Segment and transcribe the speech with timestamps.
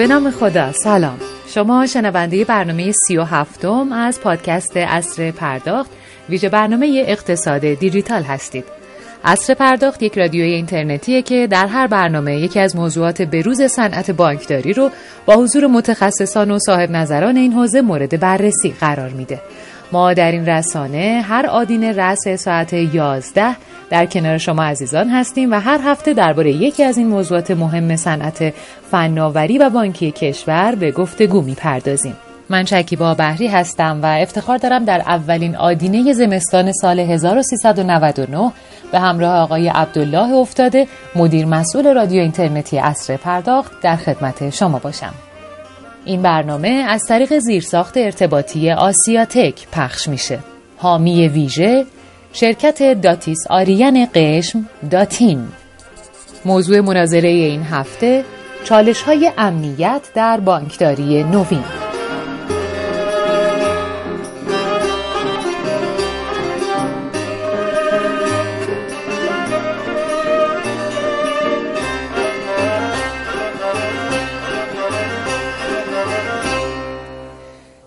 [0.00, 0.72] به نام خدا.
[0.72, 1.18] سلام.
[1.48, 5.90] شما شنونده برنامه سی و هفتم از پادکست اصر پرداخت
[6.28, 8.64] ویژه برنامه اقتصاد دیجیتال هستید.
[9.24, 14.72] اصر پرداخت یک رادیوی اینترنتیه که در هر برنامه یکی از موضوعات بروز صنعت بانکداری
[14.72, 14.90] رو
[15.26, 19.40] با حضور متخصصان و صاحب نظران این حوزه مورد بررسی قرار میده.
[19.92, 23.56] ما در این رسانه هر آدین رس ساعت 11
[23.90, 28.54] در کنار شما عزیزان هستیم و هر هفته درباره یکی از این موضوعات مهم صنعت
[28.90, 32.16] فناوری و بانکی کشور به گفتگو می‌پردازیم.
[32.50, 38.52] من شکیبا بحری هستم و افتخار دارم در اولین آدینه زمستان سال 1399
[38.92, 45.14] به همراه آقای عبدالله افتاده مدیر مسئول رادیو اینترنتی اصر پرداخت در خدمت شما باشم.
[46.04, 50.38] این برنامه از طریق زیرساخت ارتباطی آسیاتک پخش میشه.
[50.76, 51.86] حامی ویژه
[52.32, 55.48] شرکت داتیس آریان قشم داتین
[56.44, 58.24] موضوع مناظره این هفته
[58.64, 61.64] چالش های امنیت در بانکداری نوین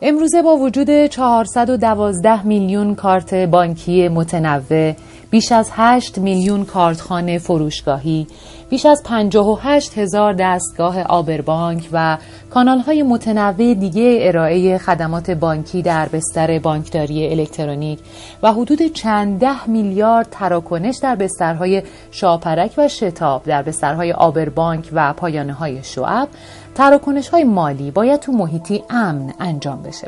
[0.05, 4.93] امروزه با وجود 412 میلیون کارت بانکی متنوع
[5.29, 8.27] بیش از 8 میلیون کارتخانه فروشگاهی
[8.69, 12.17] بیش از 58 هزار دستگاه آبربانک و
[12.49, 17.99] کانال های متنوع دیگه ارائه خدمات بانکی در بستر بانکداری الکترونیک
[18.43, 25.13] و حدود چند ده میلیارد تراکنش در بسترهای شاپرک و شتاب در بسترهای آبربانک و
[25.13, 26.27] پایانه های شعب.
[26.75, 30.07] تراکنش های مالی باید تو محیطی امن انجام بشه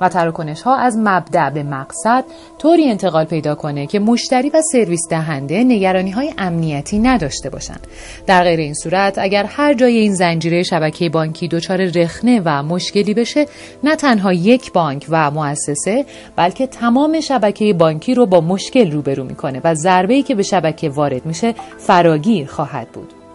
[0.00, 2.24] و تراکنش ها از مبدع به مقصد
[2.58, 7.86] طوری انتقال پیدا کنه که مشتری و سرویس دهنده نگرانی های امنیتی نداشته باشند.
[8.26, 13.14] در غیر این صورت اگر هر جای این زنجیره شبکه بانکی دچار رخنه و مشکلی
[13.14, 13.46] بشه
[13.84, 16.04] نه تنها یک بانک و مؤسسه
[16.36, 21.26] بلکه تمام شبکه بانکی رو با مشکل روبرو می‌کنه و ضربه‌ای که به شبکه وارد
[21.26, 23.25] میشه فراگیر خواهد بود.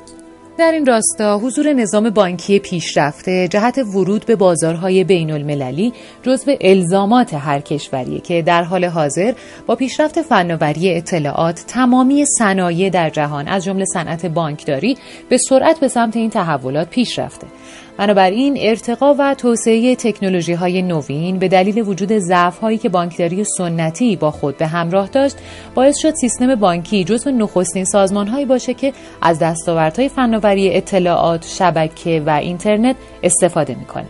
[0.62, 7.34] در این راستا حضور نظام بانکی پیشرفته جهت ورود به بازارهای بین المللی جزو الزامات
[7.34, 9.34] هر کشوریه که در حال حاضر
[9.68, 14.98] با پیشرفت فناوری اطلاعات تمامی صنایع در جهان از جمله صنعت بانکداری
[15.30, 17.48] به سرعت به سمت این تحولات پیش رفته
[18.02, 24.16] بنابراین ارتقا و توسعه تکنولوژی های نوین به دلیل وجود ضعف هایی که بانکداری سنتی
[24.16, 25.38] با خود به همراه داشت
[25.76, 32.24] باعث شد سیستم بانکی جزو نخستین سازمان هایی باشه که از دستاوردهای فناوری اطلاعات شبکه
[32.26, 34.08] و اینترنت استفاده می‌کنه.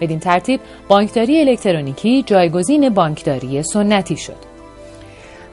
[0.00, 4.47] بدین ترتیب بانکداری الکترونیکی جایگزین بانکداری سنتی شد.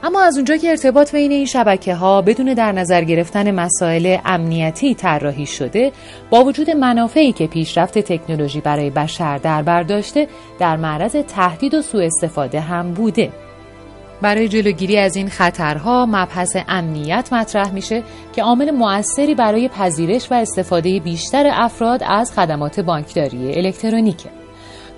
[0.02, 4.94] اما از اونجا که ارتباط بین این شبکه ها بدون در نظر گرفتن مسائل امنیتی
[4.94, 5.92] طراحی شده
[6.30, 12.04] با وجود منافعی که پیشرفت تکنولوژی برای بشر در برداشته در معرض تهدید و سوء
[12.04, 13.32] استفاده هم بوده.
[14.22, 18.02] برای جلوگیری از این خطرها مبحث امنیت مطرح میشه
[18.32, 24.45] که عامل موثری برای پذیرش و استفاده بیشتر افراد از خدمات بانکداری الکترونیکه.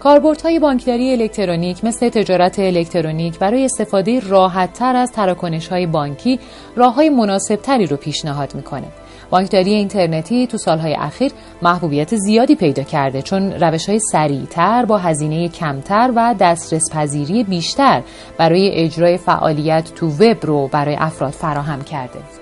[0.00, 6.41] کاربردهای بانکداری الکترونیک مثل تجارت الکترونیک برای استفاده راحتتر از تراکنش های بانکی
[6.76, 8.86] راه های مناسب تری رو پیشنهاد می‌کنه.
[9.31, 11.32] بانکداری اینترنتی تو سالهای اخیر
[11.62, 18.03] محبوبیت زیادی پیدا کرده چون روش های سریعتر با هزینه کمتر و دسترس پذیری بیشتر
[18.38, 22.38] برای اجرای فعالیت تو وب رو برای افراد فراهم کرده.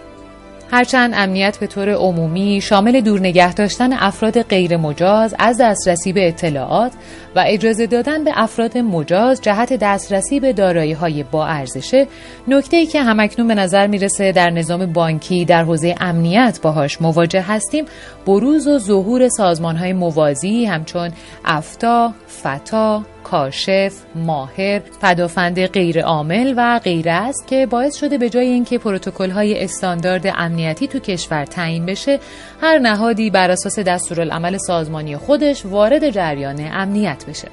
[0.70, 6.28] هرچند امنیت به طور عمومی شامل دور نگه داشتن افراد غیر مجاز از دسترسی به
[6.28, 6.92] اطلاعات
[7.36, 12.06] و اجازه دادن به افراد مجاز جهت دسترسی به دارایی های با ارزشه
[12.48, 17.42] نکته ای که همکنون به نظر می‌رسه در نظام بانکی در حوزه امنیت باهاش مواجه
[17.42, 17.84] هستیم
[18.26, 21.10] بروز و ظهور سازمان های موازی همچون
[21.44, 22.12] افتا،
[22.42, 28.78] فتا، کاشف، ماهر، پدافند غیر عامل و غیره است که باعث شده به جای اینکه
[28.78, 32.18] پروتکل های استاندارد امنیتی تو کشور تعیین بشه
[32.60, 37.48] هر نهادی بر اساس دستورالعمل سازمانی خودش وارد جریان امنیت بشه.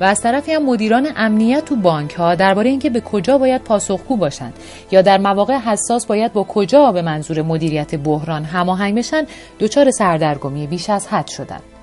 [0.00, 4.16] و از طرفی هم مدیران امنیت تو بانک ها درباره اینکه به کجا باید پاسخگو
[4.16, 4.54] باشند
[4.90, 9.26] یا در مواقع حساس باید با کجا به منظور مدیریت بحران هماهنگ بشن
[9.60, 11.75] دچار سردرگمی بیش از حد شدند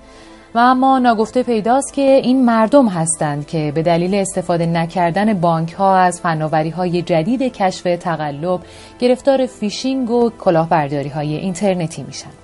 [0.56, 5.98] و اما ناگفته پیداست که این مردم هستند که به دلیل استفاده نکردن بانک ها
[5.98, 8.60] از فناوری های جدید کشف تقلب
[9.00, 12.43] گرفتار فیشینگ و کلاهبرداری های اینترنتی میشن.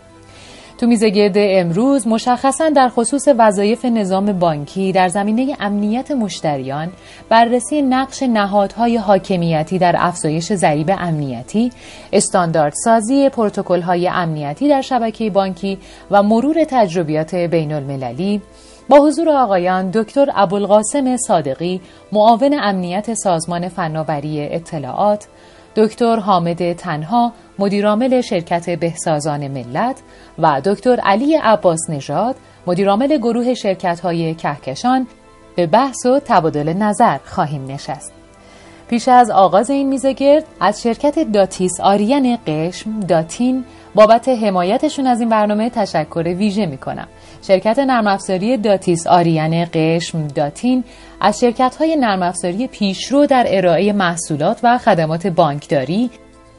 [0.80, 6.92] تو میزگرد امروز مشخصا در خصوص وظایف نظام بانکی در زمینه امنیت مشتریان
[7.30, 11.72] بررسی نقش نهادهای حاکمیتی در افزایش ضریب امنیتی
[12.14, 15.78] استانداردسازی پروتکل‌های امنیتی در شبکه بانکی
[16.12, 18.42] و مرور تجربیات بین المللی
[18.90, 21.82] با حضور آقایان دکتر ابوالقاسم صادقی
[22.12, 25.28] معاون امنیت سازمان فناوری اطلاعات
[25.76, 29.96] دکتر حامد تنها مدیرعامل شرکت بهسازان ملت
[30.40, 32.36] و دکتر علی عباس نژاد
[32.68, 35.08] مدیرعامل گروه شرکت های کهکشان
[35.56, 38.14] به بحث و تبادل نظر خواهیم نشست.
[38.90, 43.66] پیش از آغاز این میزگرد از شرکت داتیس آریان قشم داتین
[43.96, 47.08] بابت حمایتشون از این برنامه تشکر ویژه می کنم.
[47.42, 50.84] شرکت نرم افزاری داتیس آریان قشم داتین
[51.22, 56.10] از شرکت های نرم افزاری پیشرو در ارائه محصولات و خدمات بانکداری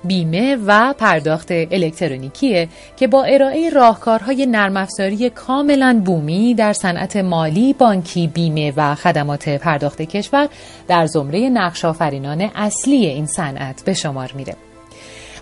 [0.05, 7.73] بیمه و پرداخت الکترونیکیه که با ارائه راهکارهای نرم افزاری کاملا بومی در صنعت مالی،
[7.73, 10.49] بانکی، بیمه و خدمات پرداخت کشور
[10.89, 14.55] در زمره نقش آفرینان اصلی این صنعت به شمار میره.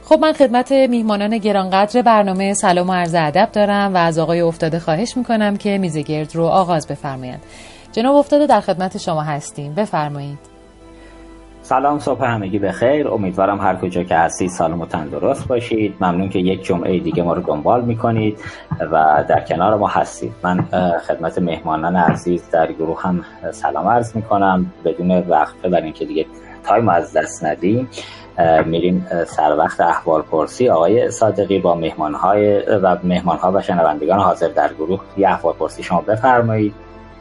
[0.05, 4.79] خب من خدمت میهمانان گرانقدر برنامه سلام و عرض ادب دارم و از آقای افتاده
[4.79, 7.43] خواهش می‌کنم که میزگرد رو آغاز بفرمایند.
[7.93, 10.58] جناب افتاده در خدمت شما هستیم بفرمایید.
[11.69, 15.95] سلام صبح همگی بخیر امیدوارم هر کجا که هستید سالم و تندرست باشید.
[16.01, 18.39] ممنون که یک جمعه دیگه ما رو دنبال می‌کنید
[18.93, 20.33] و در کنار ما هستید.
[20.43, 20.65] من
[21.09, 24.73] خدمت مهمانان عزیز در گروه هم سلام عرض می‌کنم.
[24.85, 26.27] بدون وقفه برای اینکه دیگه
[26.65, 27.89] تایم از دست ندیم
[28.67, 30.69] میریم سر وقت احوال پرسی.
[30.69, 36.01] آقای صادقی با مهمانهای و مهمانها و شنوندگان حاضر در گروه یه احوال پرسی شما
[36.01, 36.75] بفرمایید.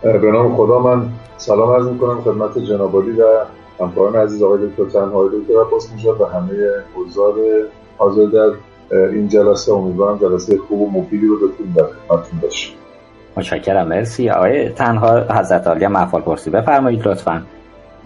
[0.03, 3.23] به نام خدا من سلام عرض می‌کنم خدمت جنابالی و
[3.79, 5.89] همکاران عزیز آقای دکتر تنهای دکتر عباس
[6.19, 6.53] و همه
[6.95, 7.33] حضار
[7.97, 8.51] حاضر در
[8.97, 9.73] این جلسه.
[9.73, 12.75] امیدوارم جلسه خوب و مفیدی رو بتونیم در خدمتتون باشیم.
[13.37, 13.87] متشکرم.
[13.87, 14.29] مرسی.
[14.29, 16.49] آقای تنها حضرت عالی محفال پرسی.
[16.49, 17.43] بفرمایید لطفا.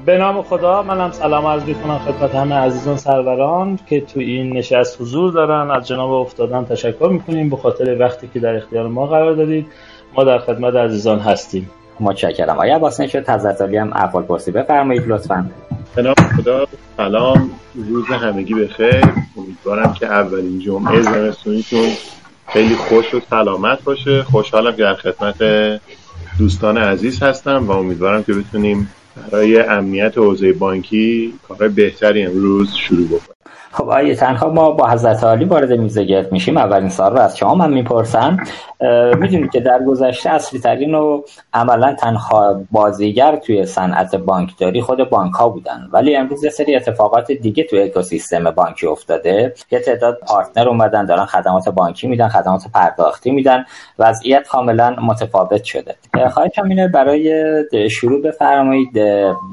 [0.06, 5.02] به نام خدا منم سلام عرض می‌کنم خدمت همه عزیزان سروران که تو این نشست
[5.02, 5.72] حضور دارن.
[5.72, 9.68] از جناب افتادن تشکر می‌کنیم به خاطر وقتی که در اختیار ما قرار دادید.
[10.18, 11.70] ما در خدمت عزیزان هستیم.
[12.02, 12.58] متشکرم.
[12.58, 14.52] آیا عباس نشد حضرت عالی هم احوال پرسی.
[14.52, 15.50] بفرمایید لطفا.
[15.98, 16.68] نام خدا
[16.98, 17.52] سلام.
[17.76, 19.06] روز همگی بخیر.
[19.38, 21.90] امیدوارم که اولین جمعه زمستونیتون
[22.48, 24.24] خیلی خوش و سلامت باشه.
[24.24, 25.38] خوشحالم که در خدمت
[26.40, 28.90] دوستان عزیز هستم و امیدوارم که بتونیم
[29.32, 33.41] برای امنیت حوزه بانکی کار بهتری امروز شروع بکنیم.
[33.74, 36.58] خب آیه تنها ما با حضرت عالی وارد میزه گرد میشیم.
[36.58, 38.38] اولین سال رو از شما من می‌پرسم.
[39.20, 41.22] می‌دونید که در گذشته اصلی ترین و
[41.54, 45.90] عملا تنها بازیگر توی صنعت بانکداری خود بانک ها بودن.
[45.92, 49.54] ولی امروز یه سری اتفاقات دیگه توی اکوسیستم بانکی افتاده.
[49.72, 53.66] یه تعداد پارتنر اومدن دارن خدمات بانکی میدن خدمات پرداختی میدن.
[54.00, 55.96] وضعیت کاملا متفاوت شده.
[56.32, 57.44] خواهشم اینه برای
[57.90, 59.02] شروع بفرمایید.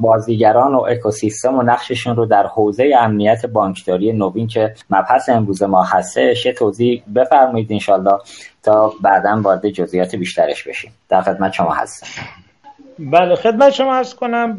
[0.00, 5.82] بازیگران و اکوسیستم و نقششون رو در حوزه امنیت بانکداری نوین که مبحث امروز ما
[5.82, 8.18] هستش یه توضیح بفرمایید انشالله
[8.62, 10.92] تا بعدا وارد جزئیات بیشترش بشیم.
[11.08, 12.06] در خدمت شما هستم.
[12.98, 14.58] بله خدمت شما ارز کنم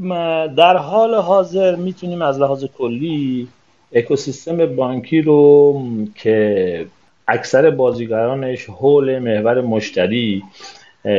[0.56, 3.48] در حال حاضر می‌تونیم از لحاظ کلی
[3.94, 5.82] اکوسیستم بانکی رو
[6.16, 6.86] که
[7.28, 10.44] اکثر بازیگرانش حول محور مشتری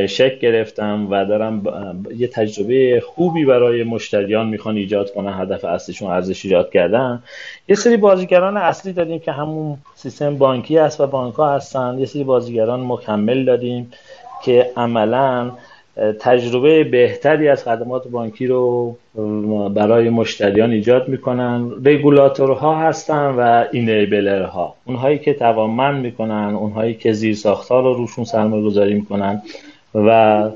[0.09, 1.63] شک گرفتم و دارم
[2.17, 7.23] یه تجربه خوبی برای مشتریان می‌خوان ایجاد کنن هدف اصلیشون ارزش ایجاد کردن.
[7.67, 11.95] یه سری بازیگران اصلی داریم که همون سیستم بانکی است و بانک ها هستن.
[11.99, 13.91] یه سری بازیگران مکمل داریم
[14.43, 15.51] که عملا
[16.19, 18.95] تجربه بهتری از خدمات بانکی رو
[19.73, 21.71] برای مشتریان ایجاد می‌کنن.
[21.85, 24.75] رگولاتورها هستن و اینیبلرها.
[24.85, 29.41] اونهایی که توانمند می‌کنن اونهایی که زیر ساختار رو روشون سرمایه گذاری می‌کنن.
[29.95, 30.49] و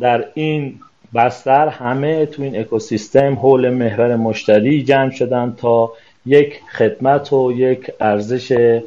[0.00, 0.80] در این
[1.14, 5.92] بستر همه تو این اکوسیستم حول محور مشتری جمع شدن تا
[6.26, 8.78] یک خدمت و یک ارزش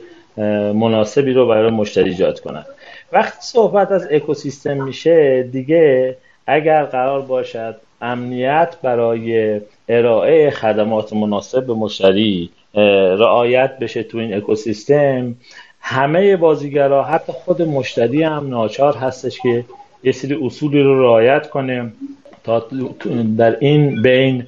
[0.73, 2.65] مناسبی رو برای مشتری ایجاد کنند
[3.11, 6.17] وقتی صحبت از اکوسیستم میشه دیگه
[6.47, 12.49] اگر قرار باشد امنیت برای ارائه خدمات مناسب به مشتری
[13.19, 15.35] رعایت بشه تو این اکوسیستم
[15.79, 19.65] همه بازیگرا حتی خود مشتری هم ناچار هستش که
[20.03, 21.91] یه سری اصولی رو رعایت کنه
[22.43, 22.67] تا
[23.37, 24.47] در این بین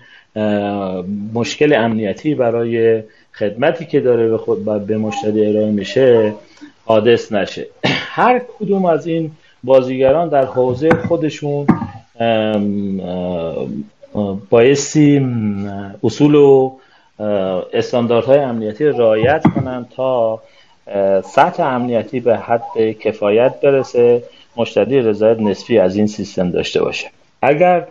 [1.34, 6.34] مشکل امنیتی برای خدمتی که داره به خود به مشتری ارائه میشه
[6.86, 7.68] حادث نشه.
[8.18, 9.32] هر کدوم از این
[9.64, 11.68] بازیگران در حوزه خودشون
[14.50, 15.28] بایستی
[16.04, 16.72] اصول و
[17.74, 20.42] استانداردهای امنیتی رعایت کنن تا
[21.24, 24.24] سطح امنیتی به حد کفایت برسه.
[24.58, 27.08] مشتری رضایت نسبی از این سیستم داشته باشه.
[27.42, 27.88] اگر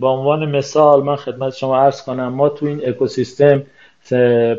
[0.00, 3.62] به عنوان مثال من خدمت شما عرض کنم ما تو این اکوسیستم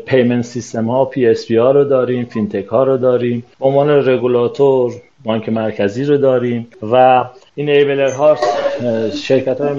[0.06, 4.92] payment system ها PSP ها رو داریم فینتک ها رو داریم به عنوان رگولاتور
[5.24, 7.24] بانک مرکزی رو داریم و
[7.58, 8.36] این enabler ها
[9.22, 9.76] شرکت های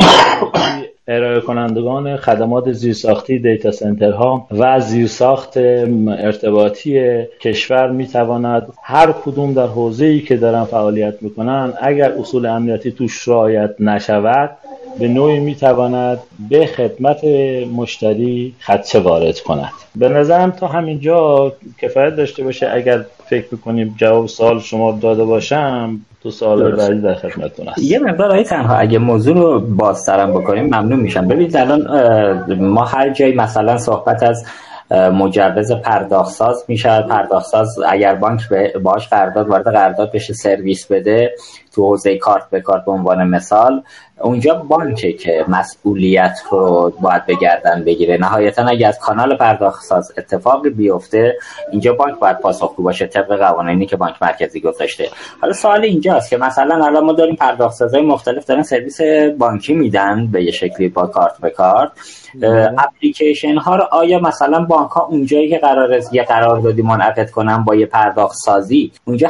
[1.08, 3.72] ارائه کنندگان خدمات زیرساختی دیتا
[4.18, 11.14] ها و زیرساخت ارتباطی کشور می تواند هر کدوم در حوزه ای که دارن فعالیت
[11.22, 14.58] می‌کنن اگر اصول امنیتی توش رعایت نشود
[15.00, 16.20] به نوعی می‌تواند
[16.50, 17.24] به خدمت
[17.76, 19.72] مشتری خدشه وارد کند.
[19.96, 22.70] به نظرم تا همینجا کفایت داشته باشه.
[22.74, 28.00] اگر فکر می‌کنیم جواب سوال شما داده باشم تو سوال بعدی در خدمتتون هست یه
[28.00, 31.28] مقدار تنها اگه موضوع رو بازترم بکنیم ممنون میشم.
[31.28, 34.46] ببینید الان ما هر جایی مثلا صحبت از
[34.92, 37.02] مجوز پرداخت ساز میشه.
[37.02, 38.42] پرداخت ساز اگر بانک
[38.84, 41.32] باش قرارداد وارد قرارداد بشه سرویس بده
[41.76, 43.84] تو حوزه کارت به کارت به عنوان مثال
[44.22, 48.18] اونجا بانکه که مسئولیت رو باید بگردن بگیره.
[48.18, 51.38] نهایتا اگه از کانال پرداخت ساز اتفاقی بیفته
[51.72, 55.10] اینجا بانک باید پاسخگو باشه طبق قوانینی که بانک مرکزی گذاشته.
[55.42, 59.02] حالا سوال اینجاست که مثلا الان ما داریم پرداخت سازهای مختلف دارن سرویس
[59.38, 61.92] بانکی میدن به یه شکلی با کارت به کارت.
[62.78, 67.76] اپلیکیشن ها رو آیا مثلا بانک ها اونجایی که قرار یه قراردادی منعقد کنن با
[67.76, 69.30] یه پرداخت سازی اونجا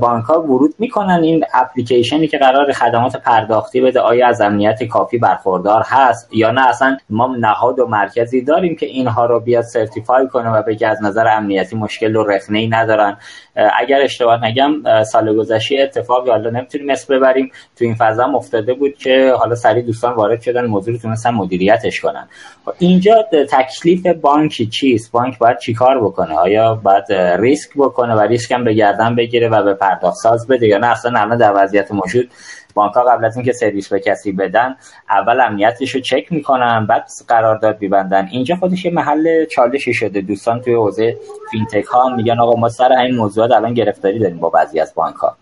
[0.00, 5.18] بانک ها ورود می‌کنن این اپلیکیشنی که قرار خدمات پرداختی بده آیا از امنیت کافی
[5.18, 10.28] برخوردار هست یا نه؟ اصلا ما نهاد و مرکزی داریم که اینها رو بیاد سرتیفای
[10.28, 13.16] کنه و بگه از نظر امنیتی مشکل و رخنه ای ندارن.
[13.56, 17.52] اگر اشتباه نگم سال گذشته اتفاقی حالا نمی‌تونیم اسم ببریم.
[17.76, 22.00] تو این فضا افتاده بود که حالا سری دوستان وارد شدن موضوع رو تونستن مدیریتش
[22.00, 22.28] کنن.
[22.64, 28.52] خب اینجا تکلیف بانک چیست؟ بانک باید چیکار بکنه؟ آیا باید ریسک بکنه و ریسک
[28.52, 31.92] هم به گردن بگیره و به پرداخت ساز بده یا نه؟ اصلا الان در وضعیت
[31.92, 32.30] موجود
[32.74, 34.76] بانک قبل از اینکه سرویس به کسی بدن
[35.10, 38.28] اول امنیتش رو چک می‌کنن بعد قرارداد میبندن.
[38.32, 40.20] اینجا خودش یه محل چالشی شده.
[40.20, 41.16] دوستان توی حوزه
[41.50, 45.16] فینتک ها میگن آقا ما سر این موضوعات الان گرفتاری داریم با بعضی از بانک
[45.16, 45.36] ها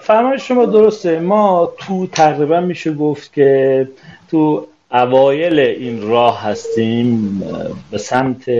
[0.00, 1.20] فرمایش شما درسته.
[1.20, 3.88] ما تو تقریبا میشه گفت که
[4.30, 7.42] تو اوایل این راه هستیم
[7.90, 8.50] به سمت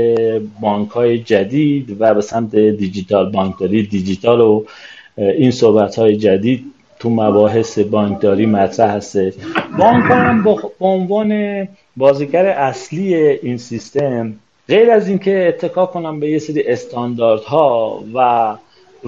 [0.60, 4.64] بانک های جدید و به سمت دیجیتال بانکداری دیجیتال و
[5.16, 9.34] این صحبت های جدید تو مباحث بانکداری مطرح هستش
[9.78, 14.34] بانک هم به عنوان بازیگر اصلی این سیستم
[14.68, 18.56] غیر از اینکه اتکا کنم به یه سری استانداردها و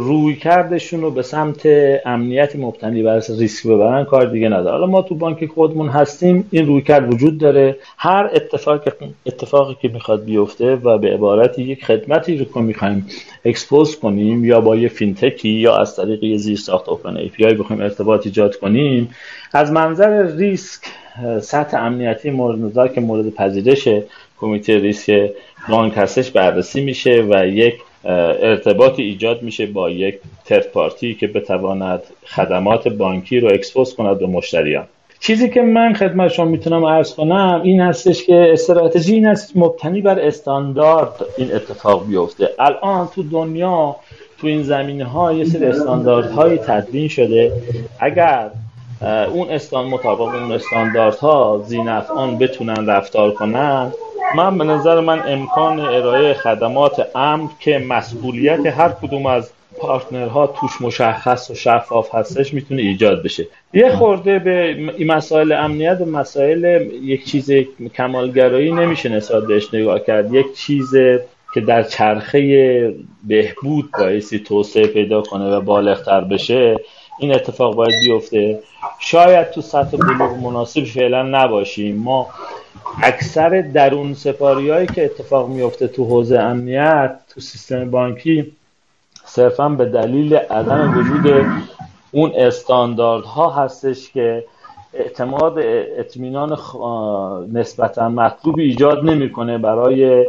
[0.01, 1.61] روی کردشون رو به سمت
[2.07, 4.71] امنیت مبتنی بر ریسک ببرن کار دیگه نداره.
[4.71, 7.77] حالا ما تو بانک خودمون هستیم این روی کرد وجود داره.
[7.97, 8.83] هر اتفاق
[9.27, 13.07] اتفاقی که می‌خواد بیفته و به عبارت یک خدمتی رو که می‌خوایم
[13.45, 17.83] expose کنیم یا با یه فینتکی یا از طریق یه زیر ساخت open API بخوایم
[17.83, 19.15] ارتباط ایجاد کنیم
[19.53, 20.81] از منظر ریسک
[21.41, 23.89] سطح امنیتی مورد نظر که مورد پذیرش
[24.41, 25.31] کمیته ریسک
[25.69, 32.03] بانک هستش بررسی میشه و یک ارتباطی ایجاد میشه با یک third party که بتواند
[32.27, 34.85] خدمات بانکی رو expose کند به مشتریان.
[35.21, 40.01] چیزی که من خدمت شما می‌تونم عرض کنم این هستش که استراتژی این است مبتنی
[40.01, 42.49] بر استاندارد این اتفاق بیفته.
[42.59, 43.97] الان تو دنیا
[44.41, 47.53] تو این زمینه ها یه سری استانداردهایی تدوین شده.
[47.99, 48.51] اگر
[49.03, 53.93] اون استان مطابق اون استانداردها زینفعان بتونن رفتار کنن.
[54.37, 60.71] من به نظر من امکان ارائه خدمات امن که مسئولیت هر کدوم از پارتنرها توش
[60.81, 63.47] مشخص و شفاف هستش می‌تونه ایجاد بشه.
[63.75, 67.51] یه خورده به این مسائل امنیت و مسائل یک چیز
[67.95, 70.35] کمالگرایی نمیشه نسبت بهش نگاه کرد.
[70.35, 70.95] یک چیز
[71.55, 72.95] که در چرخه
[73.29, 76.77] بهبود بایستی توسعه پیدا کنه و بالغتر بشه.
[77.21, 78.63] این اتفاق باید بیفته.
[78.99, 81.97] شاید تو سطح بلوغ مناسب فعلا نباشیم.
[81.97, 82.27] ما
[83.03, 88.53] اکثر درون سپاری هایی که اتفاق میفته تو حوزه امنیت تو سیستم بانکی
[89.25, 91.47] صرفا به دلیل عدم وجود
[92.13, 94.45] اون استانداردها هستش که
[94.95, 95.59] اعتماد
[95.99, 96.59] اطمینان
[97.53, 100.27] نسبتا مطلوب ایجاد نمی‌کنه برای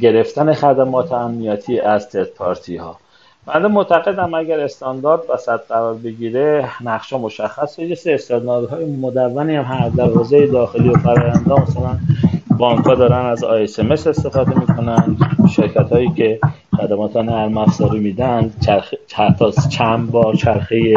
[0.00, 2.96] گرفتن خدمات امنیتی از ترد پارتی ها.
[3.46, 9.88] من معتقدم اگر استاندارد وسط قرار بگیره نقشه مشخص یه سه استانداردهای مدونی هم هر
[9.88, 11.98] در حوزه داخلی و فرآیندها مثلا
[12.58, 15.16] بانک ها دارن از ISMS استفاده می‌کنن.
[15.56, 16.38] شرکت هایی که
[16.76, 18.94] خدمات نرم افزاری میدن چرخ...
[19.70, 20.94] چند بار چرخه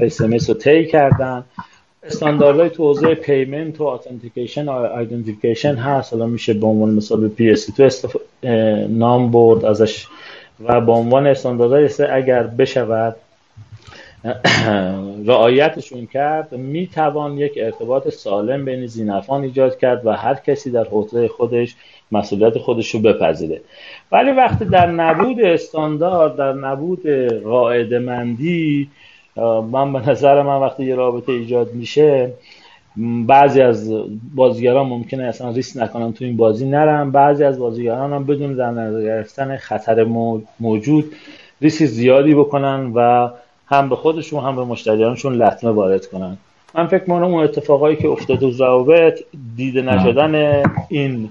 [0.00, 1.44] ISMS رو طی کردن.
[2.02, 6.12] استانداردهای تو حوزه payment و authentication و identification هست.
[6.12, 8.18] حالا میشه به عنوان مثال به PSD2
[8.88, 10.06] نام برد ازش
[10.64, 13.16] و به عنوان استانداردهای اگر بشود
[15.26, 21.28] رعایتشون کرد می‌توان یک ارتباط سالم بین ذینفعان ایجاد کرد و هر کسی در حوزه
[21.28, 21.76] خودش
[22.12, 23.60] مسئولیت خودش رو بپذیره.
[24.12, 27.06] ولی وقتی در نبود استاندارد در نبود
[27.44, 28.90] قاعده مندی
[29.70, 32.32] من به نظر من وقتی یه رابطه ایجاد میشه
[33.26, 33.92] بعضی از
[34.34, 37.10] بازیگران ممکنه اصلا ریسک نکنن تو این بازی نرن.
[37.10, 40.04] بعضی از بازیگران هم بدون در نظر گرفتن خطر
[40.60, 41.12] موجود
[41.60, 43.30] ریسک زیادی بکنن و
[43.66, 46.36] هم به خودشون هم به مشتریانشون لطمه وارد کنن.
[46.74, 49.20] من فکر می‌کنم اون اتفاقایی که افتاده تو روابط
[49.56, 51.30] دیده نشدن این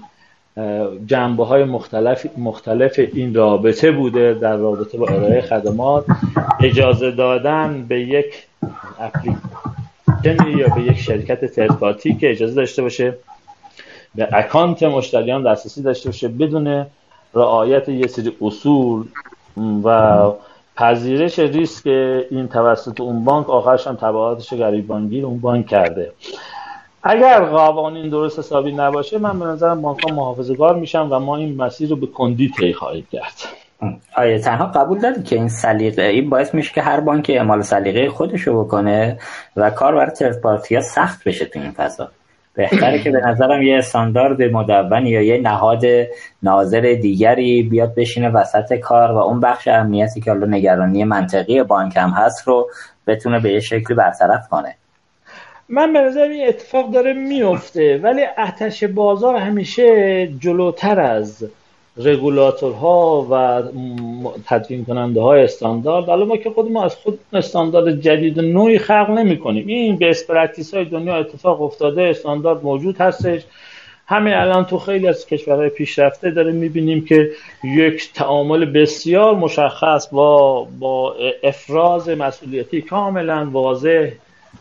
[1.06, 6.04] جنبه های مختلف, مختلف این رابطه بوده در رابطه با ارائه خدمات.
[6.62, 8.34] اجازه دادن به یک
[10.24, 13.14] اپلیکیشن یا به یک شرکت ترپاتی که اجازه داشته باشه
[14.14, 16.86] به اکانت مشتریان دسترسی داشته باشه بدون
[17.34, 19.04] رعایت یه سری اصول
[19.84, 20.30] و
[20.76, 26.12] پذیرش ریسک این توسط اون بانک آخرش هم تبعاتش گریبانگیر اون بانک کرده.
[27.02, 31.56] اگر قوانین درست حسابی نباشه من به نظرم بانک ها محافظگار میشن و ما این
[31.56, 33.61] مسیر رو به کندی طی خواهید کرد.
[34.16, 38.08] آیا تنها قبول دارید که این سلیقه این باعث میشه که هر بانک اعمال سلیقه
[38.08, 39.18] خودش رو بکنه
[39.56, 42.10] و کار برای پارتی ها سخت بشه تو این فضا.
[42.54, 45.82] بهتره که به نظرم یه استاندارد مدون یا یه نهاد
[46.42, 51.96] ناظر دیگری بیاد بشینه وسط کار و اون بخش امنیتی که حالا نگرانی منطقی بانک
[51.96, 52.70] هم هست رو
[53.06, 54.74] بتونه به یه شکلی برطرف کنه.
[55.68, 61.44] من به نظر این اتفاق داره میفته ولی اتش بازار همیشه جلوتر از
[61.96, 63.62] رگولاتورها و
[64.46, 66.04] تدوین کننده های استاندارد.
[66.04, 70.16] حالا ما که خود ما از خود استاندارد جدید نوعی خلق نمی کنیم این best
[70.28, 73.42] practice های دنیا اتفاق افتاده استاندارد موجود هستش.
[74.06, 77.30] همین الان تو خیلی از کشورهای پیشرفته داره می‌بینیم که
[77.64, 84.10] یک تعامل بسیار مشخص با با افراز مسئولیتی کاملا واضح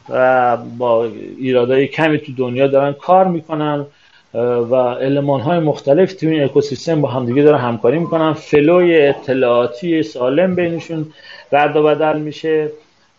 [0.10, 1.08] و با
[1.38, 3.86] ایرادهای کمی تو دنیا دارن کار می‌کنن.
[4.34, 8.34] و علمان های مختلف تو این اکوسیستم با همدیگه دارن همکاری می‌کنن.
[8.34, 11.06] فلوی اطلاعاتی سالم بینشون
[11.52, 12.70] رد و بدل میشه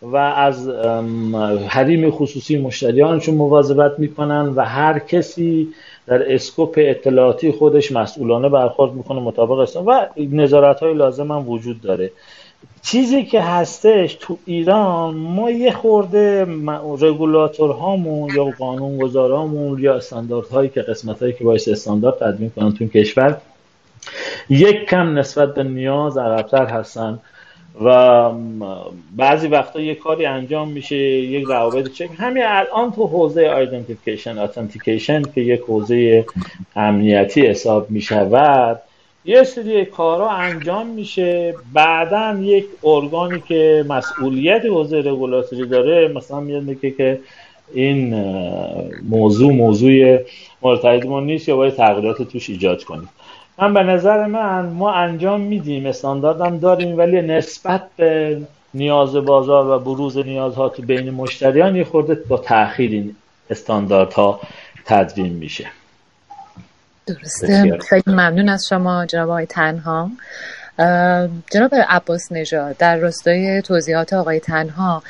[0.01, 0.69] و از
[1.67, 5.67] حریم خصوصی مشتریانشون مواظبت می‌کنن و هر کسی
[6.07, 11.81] در اسکوپ اطلاعاتی خودش مسئولانه برخورد می‌کنه مطابق است و نظارت های لازم هم وجود
[11.81, 12.11] داره.
[12.81, 16.47] چیزی که هستش تو ایران ما یه خورده
[16.99, 22.49] رگولاتور هامون یا قانون گذارامون یا استاندارد هایی که قسمت هایی که باید استاندارد تدوین
[22.49, 23.37] کنن تو کشور
[24.49, 27.19] یک کم نسبت به نیاز عقبتر هستن
[27.85, 28.29] و
[29.17, 32.09] بعضی وقتا یه کاری انجام میشه یک روابط چک.
[32.17, 36.25] همین الان تو حوزه identification authentication که یک حوزه
[36.75, 38.81] امنیتی حساب می‌شود
[39.25, 41.55] یه سری کارا انجام میشه.
[41.73, 47.19] بعدا یک ارگانی که مسئولیت حوزه رگولاتوری داره مثلا میاد میگه که
[47.73, 48.13] این
[49.09, 50.19] موضوع موضوع
[50.61, 53.09] مرتبط ما نیست یا باید تغییرات توش ایجاد کنیم.
[53.57, 58.41] من به نظر من ما انجام میدیم استانداردم داریم ولی نسبت به
[58.73, 63.15] نیاز بازار و بروز نیازها تو بین مشتریان یه خورده با تاخیر این
[63.49, 64.39] استانداردها
[64.85, 65.65] تدوین میشه.
[67.05, 67.77] درسته.
[67.89, 70.11] خیلی ممنون از شما جناب آقای تنها.
[71.51, 75.03] جناب عباس نژاد در راستای توضیحات آقای تنها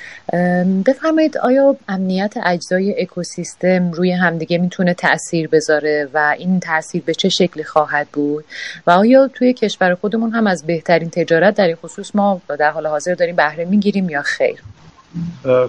[0.85, 7.29] بفرمایید آیا امنیت اجزای اکوسیستم روی همدیگه می‌تونه تاثیر بذاره و این تاثیر به چه
[7.29, 8.45] شکلی خواهد بود؟
[8.87, 12.87] و آیا توی کشور خودمون هم از بهترین تجارت در این خصوص ما در حال
[12.87, 14.59] حاضر داریم بهره می‌گیریم یا خیر؟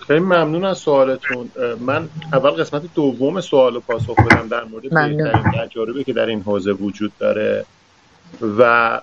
[0.06, 1.50] خیلی ممنون از سوالتون.
[1.80, 5.32] من اول قسمت دوم سوال پاسخ بدم در مورد بهترین
[5.66, 7.64] تجاربی که در این حوزه وجود داره.
[8.58, 9.00] و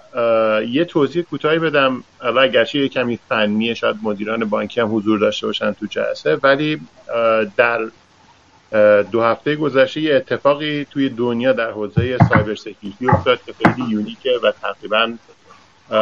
[0.67, 2.04] یه توضیح کوتاهی بدم.
[2.21, 6.36] اول گرچه یه کمی فنیه شاید مدیران بانکی هم حضور داشته باشن تو جلسه.
[6.43, 6.82] ولی
[7.58, 7.80] در
[9.12, 14.24] دو هفته گذشته یه اتفاقی توی دنیا در حوزه cyber security افتاد که خیلی unique
[14.24, 15.13] ه و تقریبا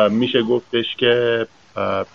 [0.10, 1.48] میشه گفتش که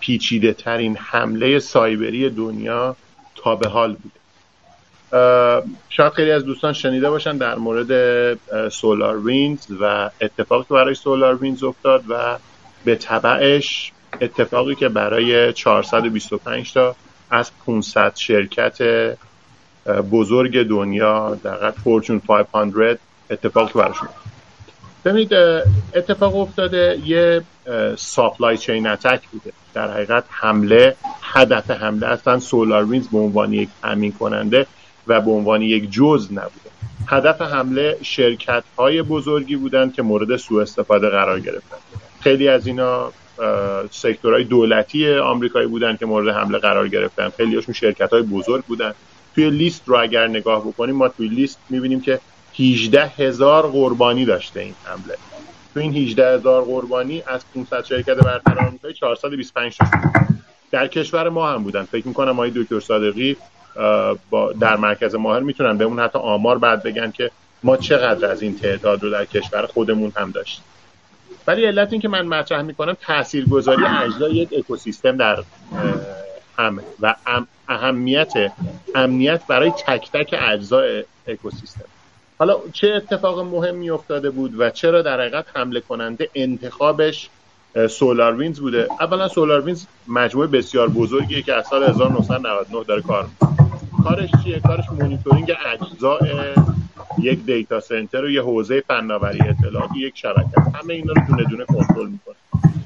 [0.01, 2.97] پیچیده ترین حمله سایبری دنیا
[3.35, 4.25] تا به حال بوده.
[5.89, 7.89] شاید خیلی از دوستان شنیده باشن در مورد
[8.69, 12.39] سولار وینز و اتفاقی که برای سولار وینز افتاد و
[12.85, 16.97] به طبعش اتفاقی که برای 425 تا
[17.31, 18.79] از 500 شرکت
[20.11, 22.99] بزرگ دنیا در فورچون 500
[23.31, 24.09] اتفاقی براشون
[25.05, 25.33] ببینید
[25.95, 27.43] اتفاق افتاده یه
[27.97, 29.53] supply chain attack بوده.
[29.75, 34.67] در حقیقت حمله هدف حمله اصلا SolarWinds به عنوان یک تأمین کننده
[35.07, 36.71] و به عنوان یک جز نبوده.
[37.07, 41.77] هدف حمله شرکت های بزرگی بودند که مورد سوء استفاده قرار گرفتن.
[42.21, 43.13] خیلی از اینا
[43.91, 47.29] sector های دولتی آمریکایی بودن که مورد حمله قرار گرفتن.
[47.37, 48.95] خیلی هاشون شرکت های بزرگ بودن
[49.35, 52.21] توی لیست رو اگر نگاه بکنیم ما توی لیست می‌بینیم که
[52.59, 55.19] 18 هزار قربانی داشته این حمله.
[55.75, 59.87] تو این 18 هزار قربانی از 500 شرکت برتر آمریکایی 425 تا
[60.71, 61.83] در کشور ما هم بودن.
[61.83, 63.37] فکر می‌کنم آقای دکتر صادقی
[64.31, 67.31] با در مرکز ماهر می‌تونن به اون حتی آمار بعد بگن که
[67.63, 70.65] ما چقدر از این تعداد رو در کشور خودمون هم داشتیم.
[71.47, 75.45] ولی علت این که من مطرح می‌کنم تاثیرگذاری اجزای یک اکوسیستم در
[76.59, 77.15] هم و
[77.69, 78.33] اهمیت
[78.95, 81.85] امنیت برای تک تک اجزای اکوسیستم.
[82.39, 87.29] حالا چه اتفاق مهمی افتاده بود و چرا در حقیقت حمله کننده انتخابش
[87.91, 93.27] SolarWinds بوده؟ اولا SolarWinds مجموعه بسیار بزرگیه که از سال 1999 داره کار
[94.05, 96.19] کارش چیه؟ کارش مونیتورینگ اجزاء
[97.19, 100.61] یک data center و یه حوزه فناوری اطلاعاتی یک شبکه.
[100.75, 102.35] همه اینا رو دونه دونه کنترل می‌کنه.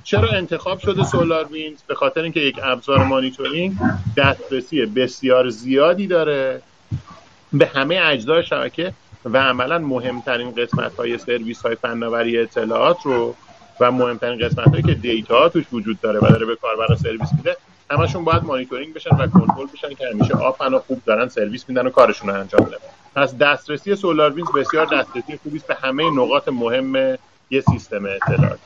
[0.05, 3.77] چرا انتخاب شده SolarWinds به خاطر اینکه یک ابزار مانیتورینگ
[4.17, 6.63] دسترسی بسیار زیادی داره.
[7.53, 8.93] به همه اجزای شبکه
[9.25, 13.35] و عملا مهمترین قسمت های سرویس های فناوری اطلاعات رو
[13.81, 17.57] و مهمترین قسمت هایی که data توش وجود داره و داره به کاربر سرویس میده
[17.91, 21.69] همشون باید مانیتورینگ بشن و کنترل بشن که همیشه up ان و خوب دارن سرویس
[21.69, 22.77] میدن و کارشون رو انجام بدن.
[23.15, 27.19] پس دسترسی SolarWinds بسیار دسترسی خوبی است به همه نقاط مهم
[27.51, 28.61] یه سیستم اطلاعاتی.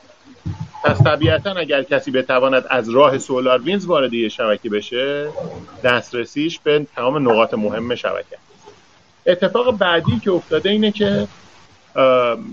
[0.83, 5.29] پس طبیعتا اگر کسی بتواند از راه SolarWinds وارد یه شبکه بشه
[5.83, 8.37] دسترسیش به تمام نقاط مهم شبکه
[9.25, 11.27] اتفاق بعدی که افتاده اینه که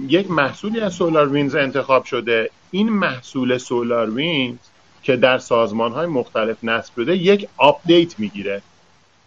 [0.08, 2.50] یک محصولی از SolarWinds انتخاب شده.
[2.70, 4.56] این محصول SolarWinds
[5.02, 8.62] که در سازمان های مختلف نصب شده یک update می‌گیره.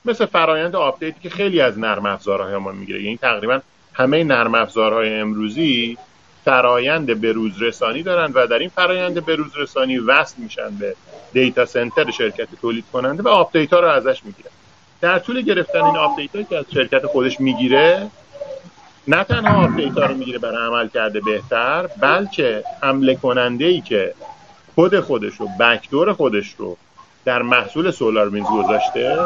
[0.06, 3.04] مثل فرایند update ی که خیلی از نرم افزارهای ما می‌گیره.
[3.04, 3.60] یعنی تقریبا
[3.94, 5.98] همه نرم افزارهای امروزی
[6.46, 10.96] فرایند بروز رسانی دارن و در این فرایند بروز رسانی وصل میشن به
[11.34, 14.52] data center شرکت تولید کننده و update ها رو ازش می‌گیرن.
[15.04, 18.08] در طول گرفتن این update که از شرکت خودش می‌گیره
[19.08, 24.14] نه تنها update رو می‌گیره برای عمل کرده بهتر بلکه حمله کننده ای که
[24.76, 26.78] خود خودش رو backdoor خودش رو
[27.26, 29.18] در محصول SolarWinds گذاشته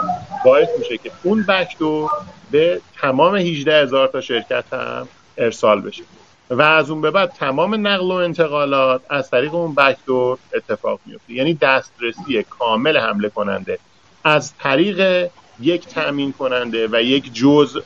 [0.46, 2.10] باعث میشه که اون backdoor
[2.52, 6.04] به تمام 18 هزار تا شرکت هم ارسال بشه.
[6.50, 11.34] و از اون به بعد تمام نقل و انتقالات از طریق اون backdoor اتفاق میفته
[11.34, 13.80] یعنی دسترسی کامل حمله کننده
[14.24, 15.30] از طریق
[15.62, 17.82] یک تأمین کننده و یک جزء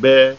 [0.00, 0.36] به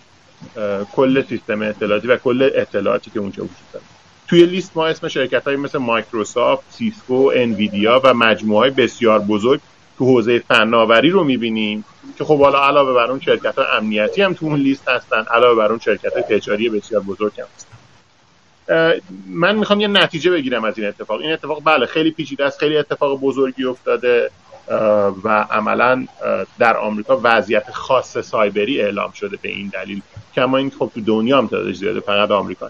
[0.94, 3.86] کل سیستم اطلاعاتی و کل اطلاعاتی که اونجا وجود داره.
[4.28, 9.60] توی لیست ما اسم شرکت های مثل Microsoft، Cisco، Nvidia و مجموعه های بسیار بزرگ
[9.98, 11.86] تو حوزه فناوری رو می‌بینیم
[12.18, 15.58] که خب حالا علاوه بر اون شرکت های امنیتی هم تو اون لیست هستن علاوه
[15.58, 17.74] بر اون شرکت های تجاری بسیار بزرگ هم هستن.
[19.28, 21.22] من می‌خوام یه نتیجه بگیرم از این اتفاق.
[21.22, 24.32] این اتفاق بله خیلی پیچیده است خیلی اتفاق بزرگی افتاده.
[25.24, 26.06] و عملا
[26.60, 30.02] در آمریکا وضعیت خاص سایبری اعلام شده به این دلیل.
[30.36, 32.70] کما این خب تو دنیا هم تعدادش زیاده فقط آمریکا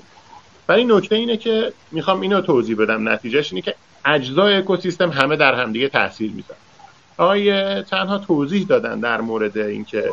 [0.69, 3.09] ولی نکته اینه که می‌خوام اینو توضیح بدم.
[3.09, 3.75] نتیجهش اینه که
[4.05, 6.59] اجزای اکوسیستم همه در همدیگه تاثیر می‌ذارن.
[7.17, 10.09] آقای تنها توضیح دادن در مورد اینکه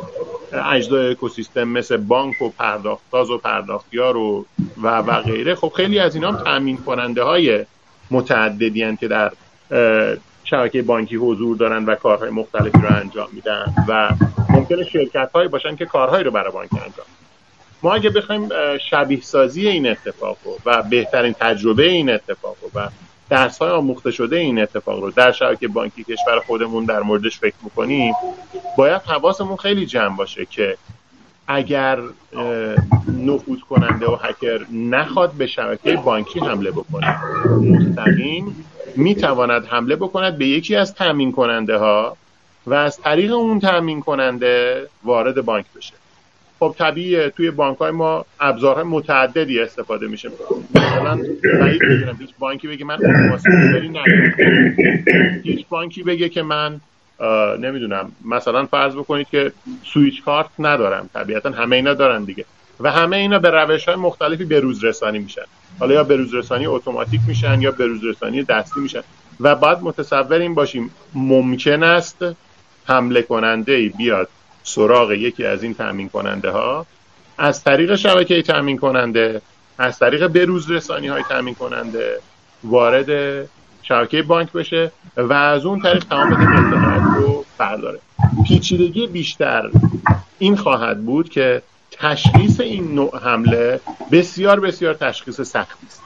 [0.52, 4.46] اجزای اکوسیستم مثل بانک و پرداختاز و پرداختیار و
[4.82, 7.64] و, و غیره خب خیلی از اینا هم تامین کننده های
[8.10, 9.32] متعددی که در
[10.50, 14.10] شبکه بانکی حضور دارن و کارهای مختلفی رو انجام میدن و
[14.48, 17.06] ممکنه شرکت هایی باشن که کارهایی رو برای بانک انجام
[17.82, 22.88] ما اگه بخوایم شبیه سازی این اتفاق رو و بهترین تجربه این اتفاق رو و
[23.30, 27.54] درس های آموخته شده این اتفاق رو در شبکه بانکی کشور خودمون در موردش فکر
[27.62, 28.14] می‌کنیم
[28.76, 30.76] باید حواسمون خیلی جمع باشه که
[31.48, 31.98] اگر
[33.18, 37.24] نفوذ کننده و هکر نخواد به شبکه بانکی حمله بکنه.
[37.46, 38.64] مستقیم
[38.96, 42.16] می‌تواند حمله بکند به یکی از تامین کننده ها
[42.66, 45.94] و از طریق اون تامین کننده وارد بانک بشه.
[46.58, 50.30] خب طبیعیه توی بانک های ما ابزارهای متعددی استفاده میشه.
[50.74, 51.18] مثلا
[52.18, 52.98] هیچ بانکی بگه من
[55.42, 56.80] هیچ بانکی بگه که من
[57.60, 58.12] نمی‌دونم.
[58.24, 59.52] مثلا فرض بکنید که
[59.84, 61.10] سویچ کارت ندارم.
[61.14, 62.44] طبیعتا همه اینا دارن دیگه.
[62.80, 65.44] و همه اینا به روش های مختلفی به روز رسانی میشن.
[65.78, 69.00] حالا یا به روز رسانی اتوماتیک میشن یا به روز رسانی دستی میشن.
[69.40, 72.24] و باید متصور این باشیم ممکن است
[72.84, 74.28] حمله کننده بیاد
[74.62, 76.86] سراغ یکی از این تامین کننده ها
[77.38, 79.42] از طریق شبکه تامین کننده
[79.78, 82.20] از طریق بروز رسانی های تامین کننده
[82.64, 83.10] وارد
[83.82, 87.98] شبکه بانک بشه و از اون طریق تمام اطلاعات رو برداره.
[88.46, 89.70] پیچیدگی بیشتر
[90.38, 91.62] این خواهد بود که
[92.00, 93.80] تشخیص این نوع حمله
[94.12, 96.02] بسیار بسیار تشخیص سختی است.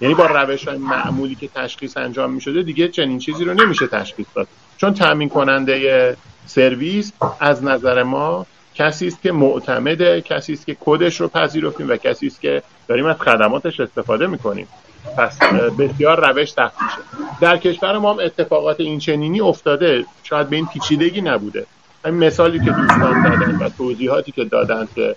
[0.00, 3.86] یعنی با روش های معمولی که تشخیص انجام می شده دیگه چنین چیزی رو نمیشه
[3.86, 4.48] تشخیص داد.
[4.76, 11.20] چون تامین کننده سرویس از نظر ما کسی است که معتمده کسی است که کدش
[11.20, 14.68] رو پذیرفتیم و کسی است که داریم از خدماتش استفاده می‌کنیم
[15.18, 15.38] پس
[15.78, 16.98] بسیار روش سخت میشه.
[17.40, 20.04] در کشور ما هم اتفاقات این چنینی افتاده.
[20.22, 21.66] شاید به این پیچیدگی نبوده.
[22.04, 25.16] این مثالی که دوستان دادن و توضیحاتی که دادن که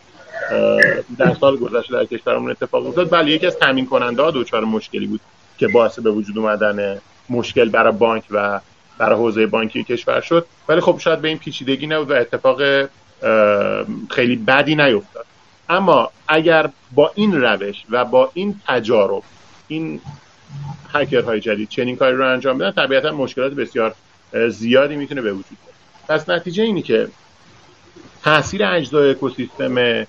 [1.18, 3.12] در سال گذشته در کشورمون اتفاق افتاد.
[3.12, 5.22] بله یکی از تامین کننده ها دوچار مشکلی بود
[5.58, 8.60] که باعث به وجود اومدن مشکل برای بانک و
[8.98, 10.46] برای حوزه بانکی کشور شد.
[10.70, 12.62] ولی خب شاید به این پیچیدگی نبود و اتفاق
[14.10, 15.26] خیلی بدی نیفتاد.
[15.70, 19.24] اما اگر با این روش و با این تجارب
[19.68, 20.02] این
[20.94, 23.96] هکرهای جدید چنین کاری رو انجام بدن طبیعتا مشکلات بسیار
[24.50, 26.20] زیادی می‌تونه به وجود بیاد.
[26.20, 27.08] پس نتیجه اینی که
[28.24, 30.06] تاثیر اجزای اکوسیستم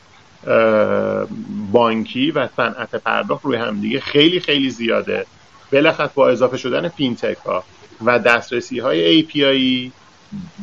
[1.72, 5.26] بانکی و صنعت پرداخت روی همدیگه خیلی خیلی زیاده.
[5.70, 7.64] بلخص با اضافه شدن فینتک ها
[8.04, 9.92] و دسترسی های API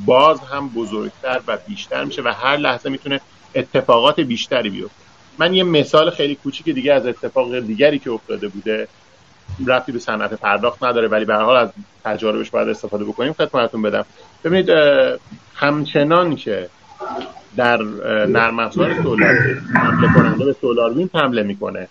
[0.06, 3.22] باز هم بزرگتر و بیشتر میشه و هر لحظه می‌تونه
[3.56, 4.96] اتفاقات بیشتری بیفته.
[5.38, 8.88] من یه مثال خیلی کوچیک دیگه از اتفاق دیگری که افتاده بوده
[9.68, 11.70] رفتی به صنعت پرداخت نداره ولی به حال از
[12.06, 13.34] تجاربش باید استفاده بکنیم.
[13.34, 14.06] خدمتتون بدم.
[14.44, 14.70] ببینید
[15.56, 16.70] همچنان که
[17.58, 17.82] در
[18.26, 19.34] نرم افزار سولار
[19.76, 21.88] حمله کننده به سولار ویند حمله می‌کنه.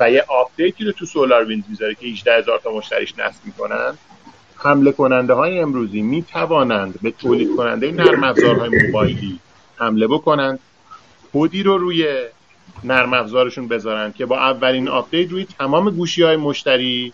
[0.00, 3.98] و یه update ی رو تو SolarWinds می‌ذاره که 18 هزار تا مشتریش نصب می‌کنن.
[4.56, 9.38] حمله کننده های امروزی می توانند به تولید کننده نرم افزارهای موبایلی
[9.76, 10.58] حمله بکنند.
[11.34, 12.24] کدی رو روی
[12.84, 17.12] نرم افزارشون بذارند که با اولین update روی تمام گوشی های مشتری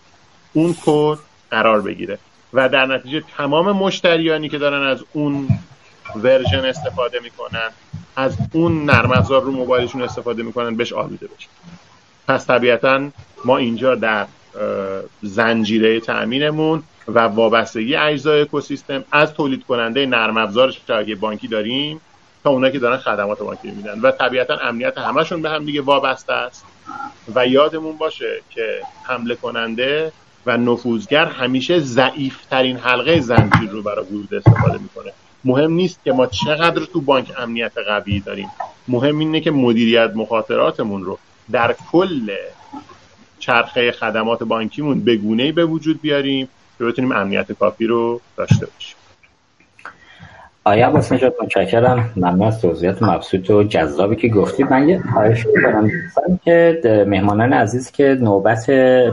[0.53, 1.17] اون کد
[1.51, 2.17] قرار بگیره.
[2.53, 5.47] و در نتیجه تمام مشتریانی که دارن از اون
[6.23, 7.69] version استفاده می‌کنن
[8.15, 11.47] از اون نرم افزار رو موبایلشون استفاده می‌کنن بهش آلوده بشه.
[12.27, 13.09] پس طبیعتا
[13.45, 14.25] ما اینجا در
[15.21, 22.01] زنجیره تأمینمون و وابستگی اجزای اکوسیستم از تولید کننده نرم افزار شبکه بانکی داریم
[22.43, 26.33] تا اونایی که دارن خدمات بانکی میدن و طبیعتا امنیت همشون به هم دیگه وابسته
[26.33, 26.65] است.
[27.35, 30.11] و یادمون باشه که حمله کننده
[30.45, 35.13] و نفوذگر همیشه ضعیف ترین حلقه زنجیر رو برای ورود استفاده می‌کنه.
[35.45, 38.49] مهم نیست که ما چقدر تو بانک امنیت قوی داریم.
[38.87, 41.17] مهم اینه که مدیریت مخاطراتمون رو
[41.51, 42.31] در کل
[43.39, 48.95] چرخه خدمات بانکیمون به گونه‌ای به وجود بیاریم که بتونیم امنیت کافی رو داشته باشیم.
[50.63, 52.13] آیا عباس نجات متشکرم.
[52.15, 55.91] ممنون از توضیحات مبسوط و جذابی که گفتید من یه خواهش می‌کنم
[56.45, 58.69] که مهمانان عزیز که نوبت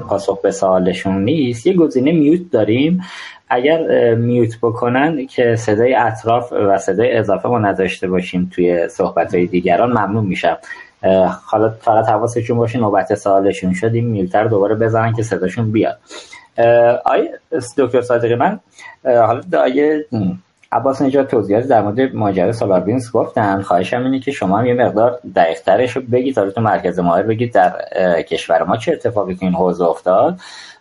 [0.09, 3.05] پاسخ به سوالشون نیست یه گزینه میوت داریم.
[3.51, 9.47] اگر میوت بکنن که صدای اطراف و صدای اضافه ما نداشته باشیم توی صحبت های
[9.47, 10.57] دیگران ممنون میشم.
[11.47, 15.99] حالا فقط حواسشون باشه نوبت سوالشون شد این میوتر دوباره بزنن که صداشون بیاد.
[17.05, 17.25] آیا
[17.79, 18.61] دکتر صادقی من
[19.05, 20.05] حالا آیه
[20.73, 23.63] عباس نجات توضیحات در مورد ماجرای سولار بینز گفتن.
[23.63, 27.53] خواهشم اینه که شما هم یه مقدار دقیقترش رو بگید حالا تو مرکز ماهر بگید
[27.53, 27.73] در
[28.23, 30.39] کشور ما چه اتفاقی تو این حوزه افتاد.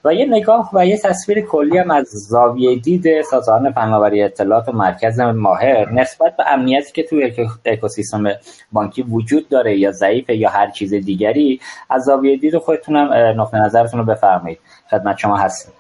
[0.08, 4.72] و یه نگاه و یه تصویر کلی هم از زاویه دید سازمان فناوری اطلاعات و
[4.72, 7.34] مرکز ماهر نسبت به امنیتی که توی
[7.66, 8.24] اکوسیستم
[8.72, 14.00] بانکی وجود داره یا ضعیفه یا هر چیز دیگری از زاویه دید خودتونم نقطه نظرتون
[14.00, 14.60] رو بفرمایید.
[14.92, 15.74] خدمت شما هستیم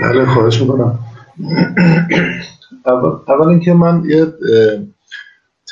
[0.00, 0.98] بله خواهش می‌کنم.
[2.86, 4.26] اول, اول اینکه من یه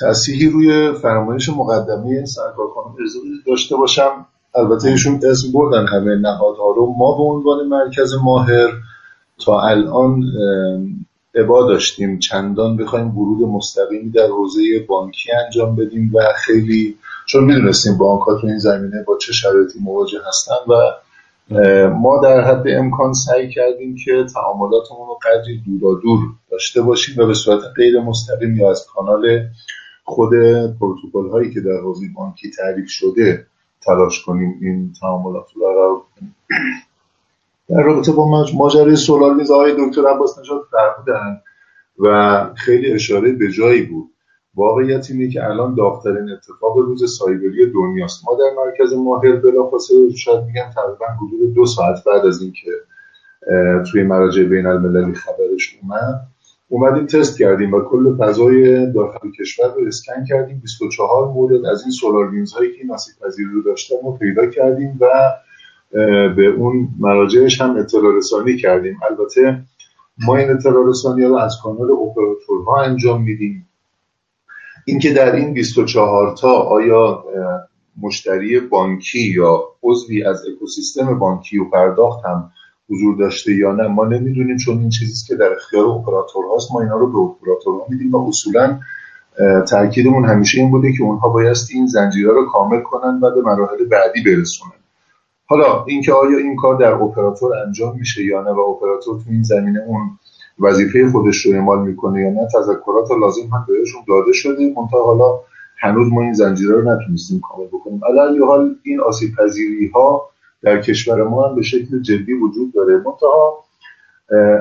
[0.01, 2.95] تصحیحی روی فرمایش مقدمه سرکار خانم
[3.47, 4.27] داشته باشم.
[4.59, 6.95] البته ایشون اسم بردن همه نهادها رو.
[6.99, 8.69] ما به عنوان مرکز ماهر
[9.45, 10.23] تا الان
[11.35, 12.19] ابا داشتیم.
[12.19, 18.41] چندان بخوایم ورود مستقیمی در حوزه بانکی انجام بدیم و خیلی چون می‌دونستیم بانک ها
[18.41, 20.75] تو این زمینه با چه شرایطی مواجه هستن و
[21.89, 26.19] ما در حد امکان سعی کردیم که تعاملاتمون رو قدری دورا دور
[26.51, 29.49] داشته باشیم و به صورت غیر مستقیم یا از کانال
[30.05, 30.31] خود
[30.81, 33.47] پروتکل هایی که در حوزه بانکی تعریف شده
[33.81, 36.37] تلاش کنیم این تعاملات رو برقرار کنیم.
[37.69, 41.41] در رابطه با ماجرای سولار میز آقای دکتر عباس نژاد فرمودن
[41.99, 44.11] و خیلی اشاره به جایی بود.
[44.55, 48.25] واقعیت اینه که الان داغترین اتفاق روز سایبری دنیاست.
[48.29, 52.71] ما در مرکز ماهر بلافاصله شاید میگم تقریبا حدود دو ساعت بعد از اینکه
[53.91, 56.27] توی مراجع بین المللی خبرش اومد
[56.69, 60.61] اومدیم تست کردیم و کل فضای داخل کشور رو اسکن کردیم.
[60.61, 62.27] 24 مورد از این سولار
[62.57, 65.07] هایی که نصیب پذیری رو داشتن رو پیدا کردیم و
[66.37, 68.99] به اون مراجعش هم اطلاع رسانی کردیم.
[69.11, 69.63] البته
[70.19, 73.69] ما این اطلاع رسانی رو از کانال اپراتورها انجام میدیم.
[74.87, 77.25] اینکه در این 24 تا آیا
[78.03, 82.51] مشتری بانکی یا عضوی از اکوسیستم بانکی و پرداخت هم
[82.91, 86.81] حضور داشته یا نه ما نمی‌دونیم چون این چیزی که در اختیار اپراتور هاست ما
[86.81, 88.79] اینا رو به اپراتورها میدیم و اصولا
[89.71, 93.85] تاکیدمون همیشه این بوده که اونها بایستی این زنجیره رو کامل کنن و به مراحل
[93.85, 94.73] بعدی برسونن.
[95.47, 99.43] حالا اینکه آیا این کار در اپراتور انجام میشه یا نه و اپراتور تو این
[99.43, 100.01] زمینه اون
[100.61, 105.41] وظیفه خودش رو اعمال می‌کنه یا نه تذکرات لازم هم بهشون داده شده منتها حالا
[105.81, 108.01] هنوز ما این زنجیره رو نتونستیم کامل بکنیم.
[108.47, 110.31] حال این آسیب پذیری ها
[110.63, 112.97] در کشور ما هم به شکل جدی وجود داره.
[112.97, 113.65] منتها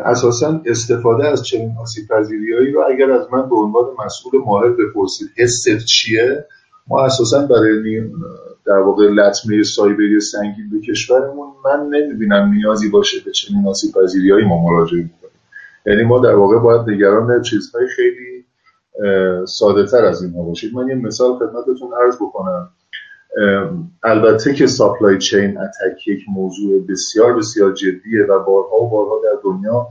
[0.06, 5.28] اساسا استفاده از چنین آسیب پذیریایی رو اگر از من به عنوان مسئول ماهر بپرسید
[5.38, 6.46] حست چیه؟
[6.88, 8.02] ما اساسا برای
[8.66, 14.46] در واقع لطمه سایبری سنگین به کشورمون من نمی‌بینم نیازی باشه به چنین آسیب پذیریایی
[14.46, 15.32] ما مراجعه بکنیم.
[15.86, 18.46] یعنی ما در واقع باید نگران چیزهای خیلی
[19.46, 22.70] ساده تر از اینها باشید من یه مثال خدمتتون عرض بکنم.
[24.04, 29.40] البته که supply chain attack یک موضوع بسیار بسیار جدیه و بارها و بارها در
[29.44, 29.88] دنیا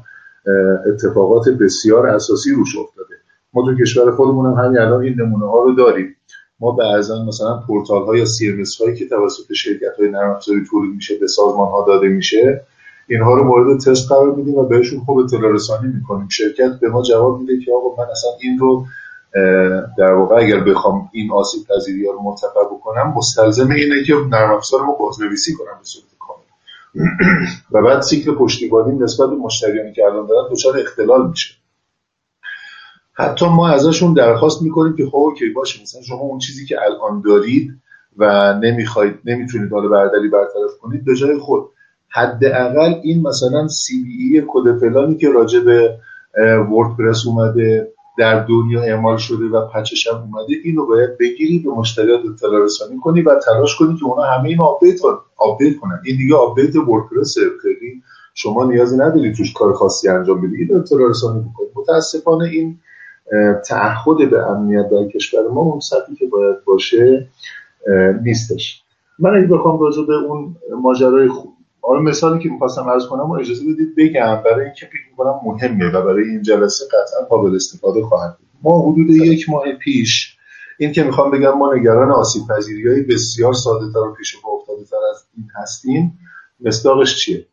[0.87, 3.15] اتفاقات بسیار اساسی روش افتاده.
[3.53, 6.17] ما تو کشور خودمون هم همین الان این نمونه ها رو داریم.
[6.61, 10.95] ما بعضا مثلا پورتال ها یا CMS هایی که توسط شرکت های نرم افزاری تولید
[10.95, 12.65] میشه به سازمان ها داده میشه
[13.09, 16.29] اینها رو مورد تست قرار میدیم و بهشون خوب اطلاع رسانی می‌کنیم.
[16.29, 18.85] شرکت به ما جواب میده که آقا من اصلا این رو
[19.99, 24.55] در واقع اگر بخوام این آسیب پذیری ها رو مرتفع بکنم مستلزم اینه که نرم
[24.55, 26.43] افزار رو بازنویسی کنم به صورت کامل.
[27.73, 31.55] و بعد سیکل پشتیبانی نسبت به مشتریانی که الان دارن دچار اختلال میشه.
[33.13, 37.23] حتی ما ازشون درخواست می‌کنیم که خب OK باشه مثلا شما اون چیزی که الان
[37.25, 37.71] دارید
[38.17, 41.69] و نمی‌خواید نمی‌تونید حالا بردلی برطرف کنید به جای خود.
[42.09, 45.99] حداقل این مثلا CVE code فلانی که راجع به
[46.71, 51.71] WordPress اومده در دنیا اعمال شده و patch ش هم اومده اینو باید بگیری به
[51.71, 55.01] مشتریات اطلاع رسانی کنی و تلاش کنی که اونا همه این update
[55.37, 56.01] update کنن.
[56.05, 58.03] این دیگه update WordPress خیلی
[58.35, 62.79] شما نیازی ندارید توش کار خاصی انجام بدید این اطلاع رسانی بکنید متاسفانه این
[63.69, 67.29] تعهد به امنیت در کشور ما اون سطحی که باید باشه
[68.23, 68.83] نیستش.
[69.19, 71.56] من اگه بخوام راجع به اون ماجرای خوب
[71.87, 75.89] حالا مثالی که می‌خواستم عرض کنم و اجازه بدید بگم برای اینکه فکر می‌کنم مهمه
[75.89, 78.49] و برای این جلسه قطعا قابل استفاده خواهد بود.
[78.63, 80.37] ما حدود یک ماه پیش
[80.79, 84.49] این که می‌خوام بگم ما نگران آسیب پذیری های بسیار ساده تر و پیش و
[84.49, 86.19] افتاده تر از این هستیم
[86.61, 87.47] مصداقش چیه؟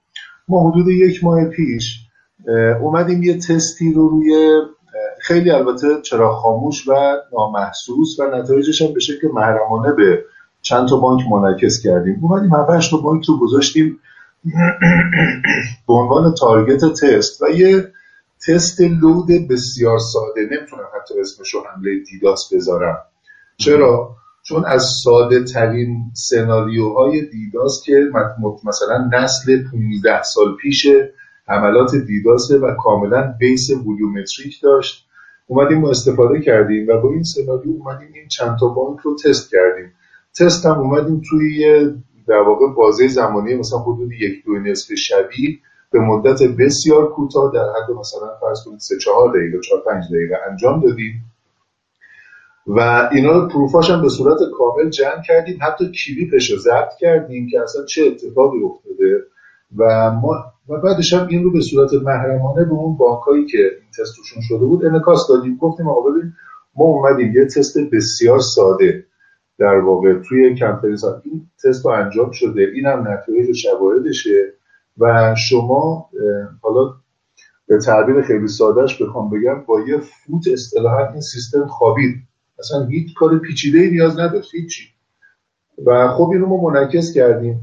[0.47, 1.99] ما حدود یک ماه پیش
[2.81, 4.61] اومدیم یه تستی رو روی
[5.21, 6.93] خیلی البته چرا خاموش و
[7.33, 10.25] نامحسوس و نتایجش هم به شکل محرمانه به
[10.61, 12.19] چند تا بانک منعکس کردیم.
[12.21, 13.99] اومدیم 7 تا بانک رو گذاشتیم
[15.87, 17.91] به عنوان تارگت تست و یه
[18.47, 20.41] تست لود بسیار ساده.
[20.41, 22.97] نمی‌تونم حتی اسمش رو حمله دیداس بذارم.
[23.57, 28.09] چرا؟ چون از ساده ترین سناریوهای دیداس که
[28.63, 30.87] مثلا نسل 15 سال پیش
[31.47, 35.07] حملات دیداسه و کاملا بیس ولیومتریک داشت.
[35.47, 39.51] اومدیم ما استفاده کردیم و با این سناریو اومدیم این چند تا بانک رو تست
[39.51, 39.93] کردیم.
[40.39, 41.65] تست هم اومدیم توی
[42.27, 45.59] در واقع بازه زمانی مثلا حدود یک دو نصف شبی
[45.91, 50.35] به مدت بسیار کوتاه در حد مثلا فرض کنید سه چهار دقیقه چهار پنج دقیقه
[50.51, 51.13] انجام دادیم.
[52.67, 55.59] و اینا رو پروفاش هم به صورت کامل جمع کردیم.
[55.61, 59.23] حتی کلیپش رو ضبط کردیم که اصلا چه اتفاقی افتاده.
[59.77, 60.35] و ما
[60.69, 64.65] و بعدش هم این رو به صورت محرمانه به اون بانکایی که این تستشون شده
[64.65, 65.57] بود انکاس دادیم.
[65.57, 66.33] گفتیم آقا ببین
[66.75, 69.05] ما اومدیم یه تست بسیار ساده.
[69.59, 74.53] در واقع توی کمپین این تست انجام شده این هم نتایج شواهدشه
[74.97, 76.09] و شما
[76.61, 76.93] حالا
[77.67, 82.15] به تعبیر خیلی سادهش بخوام بگم با یه فوت اصطلاحا این سیستم خوابید.
[82.59, 84.83] اصلا هیچ کار پیچیده ای نیاز نداشت هیچی.
[85.85, 87.59] و خب اینو ما منعکس کردیم.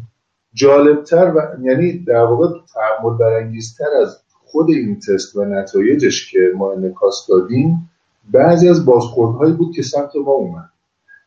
[0.53, 6.72] جالبتر و یعنی در واقع تعمل برانگیزتر از خود این تست و نتایجش که ما
[6.72, 7.90] انعکاس دادیم
[8.33, 10.70] بعضی از بازخوردهایی بود که سمت ما اومد.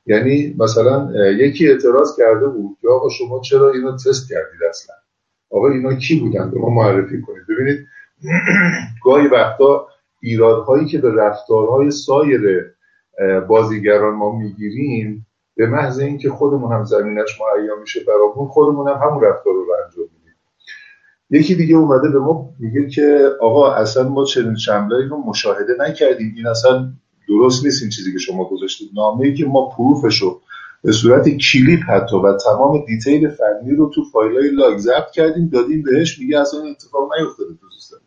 [0.06, 4.96] یعنی مثلا یکی اعتراض کرده بود که آقا شما چرا اینو تست کردید اصلا؟
[5.52, 7.44] آقا اینا کی بودن؟ به ما معرفی کنید.
[7.50, 7.88] ببینید
[9.06, 9.88] گاهی وقتا
[10.22, 12.66] ایرادهایی که به رفتارهای سایر
[13.48, 19.24] بازیگران ما می‌گیریم به محض اینکه خودمون هم زمینش معیا میشه برامون خودمون هم همون
[19.24, 20.36] رفتار رو انجام میدیم.
[21.30, 26.34] یکی دیگه اومده به ما میگه که آقا اصلا ما چنین شملایی رو مشاهده نکردیم.
[26.38, 26.93] این اصلا
[27.28, 28.89] درست نیست این چیزی که شما گذاشتید.
[28.95, 30.41] نامه ای که ما proof ش رو
[30.84, 35.47] به صورت کلیپ حتی و تمام detail فنی رو تو فایل های log ضبط کردیم
[35.47, 37.97] دادیم بهش میگه اصلا اتفاق نیفتاده تو سیستم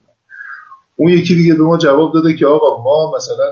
[0.96, 3.44] اون یکی دیگه به ما جواب داده که آقا ما مثلا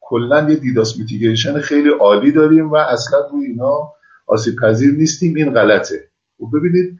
[0.00, 3.92] کلا یه DDoS mitigation خیلی عالی داریم و اصلا روی اینا
[4.26, 5.34] آسیب پذیر نیستیم.
[5.34, 6.08] این غلطه.
[6.40, 6.98] و خب ببینید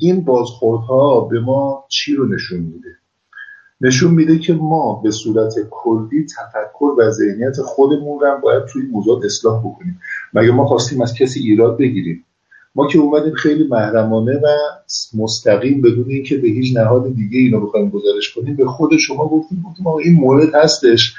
[0.00, 2.98] این بازخوردها به ما چی رو نشون میده؟
[3.84, 9.24] نشون میده که ما به صورت کلی تفکر و ذهنیت خودمون رو باید توی موضوع
[9.24, 10.00] اصلاح بکنیم.
[10.34, 12.24] مگه ما خواستیم از کسی ایراد بگیریم؟
[12.74, 14.46] ما که اومدیم خیلی محرمانه و
[15.14, 19.64] مستقیم بدون اینکه به هیچ نهاد دیگه اینو بخوایم گزارش کنیم به خود شما گفتیم
[19.66, 21.14] گفتیم این مورد هستش.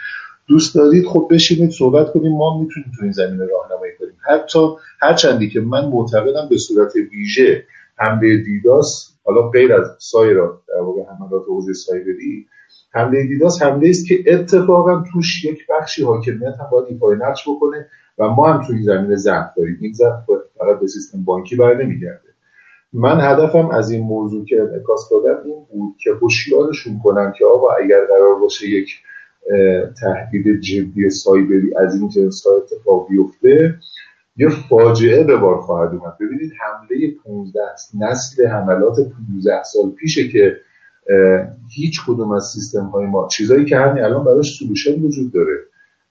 [0.47, 2.31] دوست دارید؟ خب بشینید صحبت کنیم.
[2.31, 4.17] ما می‌تونیم تو این زمینه راهنمایی کنیم.
[4.27, 4.59] حتی
[5.01, 7.63] هرچندی که من معتقدم به صورت ویژه
[7.97, 12.47] حمله دیداس حالا غیر از سایر در واقع حملات حوزه سایبری
[12.95, 17.87] حمله دیداس حمله است که اتفاقا توش یک بخشی حاکمیت هم باید ایفای نقش بکنه
[18.17, 19.77] و ما هم تو این زمینه ضعف داریم.
[19.81, 20.23] این ضعف
[20.57, 22.19] فقط به سیستم بانکی بر نمیگرده.
[22.93, 27.67] من هدفم از این موضوع که انعکاس دادم این بود که هوشیارشون کنم که آقا
[27.83, 28.89] اگر قرار باشه یک
[30.01, 33.75] تهدید جدی سایبری از این جنس ها اتفاق بیفته
[34.37, 36.17] یه فاجعه به بار خواهد اومد.
[36.19, 37.61] ببینید حمله 15
[37.99, 38.95] نسل حملات
[39.29, 40.57] 15 سال پیشه که
[41.69, 45.57] هیچ کدوم از سیستم های ما چیزایی که همین الان براش solution وجود داره.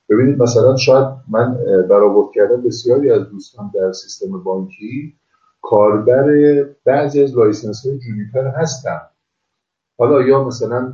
[0.08, 1.58] ببینید مثلا شاید من
[1.90, 5.14] برآورد کردم بسیاری از دوستان در سیستم بانکی
[5.62, 6.26] کاربر
[6.84, 9.00] بعضی از license های Juniper هستن.
[9.98, 10.92] حالا یا مثلا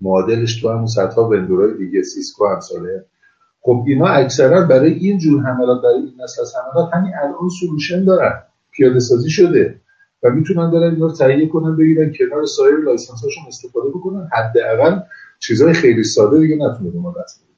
[0.00, 3.04] معادلش تو همون صدها vendor های دیگه Cisco امثالهم
[3.60, 8.04] خب اینا اکثرا برای این جور حملات برای این نسل از حملات همین الان solution
[8.04, 8.42] دارن.
[8.70, 9.80] پیاده سازی شده.
[10.22, 14.28] و می‌تونن دارن اینا رو تهیه کنن بگیرن کنار سایر license هاشون استفاده بکنن.
[14.32, 15.00] حداقل
[15.38, 17.50] چیزهای خیلی ساده دیگه نتونه به ما دست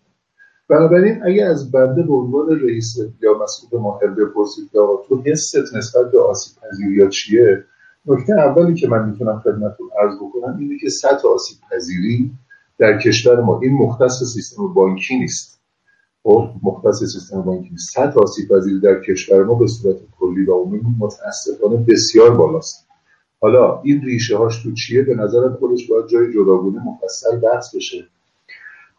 [0.69, 5.57] بنابراین اگه از بنده به عنوان رئیس یا مسئول ماهر بپرسید که آقا تو حست
[5.77, 7.65] نسبت به آسیب پذیری چیه
[8.07, 12.31] نکته اولی که من می‌تونم خدمتتون عرض بکنم اینه که سطح آسیب پذیری
[12.79, 15.62] در کشور ما این مختص سیستم بانکی نیست.
[16.23, 20.97] خب مختص سیستم بانکی سطح آسیب پذیری در کشور ما به صورت کلی و عمومی
[20.99, 22.87] متاسفانه بسیار بالاست.
[23.41, 28.07] حالا این ریشه هاش تو چیه؟ به نظر خودش باید جای جداگونه مفصل بحث بشه.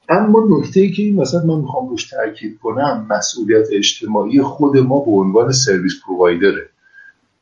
[0.10, 5.00] اما نکته ای که این مثلا من می‌خوام روش تاکید کنم مسئولیت اجتماعی خود ما
[5.00, 6.70] به عنوان سرویس پرووایدره.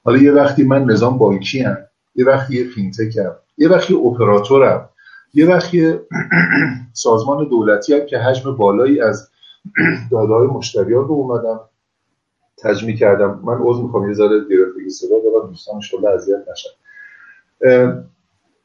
[0.04, 1.78] حالا یه وقتی من نظام بانکی هم
[2.16, 4.90] یه وقتی یه فینتک هم یه وقتی اپراتورم
[5.34, 5.94] یه وقتی
[6.94, 9.31] سازمان دولتی هم که حجم بالایی از
[10.12, 11.59] داده های مشتریان رو اومدم
[12.57, 13.39] تجمی کردم.
[13.43, 16.70] من عضو می‌خوام یه ذره دیرفتگی صدا دارم دوستان شما اذیت نشن.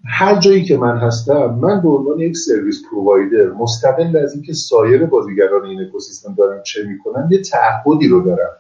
[0.09, 5.07] هر جایی که من هستم من به عنوان یک سرویس پرووایدر مستقل از اینکه سایر
[5.07, 8.57] بازیگران این اکوسیستم دارن چه می‌کنن یه تعهدی رو دارم.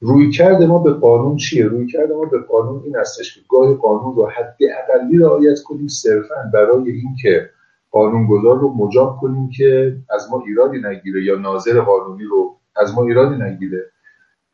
[0.00, 3.74] روی کرده ما به قانون چیه؟ روی کرده ما به قانون این هستش که گاه
[3.74, 7.50] قانون رو حد اقلی رعایت کنیم صرفا برای اینکه
[7.94, 13.02] قانونگذار رو مجاب کنیم که از ما ایرادی نگیره یا ناظر قانونی رو از ما
[13.02, 13.90] ایرادی نگیره.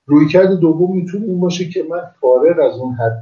[0.06, 3.20] رویکرد دوم می‌تونه این باشه که من فارغ از اون حد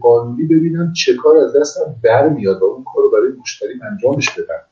[0.00, 4.62] قانونی ببینم چه کار از دستم برمیاد و اون کار رو برای مشتری انجامش بدم.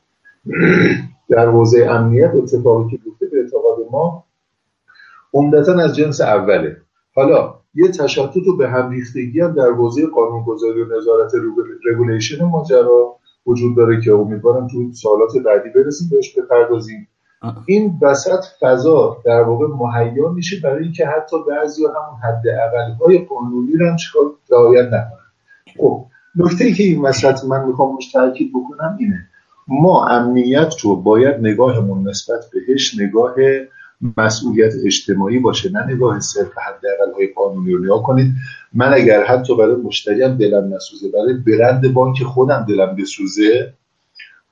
[1.29, 4.23] در حوزه امنیت اتفاقی که بیفته به اعتقاد ما
[5.33, 6.77] عمدتا از جنس اوله.
[7.15, 11.31] حالا یه تشتت و به هم ریختگی هم در حوزه قانونگذاری و نظارت
[11.85, 13.15] رگولیشن ماجرا
[13.45, 17.07] وجود داره که امیدوارم تو سالات بعدی برسیم بهش بپردازیم.
[17.65, 22.43] این وسط فضا در واقع مهیا میشه برای اینکه حتی بعضی همون حد
[23.01, 25.23] های قانونی رو هم چیکار رعایت نکنن.
[25.77, 29.27] خب نکته ای که این وسط من می‌خوام روش تاکید بکنم اینه.
[29.67, 33.35] ما امنیت رو باید نگاهمون نسبت بهش نگاه
[34.17, 38.33] مسئولیت اجتماعی باشه نه نگاه صرف حداقل های قانونی رو نگاه کنید.
[38.73, 43.73] من اگر حتی برای مشتریم دلم نسوزه برای برند بانک خودم دلم بسوزه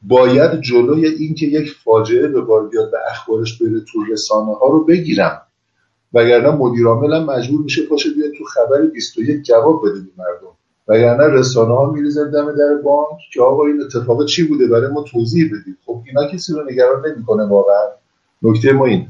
[0.01, 4.85] باید جلوی اینکه یک فاجعه به بار بیاد و اخبارش بره تو رسانه ها رو
[4.85, 5.41] بگیرم.
[6.13, 10.55] وگرنه مدیر عاملم مجبور میشه پاشه بیاد تو خبر 21 جواب بده به مردم.
[10.87, 15.03] وگرنه رسانه ها میریزن دم در بانک که آقا این اتفاق چی بوده؟ برای ما
[15.03, 15.77] توضیح بدید.
[15.85, 17.85] خب اینا کسی رو نگران نمی‌کنه واقعا.
[18.41, 19.07] نکته ما این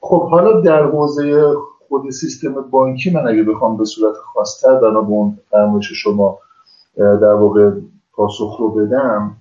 [0.00, 1.54] خب حالا در حوزه
[1.92, 6.38] خود سیستم بانکی من اگه بخوام به صورت خاصتر بنا به اون فرمایش شما
[6.96, 7.70] در واقع
[8.12, 9.36] پاسخ رو بدم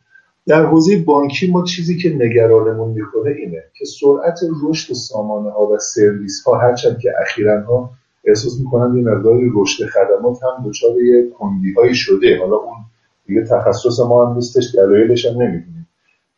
[0.47, 5.78] در حوزه بانکی ما چیزی که نگرانمون می‌کنه اینه که سرعت رشد سامانه ها و
[5.78, 7.89] سرویس ها هرچند که اخیرا ها
[8.26, 12.39] احساس می‌کنم یه مقداری رشد خدمات هم دچار یه کندی هایی شده.
[12.39, 12.78] حالا اون
[13.26, 15.88] دیگه تخصص ما هم نیستش دلایلش هم نمی‌دونیم.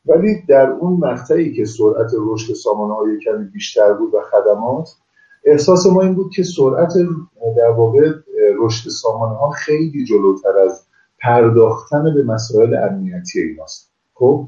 [0.06, 4.90] ولی در اون مقطعی که سرعت رشد سامانه های کمی بیشتر بود و خدمات
[5.46, 6.94] احساس ما این بود که سرعت
[7.58, 8.12] در واقع
[8.60, 10.86] رشد سامانه ها خیلی جلوتر از
[11.22, 13.92] پرداختن به مسائل امنیتی ایناست.
[14.14, 14.48] خب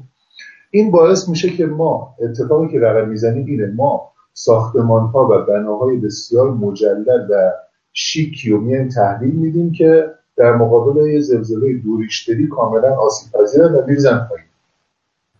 [0.70, 5.96] این باعث میشه که ما اتفاقی که رقم می‌زنیم اینه ما ساختمان ها و بناهای
[5.96, 7.52] بسیار مجلل و
[7.92, 13.86] شیکی رو میایم تحویل میدیم که در مقابل یه زلزله دوریشتری کاملا آسیب پذیرن و
[13.86, 14.46] میریزن پایین.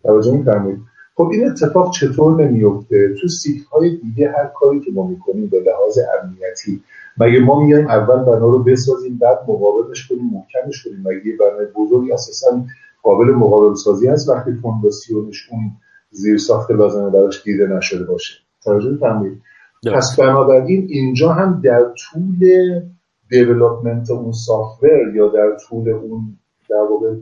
[0.03, 0.79] توجه میفرمایید؟
[1.17, 5.59] خب این اتفاق چطور نمیفته تو سیت های دیگه هر کاری که ما می‌کنیم به
[5.59, 6.83] لحاظ امنیتی
[7.17, 11.65] مگه ما میایم اول بنا رو بسازیم بعد مقاومش کنیم محکمش کنیم؟ مگه یه بنای
[11.75, 12.63] بزرگی اساسا
[13.03, 15.71] قابل مقاوم سازی هست وقتی فونداسیونش اون
[16.11, 19.41] زیر ساخت لازمه براش دیده نشده باشه؟ توجه میفرمایید.
[19.93, 22.49] پس بنابراین اینجا هم در طول
[23.29, 26.37] development اون software یا در طول اون
[26.69, 27.15] در واقع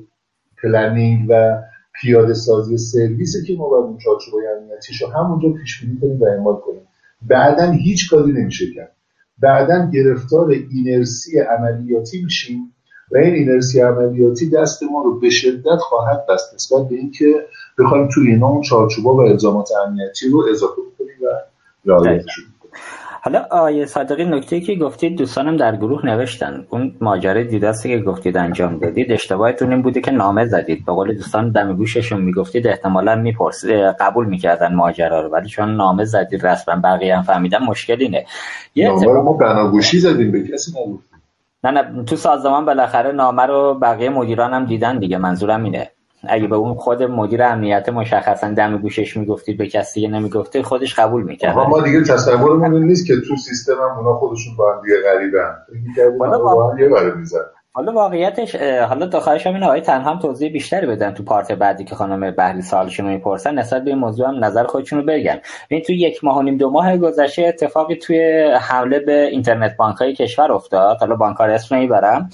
[0.63, 1.61] planning و
[2.01, 6.25] پیاده سازی سرویسی که ما باید اون چارچوب امنیتیش رو همونجا پیش بینی کنیم و
[6.25, 6.81] اعمال کنیم.
[7.21, 8.95] بعدا هیچ کاری نمیشه کرد.
[9.39, 12.73] بعدا گرفتار اینرسی عملیاتی میشیم
[13.11, 17.45] و این اینرسی عملیاتی دست ما رو به شدت خواهد بست نسبت به اینکه
[17.79, 21.25] بخوایم توی اینا اون چارچوبا و الزامات امنیتی رو اضافه کنیم و
[21.85, 22.31] رعایتش
[23.25, 26.65] حالا آقای صادقی نکته که گفتید دوستانم در گروه نوشتن.
[26.69, 30.85] اون ماجرای DDoS ی که گفتید انجام دادید اشتباهتون این بوده که نامه زدید.
[30.85, 33.65] به قول دوستان دم گوششون می‌گفتید احتمالا میپرس
[33.99, 35.29] قبول می‌کردن ماجرا رو.
[35.29, 38.25] ولی چون نامه زدید رسما بقیه هم فهمیدن مشکل اینه.
[38.75, 41.21] یه نامه رو ما بناگوشی زدیم به کسی نگفتیم.
[41.63, 45.17] نه نه تو سازمان بالاخره نامه رو بقیه مدیران هم دیدن دیگه.
[45.17, 45.91] منظورم اینه.
[46.29, 50.99] اگه به اون خود مدیر امنیت مشخصا دم گوشش می‌گفتید به کسی دیگه نمی‌گفته خودش
[50.99, 51.57] قبول می‌کرد.
[51.57, 55.55] ما دیگه تصورمون این نیست که تو سیستم هم اونا خودشون با هم دیگه غریبن.
[56.19, 56.89] با هم یه
[57.73, 58.55] حالا واقعیتش
[58.89, 62.31] حالا تا خواهشم این آقای تنها هم توضیح بیشتری بدن تو پارت بعدی که خانم
[62.31, 65.39] بهلی سالشون می‌پرسن نسبت به این موضوع هم نظر خودشون رو بگن.
[65.67, 69.97] این تو یک ماه و نیم دو ماه گذشته اتفاقی توی حمله به اینترنت بانک
[69.97, 70.97] های کشور افتاد.
[70.99, 72.29] حالا بانکار اسم نمی‌برم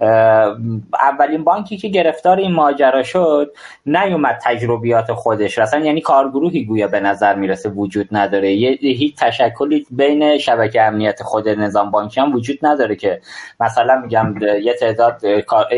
[0.00, 3.52] اولین بانکی که گرفتار این ماجرا شد
[3.86, 5.58] نیومد تجربیات خودش.
[5.58, 8.52] اصلا یعنی کارگروهی گویا به نظر می‌رسه وجود نداره.
[8.52, 13.20] یه هیچ تشکلی بین شبکه امنیت خود نظام بانکی هم وجود نداره که
[13.60, 15.24] مثلا میگم یه تعداد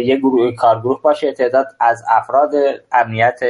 [0.04, 2.50] یه گروه کارگروه باشه تعداد از افراد
[2.92, 3.40] امنیت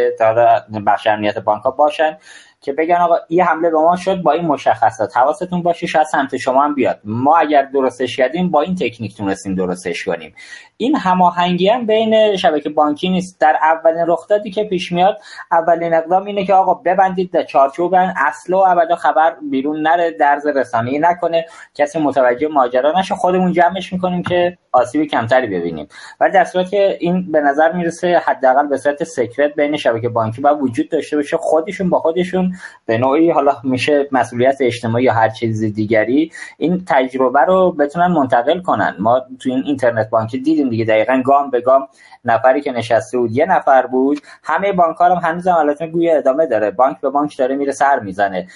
[0.86, 2.18] بخش امنیت بانک باشن.
[2.60, 5.16] که بگن آقا این حمله به ما شد با این مشخصات.
[5.16, 7.00] حواستون باشه شاید سمت شما هم بیاد.
[7.04, 10.34] ما اگر درستش کردیم با این تکنیک تونستیم درستش کنیم.
[10.80, 13.40] این هماهنگی هم بین شبکه بانکی نیست.
[13.40, 15.18] در اولین رخدادی که پیش میاد
[15.52, 20.46] اولین اقدام اینه که آقا ببندید در چارچوب اصل و ابدا خبر بیرون نره درز
[20.46, 21.46] رسانه‌ای نکنه.
[21.74, 23.14] کسی متوجه ماجرا نشه.
[23.14, 25.88] خودمون جمعش می‌کنیم که آسیبی کمتری ببینیم.
[26.20, 30.40] ولی در صورتی که این به نظر می‌رسه حداقل به صورت سکرت بین شبکه بانکی
[30.40, 31.36] باید وجود داشته باشه.
[31.36, 32.52] خودشون با خودشون
[32.86, 38.60] به نوعی حالا میشه مسئولیت اجتماعی یا هر چیز دیگری این تجربه رو بتونن منتقل
[38.60, 38.96] کنن.
[38.98, 40.84] ما تو این اینترنت بانکی دیدیم دیگه.
[40.84, 41.88] دقیقا گام به گام
[42.24, 44.20] نفری که نشسته بود یه نفر بود.
[44.44, 46.70] همه بانک‌ها هم هنوز البته گویا ادامه داره.
[46.70, 48.46] بانک به بانک داره میره سر می‌زنه.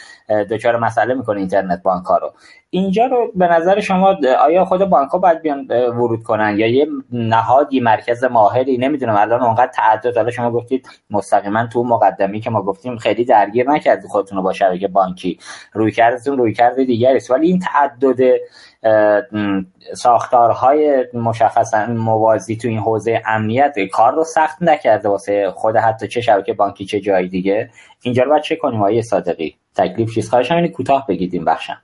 [0.51, 2.33] دچار مسئله می‌کنه اینترنت بانک ها رو.
[2.71, 6.87] اینجا رو به نظر شما آیا خود بانک ها باید بیان ورود کنن یا یه
[7.13, 9.17] نهادی مرکز ماهری؟ نمی‌دونم.
[9.17, 14.11] الان اونقدر تعدد حالا شما گفتید مستقیما تو مقدمی که ما گفتیم خیلی درگیر نکردید
[14.11, 15.39] خودتون رو با شبکه بانکی.
[15.73, 18.41] روی کردتون روی کرد دیگری ولی این تعدد
[19.95, 26.21] ساختارهای مشخصا موازی تو این حوزه امنیت کار رو سخت نکرده واسه خود حتی چه
[26.21, 27.71] شبکه بانکی چه جای دیگه.
[28.03, 29.57] اینجا رو باید چه کنیم آیه صادقی.
[29.77, 31.83] تکلیف چیز؟ خواهش کوتاه بگید بخشم.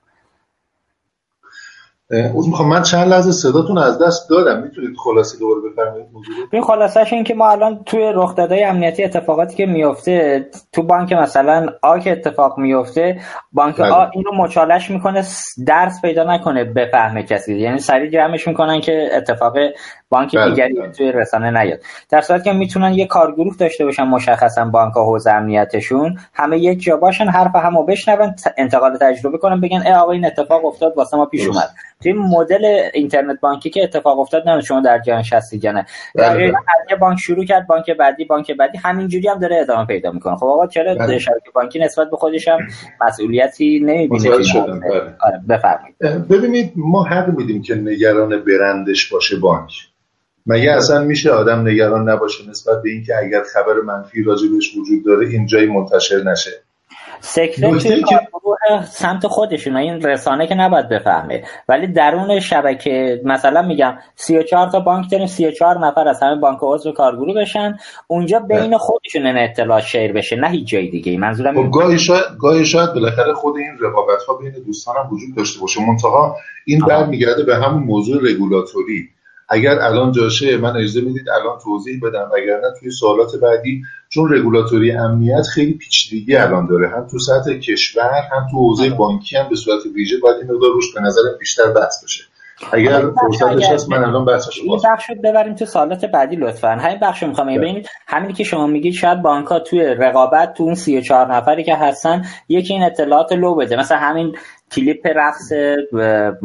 [2.11, 4.63] از می‌خوام من چند لحظه صداتون از دست دادم.
[4.63, 6.07] می‌تونید خلاصه دوباره بفرمایید
[6.51, 11.67] این خلاصش این که ما الان توی رخدادهای امنیتی اتفاقاتی که میفته تو بانک مثلا
[11.81, 13.19] آ که اتفاق میفته
[13.51, 13.91] بانک بله.
[13.91, 15.23] آ اینو مچالش می‌کنه
[15.67, 17.59] درس پیدا نکنه بفهمه کسی.
[17.59, 19.57] یعنی سریع جمعش می‌کنن که اتفاق
[20.09, 20.49] بانک بله.
[20.49, 21.79] دیگری توی رسانه نیاد.
[22.09, 26.81] در صورتی که می‌تونن یه کارگروه داشته باشن مشخصا بانک ها حوزه امنیتشون همه یک
[26.81, 31.17] جا باشن حرف همو بشنون انتقال تجربه کنن بگن ای آقا این اتفاق افتاد واسه
[31.17, 31.69] ما پیش اومد.
[32.03, 35.85] توی مدل اینترنت بانکی که اتفاق افتاد نه شما در جهان شستی جنه
[36.15, 36.53] بله.
[36.89, 40.35] یه بانک شروع کرد بانک بعدی بانک بعدی همینجوری هم داره ادامه پیدا می‌کنه.
[40.35, 41.19] خب آقا چرا بله.
[41.19, 42.59] شبکه بانکی نسبت به خودش هم
[43.01, 44.35] مسئولیتی نمی‌بینه؟
[45.19, 46.27] آره بفرمایید.
[46.29, 49.71] ببینید ما حق میدیم که نگران برندش باشه بانک.
[50.45, 55.27] مگه اصلا میشه آدم نگران نباشه نسبت به اینکه اگر خبر منفی راجبش وجود داره
[55.27, 56.51] اینجایی منتشر نشه؟
[57.21, 58.27] سکرت که...
[58.91, 59.77] سمت خودشون.
[59.77, 65.87] این رسانه که نباید بفهمه ولی درون شبکه مثلا میگم 34 تا بانک داریم 34
[65.87, 67.77] نفر از همه بانک عضو کارگروه بشن.
[68.07, 72.25] اونجا بین خودشون این اطلاع شیر بشه نه هیچ جای دیگه منظورم خب گاهی شاید
[72.39, 75.87] گاهی شاید بالاخره خود این رقابت ها بین دوستان هم وجود داشته باشه.
[75.87, 79.09] منتها این برمیگرده به همون موضوع رگولاتوری.
[79.49, 82.29] اگر الان جاشه من اجازه می‌دید الان توضیح بدم.
[82.37, 86.89] اگر نه توی سوالات بعدی چون رگولاتوری امنیت خیلی پیچیدگی الان داره.
[86.89, 90.71] هم تو سطح کشور هم تو حوزه بانکی هم به صورت ویژه باید این مقدار
[90.73, 92.23] روش به نظر بیشتر بحث بشه.
[92.71, 96.67] اگر فرصتش هست من الان بحثش این بخش ببریم تو سالات بعدی لطفا.
[96.67, 97.47] همین بخش می‌خوام.
[97.47, 101.75] ببینید همین که شما میگید شاید بانک ها توی رقابت تو اون 34 نفری که
[101.75, 103.75] هستن یکی این اطلاعات لو بده.
[103.75, 104.35] مثلا همین
[104.71, 105.51] کلیپ رقص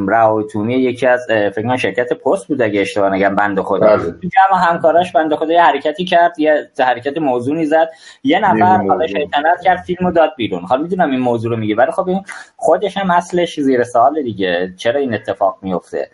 [0.08, 3.96] رهایتومی یکی از فکر شرکت پست بود اگه اشتباه نگم بنده خدا.
[3.96, 4.02] بله.
[4.02, 7.90] جمع همکاراش بنده خدا یه حرکتی کرد یه حرکت موضوعی زد.
[8.24, 10.62] یه نفر حالا شیطنت کرد فیلمو داد بیرون.
[10.62, 12.20] حالا می‌دونم این موضوع رو میگه ولی خب این
[12.56, 14.74] خودش هم اصلش زیر سوال دیگه.
[14.76, 16.10] چرا این اتفاق میفته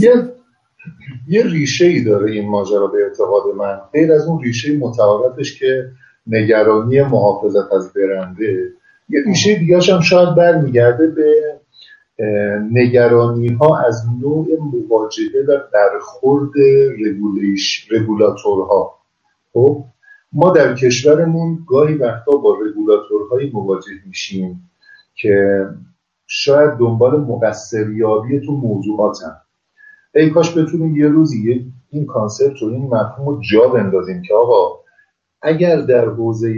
[0.00, 0.32] یه
[1.28, 3.80] یه ریشه ای داره این ماجرا به اعتقاد من.
[3.92, 5.84] غیر از اون ریشه متعارفش که
[6.26, 8.79] نگرانی محافظت از برنده
[9.10, 11.60] یه ریشه دیگه هم شاید برمیگرده به
[12.72, 16.50] نگرانی ها از نوع مواجهه و برخورد
[17.90, 18.98] رگولاتورها.
[19.52, 19.84] خب
[20.32, 24.70] ما در کشورمون گاهی وقتا با رگولاتورهایی مواجه میشیم
[25.14, 25.66] که
[26.26, 29.36] شاید دنبال مقصریابی تو موضوعاتن.
[30.14, 34.79] ای کاش بتونیم یه روزی این کانسپت و این مفهوم رو جا بندازیم که آقا
[35.42, 36.54] اگر در حوزه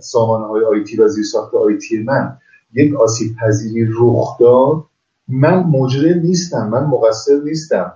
[0.00, 2.38] سامانه های آیتی و زیرساخت آیتی من
[2.74, 4.84] یک آسیب پذیری رخ داد
[5.28, 7.92] من مجرم نیستم من مقصر نیستم.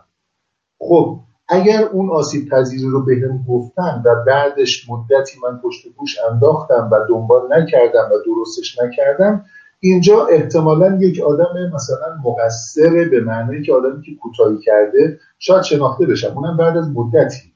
[0.78, 6.88] خب اگر اون آسیب پذیری رو بهم گفتن و بعدش مدتی من پشت گوش انداختم
[6.92, 9.44] و دنبال نکردم و درستش نکردم
[9.80, 16.07] اینجا احتمالا یک آدم مثلا مقصر به معنی که آدمی که کوتاهی کرده شاید شناخته
[16.07, 16.38] بشم.
[16.38, 17.53] اونم بعد از مدتی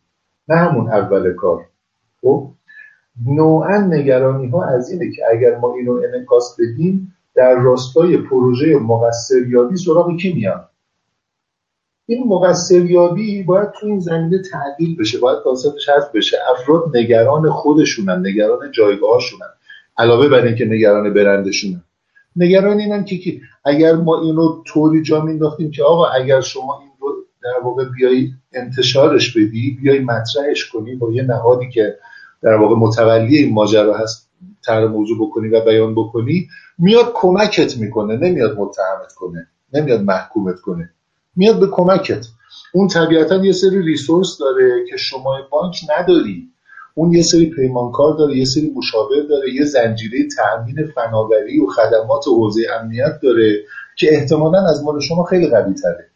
[0.49, 1.67] نه همون اول کار.
[2.25, 2.51] خب
[3.27, 9.77] نوعا نگرانی ها از اینه که اگر ما اینو انکاس بدیم در راستای پروژه مقصریابی
[9.77, 10.71] سراغ کی میاد؟
[12.07, 16.37] این مقصریابی باید تو این زمینه تعدیل بشه باید کانسپتش حذف بشه.
[16.51, 19.49] افراد نگران خودشونن نگران جایگاهشونن
[19.99, 21.85] علاوه بر اینکه نگران برندشونن.
[22.37, 27.15] نگران اینن که اگر ما اینو طوری جا مینداختیم که آقا اگر شما این رو
[27.43, 31.99] در واقع بیایی انتشارش بدی بیای مطرحش کنی با یه نهادی که
[32.45, 34.31] در واقع متولی این ماجرا هست
[34.65, 40.91] تر موضوع بکنی و بیان بکنی میاد کمکت می‌کنه نمیاد متهمت کنه نمیاد محکومت کنه
[41.37, 42.27] میاد به کمکت.
[42.75, 46.49] اون طبیعتا یه سری ریسورس داره که شما بانک نداری.
[46.95, 52.25] اون یه سری پیمانکار داره یه سری مشاور داره یه زنجیره تأمین فناوری و خدمات
[52.27, 53.65] حوزه امنیت داره
[53.97, 56.11] که احتمالا از مال شما خیلی قوی تره.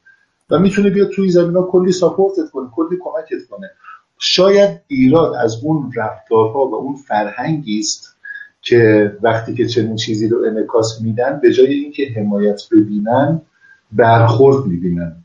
[0.51, 3.70] و می‌تونه بیاد توی زمین کلی support ت کنه کلی کمکت کنه.
[4.19, 8.16] شاید ایراد از اون رفتارها و اون فرهنگی است
[8.62, 13.41] که وقتی که چنین چیزی رو انعکاس میدن به جای اینکه حمایت ببینن
[13.93, 15.25] برخورد می‌بینن.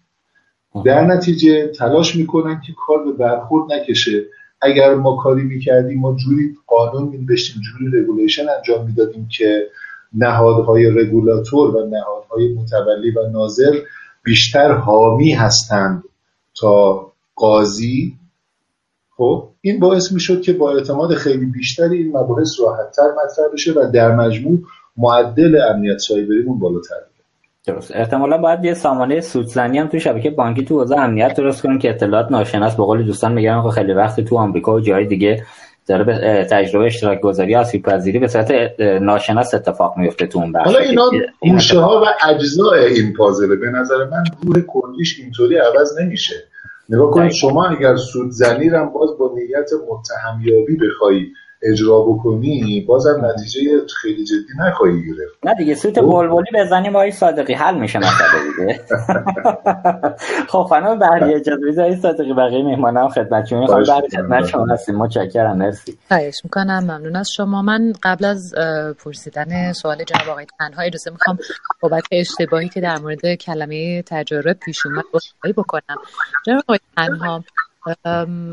[0.86, 4.24] در نتیجه تلاش می‌کنن که کار به برخورد نکشه.
[4.62, 9.68] اگر ما کاری می‌کردیم ما جوری قانون مینوشتیم جوری regulation انجام می‌دادیم که
[10.14, 13.80] نهادهای رگولاتور و نهادهای متولی و ناظر
[14.24, 16.04] بیشتر حامی هستند
[16.60, 18.14] تا قاضی
[19.18, 23.92] خب این باعث می‌شد که با اعتماد خیلی بیشتری این مباحث راحتتر مطرح بشه و
[23.94, 24.60] در مجموع
[24.98, 26.96] معدل امنیت سایبریمون بالاتر
[27.68, 27.96] درست.
[27.96, 31.90] احتمالا باید یه سامانه سودزنی هم تو شبکه بانکی تو حوزه امنیت درست کنیم که
[31.90, 35.44] اطلاعات ناشناس به قول دوستان میگن خیلی وقت تو آمریکا و جای دیگه
[35.88, 40.66] داره به تجربه اشتراک گذاری آسیب پذیری به صورت ناشناس اتفاق میفته تو اون بخش.
[40.66, 41.10] حالا اینا
[41.40, 46.36] گوشه ها و اجزاء این پازله به نظر من روح کلیش اینطوری عوض نمیشه.
[46.90, 51.28] نگاه کنید شما اگر سودزنی رو باز با نیت متهمیابی بخوای
[51.64, 53.62] اجرا بکنی بازم نتیجه
[54.02, 55.46] خیلی جدی نخواهی گرفت.
[55.46, 56.08] نه دیگه سوت خب.
[56.08, 57.54] بلبلی بزنی با صادقی.
[57.54, 58.80] حل میشه مسئله دیگه.
[60.52, 64.96] خب خانم بهری اجازه بدید صادقی بقیه مهمانم خدمت شما می‌خوام بعد خدمت شما هستیم.
[64.96, 65.58] متشکرم.
[65.58, 65.98] مرسی.
[66.08, 66.80] خواهش می‌کنم.
[66.84, 67.62] ممنون از شما.
[67.62, 68.54] من قبل از
[69.04, 71.38] پرسیدن سوال جناب آقای تنها اجازه می‌خوام
[71.82, 75.04] بابت اشتباهی که در مورد کلمه تجارب پیش اومد
[75.58, 75.98] بکنم.
[76.46, 77.44] جناب آقای تنها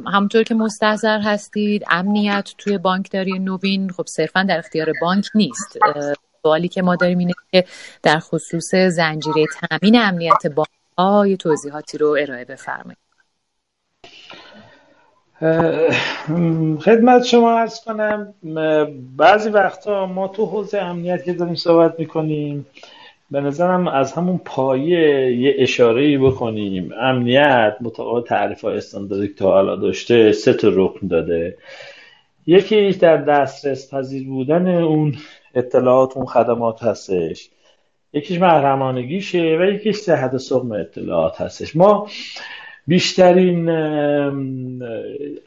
[0.06, 5.78] همونطور که مستحضر هستید امنیت توی بانکداری نوین خب صرفا در اختیار بانک نیست.
[6.42, 7.64] سوالی که ما داریم اینه که
[8.02, 10.68] در خصوص زنجیره تامین امنیت بانک
[10.98, 12.98] ها توضیحاتی رو ارائه بفرمایید.
[16.84, 18.34] خدمت شما ارز کنم.
[19.16, 22.66] بعضی وقتا ما تو حوزه امنیت که داریم صحبت می‌کنیم
[23.30, 26.90] به نظرم از همون پایه یه اشاره بکنیم.
[27.00, 31.58] امنیت مطابق تعریف های استانداردی که تا حالا داشته سه تا رکن داده.
[32.46, 35.14] یکی در دسترس پذیر بودن اون
[35.54, 37.50] اطلاعات اون خدمات هستش.
[38.12, 41.76] یکیش محرمانگیشه و یکیش صحت سقم اطلاعات هستش.
[41.76, 42.08] ما
[42.86, 43.68] بیشترین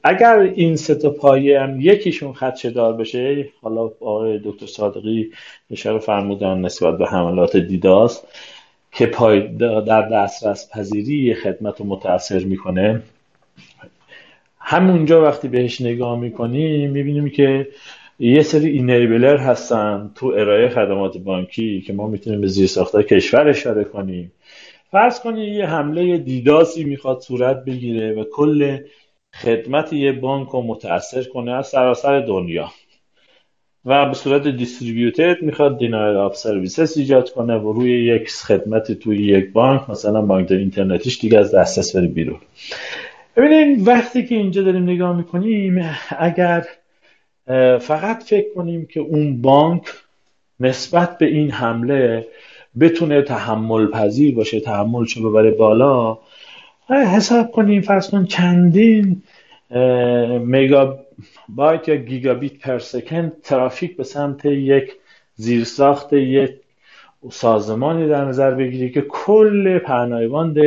[0.04, 5.32] اگر این سه پایه هم یکیشون خدشه دار بشه حالا آقای دکتر صادقی
[5.72, 8.28] اشاره فرمودن نسبت به حملات دیداست
[8.92, 13.02] که پای در دسترس پذیری خدمت رو متاثر می‌کنه.
[14.60, 17.68] همونجا وقتی بهش نگاه می‌کنیم می‌بینیم که
[18.20, 23.50] یه سری اینیبلر هستن تو ارائه خدمات بانکی که ما می‌تونیم به زیر ساخته کشور
[23.50, 24.32] اشاره کنیم.
[24.94, 28.78] فرض کنید یه حمله دیداسی می‌خواد صورت بگیره و کل
[29.41, 32.72] خدمت یه بانک رو متاثر کنه از سراسر دنیا.
[33.86, 39.18] و به صورت دیستریبیوتد می‌خواد دینایل آف سرویسز ایجاد کنه و روی یک خدمت توی
[39.18, 42.39] یک بانک مثلا بانک اینترنتیش دیگه از دسترس بره بیرون.
[43.36, 46.66] ببینید وقتی که اینجا داریم نگاه می‌کنیم اگر
[47.80, 49.84] فقط فکر کنیم که اون بانک
[50.60, 52.28] نسبت به این حمله
[52.80, 56.17] بتونه تحمل پذیر باشه تحملش رو ببره بالا.
[56.89, 59.24] حساب کنیم فرض کن چندین
[60.45, 60.99] مگا
[61.49, 64.91] بایت یا گیگابیت پر سکند ترافیک به سمت یک
[65.36, 66.51] زیرساخت یک
[67.32, 70.57] سازمانی در نظر بگیری که کل پهنایباند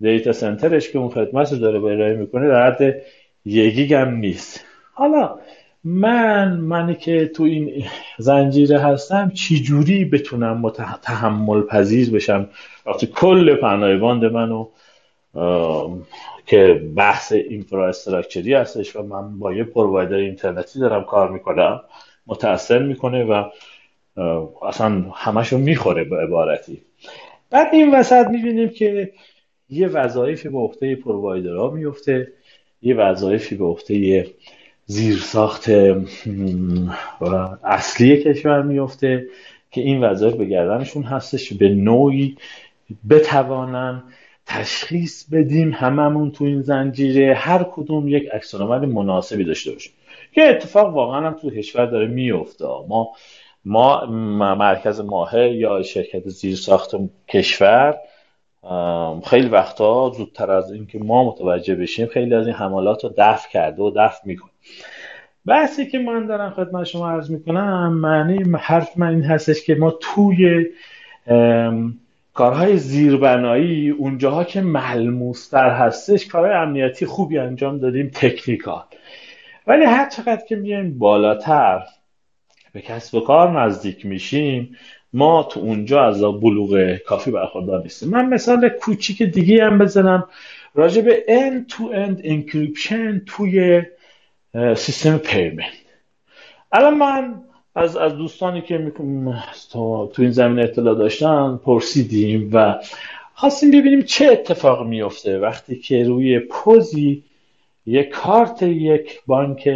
[0.00, 3.02] دیتا سنترش که اون خدمت رو داره ارائه می‌کنه در حد
[3.44, 4.64] یک هم نیست.
[4.92, 5.38] حالا
[5.84, 7.84] من منی که تو این
[8.18, 10.70] زنجیره هستم چجوری بتونم
[11.02, 12.48] تحمل پذیر بشم؟
[12.86, 14.68] وقتی کل پناهباند منو
[16.46, 21.80] که بحث اینفراستراکچری هستش و من با یه پرووایدر اینترنتی دارم کار می‌کنم
[22.26, 23.44] متاثر می‌کنه و
[24.62, 26.82] اصلا همشو می‌خوره به عبارتی.
[27.50, 29.12] بعد این وسط می‌بینیم که
[29.68, 32.32] یه وظایفی به عهده پرووایدرها میفته
[32.82, 34.26] یه وظایفی به عهده
[34.90, 35.70] زیرساخت
[37.64, 39.26] اصلی کشور میفته
[39.70, 41.52] که این وظایف به گردنشون هستش.
[41.52, 42.36] به نوعی
[43.10, 44.02] بتوانن
[44.46, 49.92] تشخیص بدیم هممون تو این زنجیره هر کدوم یک عکسالعمل مناسبی داشته باشیم
[50.32, 53.12] که اتفاق واقعا هم تو کشور داره میفته ما
[53.64, 54.06] ما
[54.54, 56.90] مرکز ماهه یا شرکت زیرساخت
[57.28, 57.98] کشور
[59.24, 63.82] خیلی وقتا زودتر از اینکه ما متوجه بشیم خیلی از این حملات رو دفع کرده
[63.82, 64.49] و دفع می‌کنه.
[65.46, 69.90] بحثی که من دارم خدمت شما عرض می‌کنم معنی حرف من این هستش که ما
[69.90, 70.66] توی
[72.34, 78.82] کارهای زیربنایی اونجاها که ملموستر هستش کارهای امنیتی خوبی انجام دادیم تکنیکال.
[79.66, 81.82] ولی هر چقدر که میایم بالاتر
[82.72, 84.76] به کسب و کار نزدیک میشیم
[85.12, 88.08] ما تو اونجا از بلوغ کافی برخوردار نیستیم.
[88.08, 90.28] من مثال کوچیک دیگه هم بزنم.
[90.74, 93.82] راجع به end to end encryption توی
[94.54, 95.72] سیستم پیمنت.
[96.72, 97.34] الان من
[97.74, 98.92] از از دوستانی که
[99.80, 102.74] تو این زمین اطلاع داشتن پرسیدیم و
[103.34, 107.24] خواستیم ببینیم چه اتفاق میفته وقتی که روی پوزی
[107.86, 109.68] یک کارت یک بانک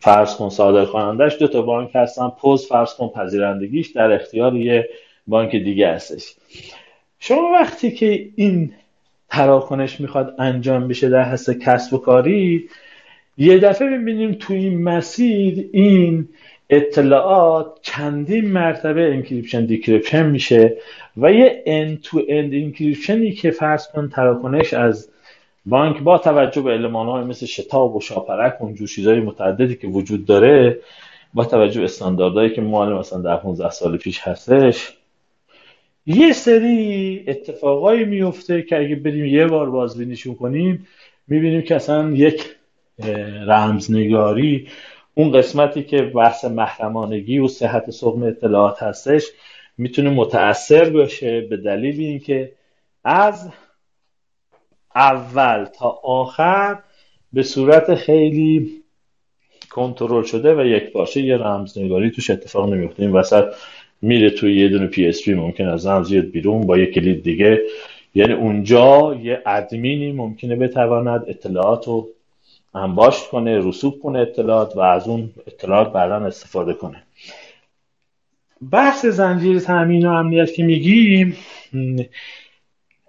[0.00, 4.88] فرض کن صادر کنندش دو تا بانک هستن پوز فرض کن پذیرندگیش در اختیار یه
[5.26, 6.34] بانک دیگه هستش.
[7.18, 8.72] شما وقتی که این
[9.34, 12.68] تراکنش می‌خواد انجام بشه در حس کسب و کاری
[13.38, 16.28] یه دفعه می‌بینیم تو این مسیر این
[16.70, 20.76] اطلاعات چندین مرتبه encryption decryption میشه
[21.16, 25.08] و یه end to end encryption ی که فرض کن تراکنش از
[25.66, 29.86] بانک با توجه به علمان های مثل شتاب و شاپرک و اونجور چیزهای متعددی که
[29.86, 30.78] وجود داره
[31.34, 34.92] با توجه به استانداردهایی که مال مثلا در 15 سال پیش هستش
[36.06, 40.86] یه سری اتفاقایی میفته که اگه بریم یه بار بازبینیشون کنیم
[41.28, 42.56] می‌بینیم که اصلا یک
[43.46, 44.68] رمزنگاری
[45.14, 49.24] اون قسمتی که بحث محرمانگی و صحت سقم اطلاعات هستش
[49.78, 52.52] می‌تونه متاثر باشه به دلیل اینکه
[53.04, 53.50] از
[54.94, 56.78] اول تا آخر
[57.32, 58.84] به صورت خیلی
[59.70, 63.44] کنترل شده و یک پارچه یه رمزنگاری توش اتفاق نمیفته این وسط
[64.04, 67.62] میره توی یه دونه PSP ممکن از رمز بیرون با یک کلید دیگه.
[68.14, 72.08] یعنی اونجا یه ادمینی ممکنه بتواند اطلاعات رو
[72.74, 77.02] انباشت کنه رسوب کنه اطلاعات و از اون اطلاعات بعدا استفاده کنه.
[78.70, 81.36] بحث زنجیره تامین و امنیت که میگیم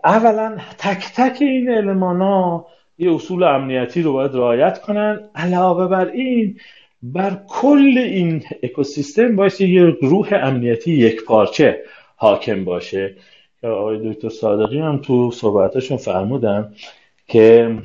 [0.03, 2.67] اولا تک تک این علمان ها
[2.97, 5.19] یه اصول امنیتی رو باید رعایت کنن.
[5.35, 6.59] علاوه بر این
[7.13, 11.83] بر کل این اکوسیستم باید یه روح امنیتی یک پارچه
[12.15, 13.15] حاکم باشه.
[13.61, 16.73] که آقای دکتر صادقی هم تو صحبتاشون فرمودن
[17.27, 17.77] که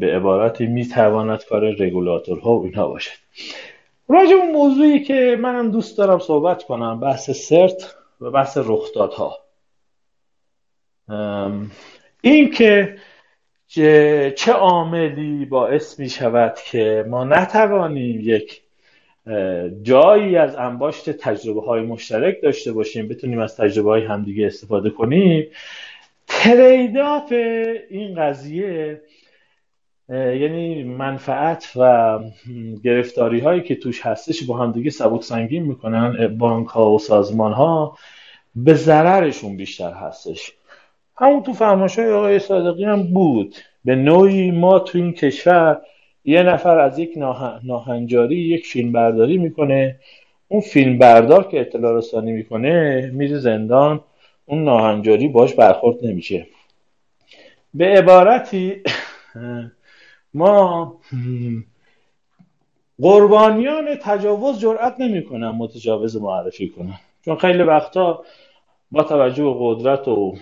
[0.00, 3.18] به عبارتی می‌تواند کار رگولاتورها و اینها باشد.
[4.08, 9.38] راجع اون موضوعی که منم دوست دارم صحبت کنم بحث سرت و بحث رخدادها.
[12.20, 12.96] این که
[13.66, 18.62] چه عاملی باعث می شود که ما نتوانیم یک
[19.82, 25.46] جایی از انباشت تجربه های مشترک داشته باشیم بتونیم از تجربه های همدیگه استفاده کنیم.
[26.26, 27.32] تریداف
[27.90, 29.02] این قضیه
[30.08, 32.18] یعنی منفعت و
[32.84, 37.98] گرفتاری هایی که توش هستش با همدیگه سبک سنگین می‌کنن بانک ها و سازمان ها
[38.56, 40.52] به ضررشون بیشتر هستش.
[41.16, 43.54] همون تو فرمایش های آقای صادقی هم بود.
[43.84, 45.80] به نوعی ما تو این کشور
[46.24, 47.12] یه نفر از یک
[47.62, 50.00] ناهنجاری یک فیلم برداری می‌کنه.
[50.48, 54.00] اون فیلم بردار که اطلاع رسانی می‌کنه میره زندان
[54.46, 56.46] اون ناهنجاری باش برخورد نمیشه.
[57.74, 58.82] به عبارتی
[60.34, 60.96] ما
[63.02, 66.98] قربانیان تجاوز جرأت نمی‌کنن متجاوز معرفی کنن.
[67.24, 68.24] چون خیلی وقتا
[68.90, 70.34] با توجه به قدرت و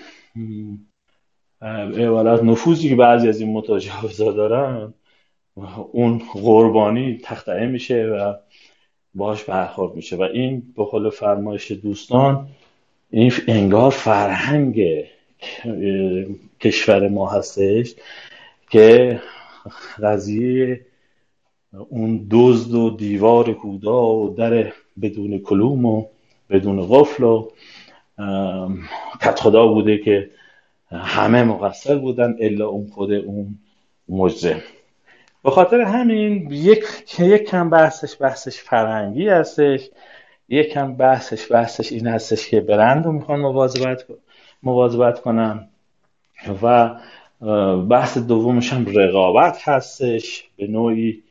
[1.62, 4.94] عبارت نفوذی که بعضی از این متجاوزا دارن
[5.92, 8.34] اون قربانی تختعه میشه و
[9.14, 10.16] باش برخورد میشه.
[10.16, 12.48] و این به قول فرمایش دوستان
[13.10, 15.04] این انگار فرهنگ
[16.60, 17.94] کشور ما هستش
[18.70, 19.20] که
[20.02, 20.86] قضیه
[21.88, 24.72] اون دزد و دیوار کودا و در
[25.02, 26.06] بدون کلوم و
[26.50, 27.48] بدون قفل و
[29.20, 30.30] کت خدا بوده که
[30.90, 33.58] همه مقصر بودن الا اون خود اون
[34.08, 34.62] مجرم
[35.44, 36.84] به خاطر همین یک
[37.18, 39.90] یک کم بحثش بحثش فرهنگی هستش
[40.48, 44.04] یک کم بحثش بحثش این هستش که برند رو می‌خوان مواظبت
[44.62, 45.68] مواظبت کنم
[46.62, 46.90] و
[47.88, 51.22] بحث دومش هم رقابت هستش به نوعی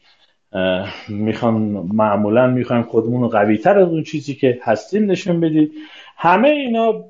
[1.09, 1.53] می‌خوان
[1.93, 5.71] معمولا می‌خوایم خودمون رو قوی تر از اون چیزی که هستیم نشون بدید
[6.17, 7.03] همه اینا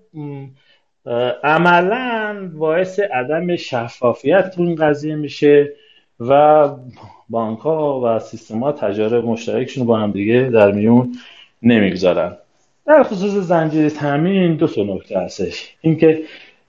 [1.44, 5.74] عملا باعث عدم شفافیت تو این قضیه میشه
[6.20, 6.70] و
[7.30, 11.16] بانک ها و سیستم ها تجارب مشترکشون با هم دیگه در میون
[11.62, 12.38] نمی‌گذارن.
[12.88, 15.76] در خصوص زنجیره تامین دو تا نکته هستش.
[15.82, 16.24] اینکه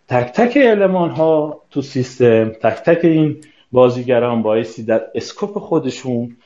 [0.08, 3.36] تک تک علمان ها تو سیستم تک تک این
[3.72, 6.36] بازیگران بایستی در اسکوپ خودشون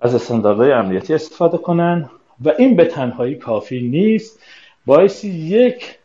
[0.00, 2.10] از استانداردهای امنیتی استفاده کنن
[2.44, 4.40] و این به تنهایی کافی نیست.
[4.86, 5.98] بایستی یک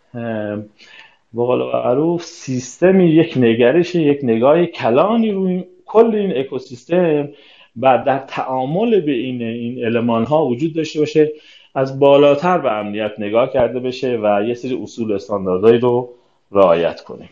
[1.34, 7.30] به قول سیستمی یک نگرش یک نگاه کلانی روی کل این اکوسیستم
[7.82, 11.32] و در تعامل به این این المان ها وجود داشته باشه
[11.76, 16.10] از بالاتر به امنیت نگاه کرده بشه و یه سری اصول استانداردهایی رو
[16.52, 17.30] رعایت کنیم.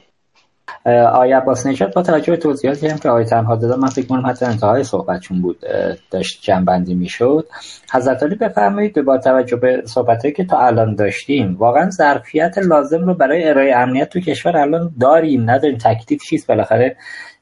[0.87, 4.27] آقای عباس نجات با توجه به توضیحاتی هم که آقای تنها دادن من فکر کنم
[4.27, 5.65] حتی انتهای صحبتشون بود
[6.11, 7.47] داشت جنبندی می‌شد.
[7.93, 13.13] حضرت علی بفرمایید با توجه به صحبتهایی که تا الان داشتیم واقعا ظرفیت لازم رو
[13.13, 15.77] برای ارائه امنیت تو کشور الان داریم نداریم.
[15.77, 16.95] تکلیف چیست؟ بالاخره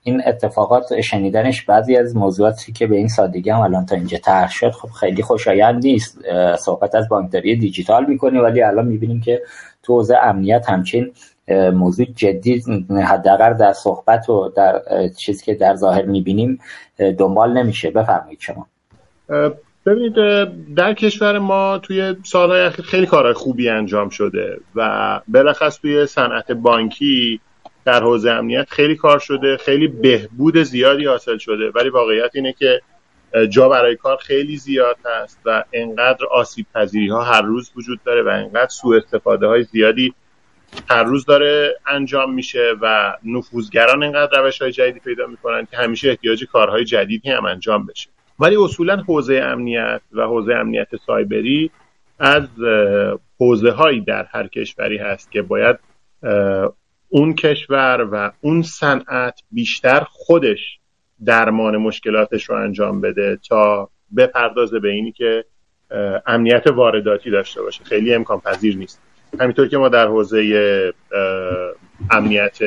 [0.04, 4.52] این اتفاقات شنیدنش بعضی از موضوعاتی که به این سادگی هم الان تا اینجا طرح
[4.52, 6.20] شد خب خیلی خوشایند نیست.
[6.60, 9.42] صحبت از بانکداری دیجیتال می‌کنیم ولی الان می‌بینیم که
[9.84, 11.12] تو حوزه امنیت همچین
[11.74, 12.64] موضوع جدی
[13.08, 14.82] حداقل در صحبت و در
[15.18, 16.60] چیزی که در ظاهر می‌بینیم
[17.18, 17.92] دنبال نمیشه.
[17.92, 18.68] بفرمایید شما.
[19.86, 20.14] ببینید
[20.76, 26.52] در کشور ما توی سالهای اخیر خیلی کارهای خوبی انجام شده و بلخص توی صنعت
[26.52, 27.40] بانکی
[27.86, 31.72] در حوزه امنیت خیلی کار شده خیلی بهبود زیادی حاصل شده.
[31.76, 32.82] ولی واقعیت اینه که
[33.50, 38.24] جا برای کار خیلی زیاد هست و انقدر آسیب پذیری ها هر روز وجود داره
[38.24, 40.14] و انقدر سوء استفاده های زیادی
[40.90, 46.10] هر روز داره انجام میشه و نفوذگران انقدر روش های جدیدی پیدا می‌کنن که همیشه
[46.10, 48.10] احتیاج کارهای جدیدی هم انجام بشه.
[48.40, 51.72] ولی اصولا حوزه امنیت و حوزه امنیت سایبری
[52.20, 52.48] از
[53.40, 55.80] حوزه هایی در هر کشوری هست که باید
[57.10, 60.80] اون کشور و اون صنعت بیشتر خودش
[61.26, 65.46] درمان مشکلاتش رو انجام بده تا بپردازه به اینی که
[66.26, 67.84] امنیت وارداتی داشته باشه.
[67.84, 69.02] خیلی امکان پذیر نیست.
[69.40, 70.94] همینطور که ما در حوزه
[72.12, 72.58] امنیت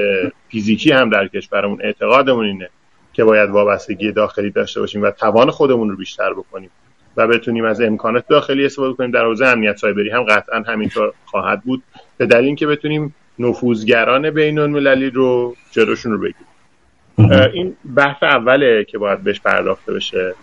[0.49, 2.69] فیزیکی هم در کشورمون اعتقادمون اینه
[3.13, 6.71] که باید وابستگی داخلی داشته باشیم و توان خودمون رو بیشتر بکنیم
[7.17, 9.11] و بتونیم از امکانات داخلی استفاده کنیم.
[9.11, 11.83] در حوزه امنیت سایبری هم قطعا همینطور خواهد بود
[12.17, 17.53] به دلیل اینکه بتونیم نفوذگران بین المللی رو جلوشون رو بگیریم.
[17.53, 20.35] این بحث اوله که باید بهش پرداخته بشه.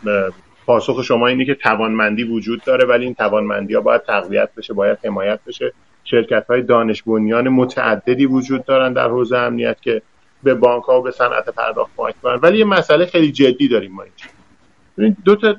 [0.66, 4.98] پاسخ شما اینه که توانمندی وجود داره ولی این توانمندی ها باید تقویت بشه باید
[5.04, 5.74] حمایت بشه.
[6.06, 10.02] شرکت های دانش بنیان متعددی وجود دارن در حوزه امنیت که
[10.44, 13.92] به بانک ها و به صنعت پرداخت کمک کنن ولی یه مسئله خیلی جدی داریم
[13.92, 15.16] ما اینجا.
[15.26, 15.56] دو تا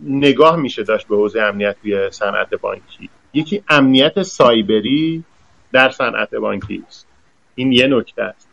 [0.00, 3.10] نگاه میشه داشت به حوزه امنیت توی صنعت بانکی.
[3.34, 5.24] یکی امنیت سایبری
[5.72, 7.06] در صنعت بانکی است.
[7.54, 8.48] این یه نکته است.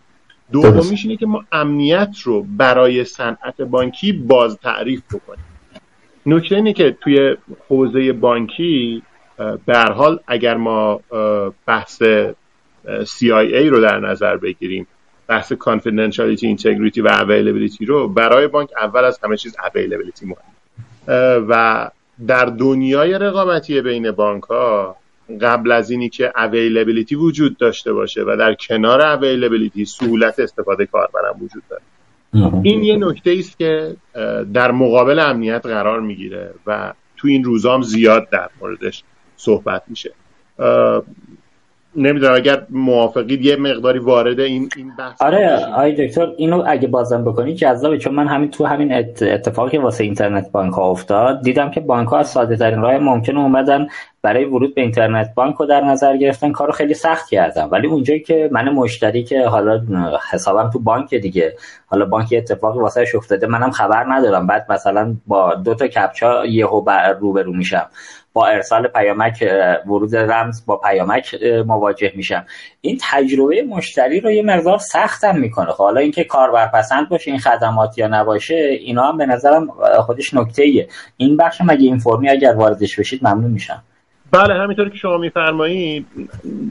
[0.51, 5.45] دومیش اینه که ما امنیت رو برای صنعت بانکی باز تعریف بکنیم.
[6.25, 7.37] نکته اینه که توی
[7.69, 9.03] حوزه بانکی
[9.65, 11.01] به حال اگر ما
[11.65, 12.03] بحث
[12.85, 14.87] CIA رو در نظر بگیریم
[15.27, 21.89] بحث confidentiality, integrity و availability رو برای بانک اول از همه چیز availability مهم و
[22.27, 24.95] در دنیای رقابتی بین بانک ها
[25.41, 31.35] قبل از اینی که availability وجود داشته باشه و در کنار availability سهولت استفاده کاربرم
[31.41, 31.81] وجود داره.
[32.63, 33.95] این یه نکته است که
[34.53, 39.03] در مقابل امنیت قرار می‌گیره و تو این روزام زیاد در موردش
[39.37, 40.11] صحبت میشه.
[41.95, 47.23] نمی‌دونم اگر موافقید یه مقداری وارد این این بحث آره آی دکتر اینو اگه بازم
[47.23, 51.79] بکنی جذابه چون من همین تو همین اتفاقی واسه اینترنت بانک ها افتاد دیدم که
[51.79, 53.87] بانک ها از ساده ترین راه ممکن اومدن
[54.21, 56.51] برای ورود به اینترنت بانک رو در نظر گرفتن.
[56.51, 59.81] کارو خیلی سخت کردم ولی اونجایی که من مشتری که حالا
[60.31, 61.55] حسابم تو بانک دیگه
[61.85, 64.47] حالا بانک اتفاقی واسه افتاده منم خبر ندارم.
[64.47, 67.85] بعد مثلا با دو تا کپچا یهو روبرو میشم.
[68.33, 69.43] با ارسال پیامک
[69.85, 72.45] ورود رمز با پیامک مواجه میشم.
[72.81, 75.71] این تجربه مشتری رو یه مقدار سختم می‌کنه.
[75.71, 79.67] خب حالا اینکه کاربر پسند باشه این خدمات یا نباشه اینا هم به نظرم
[80.05, 83.83] خودش نکته ایه این بخش مگه این فرمی اگر واردش بشید ممنون میشم.
[84.31, 86.05] بله همینطور که شما میفرمایید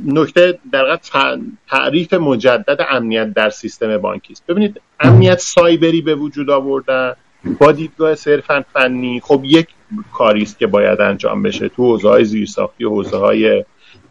[0.07, 0.99] نکته در
[1.71, 4.47] تعریف مجدد امنیت در سیستم بانکی است.
[4.47, 7.13] ببینید امنیت سایبری به وجود آوردن
[7.59, 9.67] با دیدگاه صرفا فنی خب یک
[10.13, 13.65] کاری است که باید انجام بشه تو حوزه های زیرساختی حوزه های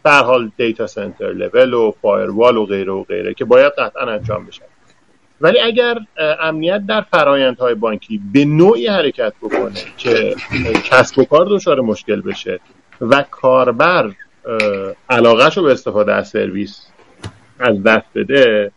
[0.04, 4.46] در حال دیتا سنتر لول و فایروال و غیره و غیره که باید قطعا انجام
[4.46, 4.62] بشه.
[5.40, 5.98] ولی اگر
[6.40, 10.34] امنیت در فرایندهای بانکی به نوعی حرکت بکنه که
[10.84, 12.60] کسب و کار دچار مشکل بشه
[13.00, 14.12] و کاربر
[15.10, 16.86] علاقهش رو به استفاده از سرویس
[17.58, 18.72] از دست بده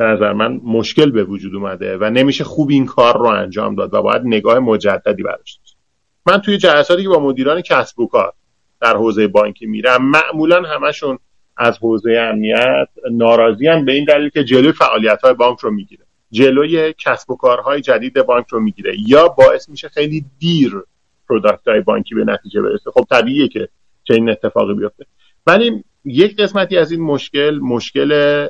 [0.00, 3.94] به نظر من مشکل به وجود اومده و نمیشه خوب این کار رو انجام داد
[3.94, 5.58] و باید نگاه مجددی براش
[6.26, 8.32] من توی جلساتی که با مدیران کسب و کار
[8.80, 11.18] در حوزه بانکی میرم معمولا همشون
[11.56, 16.04] از حوزه امنیت ناراضی هم به این دلیل که جلوی فعالیت های بانک رو می‌گیره.
[16.30, 18.94] جلوی کسب و کارهای جدید بانک رو می‌گیره.
[19.08, 20.74] یا باعث میشه خیلی دیر
[21.28, 22.90] پروداکت های بانکی به نتیجه برسه.
[22.90, 23.68] خب طبیعیه که
[24.04, 25.06] چنین اتفاقی بیفته.
[25.46, 28.48] ولی یک قسمتی از این مشکل مشکل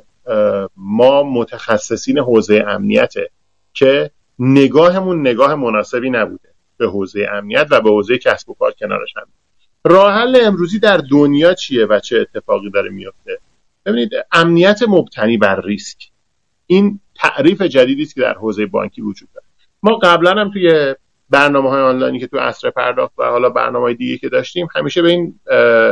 [0.77, 3.31] ما متخصصین حوزه امنیته
[3.75, 9.17] که نگاهمون نگاه مناسبی نبوده به حوزه امنیت و به حوزه کسب و کار کنارش
[9.17, 9.27] هم.
[9.85, 13.39] راه حل امروزی در دنیا چیه و چه اتفاقی داره میفته؟
[13.87, 15.99] ببینید امنیت مبتنی بر ریسک.
[16.67, 19.47] این تعریف جدیدی است که در حوزه بانکی وجود داره.
[19.83, 20.95] ما قبلا هم توی
[21.31, 25.03] برنامه های آنلاینی که تو اصر پرداخت و حالا برنامه های دیگه که داشتیم همیشه
[25.03, 25.41] به این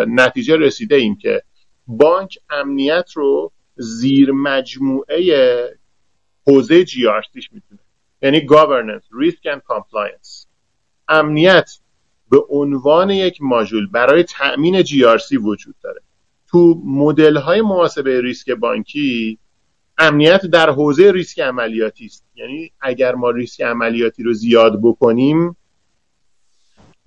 [0.09, 1.43] نتیجه رسیده ایم که
[1.86, 5.78] بانک امنیت رو زیر مجموعه
[6.46, 7.80] حوزه جی می‌تونه.
[8.22, 10.46] یعنی governance, risk and compliance.
[11.08, 11.70] امنیت
[12.30, 15.04] به عنوان یک ماژول برای تأمین جی
[15.36, 16.00] وجود داره.
[16.48, 19.38] تو مدل های محاسبه ریسک بانکی
[19.98, 22.24] امنیت در حوزه ریسک عملیاتی است.
[22.34, 25.56] یعنی اگر ما ریسک عملیاتی رو زیاد بکنیم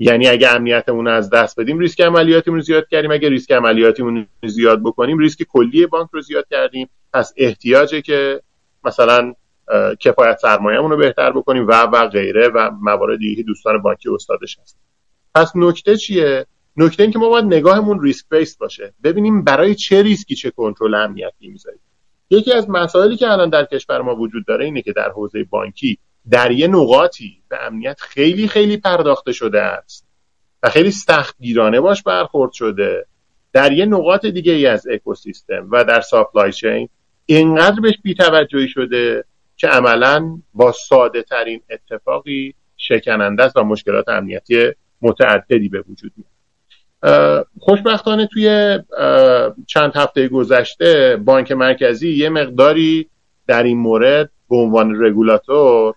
[0.03, 3.11] یعنی اگر امنیتمون از دست بدیم ریسک عملیاتیمون رو زیاد کردیم.
[3.11, 6.89] اگر ریسک عملیاتیمون رو زیاد بکنیم ریسک کلی بانک رو زیاد کردیم.
[7.13, 8.41] پس احتیاجه که
[8.83, 9.33] مثلا
[9.99, 14.77] کفایت سرمایه‌مون رو بهتر بکنیم و و غیره و موارد دیگه دوستان بانکی استادش هست.
[15.35, 16.45] پس نکته چیه؟
[16.77, 18.93] نکته این که ما باید نگاهمون risk base باشه.
[19.03, 21.79] ببینیم برای چه ریسکی چه کنترل امنیتی می‌ذاریم.
[22.29, 25.97] یکی از مسائلی که الان در کشور ما وجود داره اینه که در حوزه بانکی
[26.29, 30.07] در یه نقاطی به امنیت خیلی خیلی پرداخته شده است
[30.63, 33.05] و خیلی سختگیرانه باش برخورد شده.
[33.53, 36.89] در یه نقاط دیگه ای از اکوسیستم و در supply chain
[37.25, 39.25] اینقدر بهش بیتوجهی شده
[39.57, 47.47] که عملا با ساده ترین اتفاقی شکننده است و مشکلات امنیتی متعددی به وجود میاد.
[47.59, 48.79] خوشبختانه توی
[49.67, 53.09] چند هفته گذشته بانک مرکزی یه مقداری
[53.47, 55.95] در این مورد به عنوان رگولاتور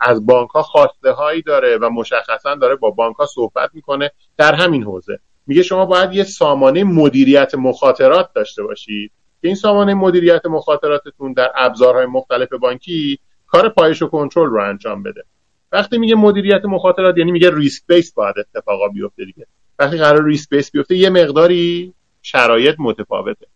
[0.00, 4.54] از بانک ها خواسته هایی داره و مشخصا داره با بانک ها صحبت می‌کنه در
[4.54, 5.18] همین حوزه.
[5.46, 9.12] میگه شما باید یه سامانه مدیریت مخاطرات داشته باشید.
[9.42, 15.02] که این سامانه مدیریت مخاطراتتون در ابزارهای مختلف بانکی کار پایش و کنترل رو انجام
[15.02, 15.24] بده.
[15.72, 19.46] وقتی میگه مدیریت مخاطرات یعنی میگه risk base باید اتفاقا بیفته دیگه.
[19.78, 23.46] وقتی قرار risk base بیفته یه مقداری شرایط متفاوته.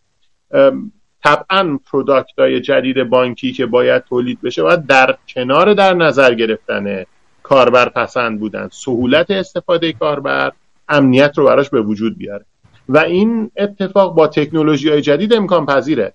[1.23, 7.03] طبعا product های جدید بانکی که باید تولید بشه باید در کنار در نظر گرفتن
[7.43, 8.69] کاربر پسند بودن.
[8.71, 10.51] سهولت استفاده کاربر
[10.89, 12.45] امنیت رو براش به وجود بیاره.
[12.89, 16.13] و این اتفاق با تکنولوژی های جدید امکان پذیره.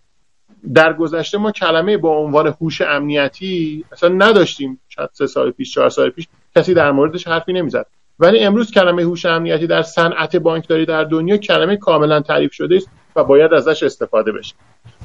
[0.74, 4.80] در گذشته ما کلمه با عنوان هوش امنیتی اصلا نداشتیم.
[4.88, 7.86] شاید سه سال پیش چهار سال پیش کسی در موردش حرفی نمی‌زد.
[8.18, 12.88] ولی امروز کلمه هوش امنیتی در صنعت بانکداری در دنیا کلمه کاملا تعریف شده است
[13.16, 14.54] و باید ازش استفاده بشه.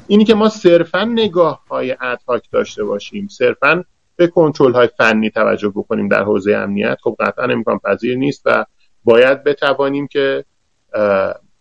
[0.08, 3.84] اینی که ما صرفا نگاه های ادهاک داشته باشیم صرفا
[4.16, 8.66] به کنترل های فنی توجه بکنیم در حوزه امنیت خب قطعا امکان پذیر نیست و
[9.04, 10.46] باید بتوانیم که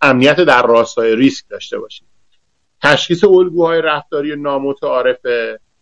[0.03, 2.07] امنیت در راستای ریسک داشته باشیم.
[2.83, 5.19] تشخیص الگوهای رفتاری نامتعارف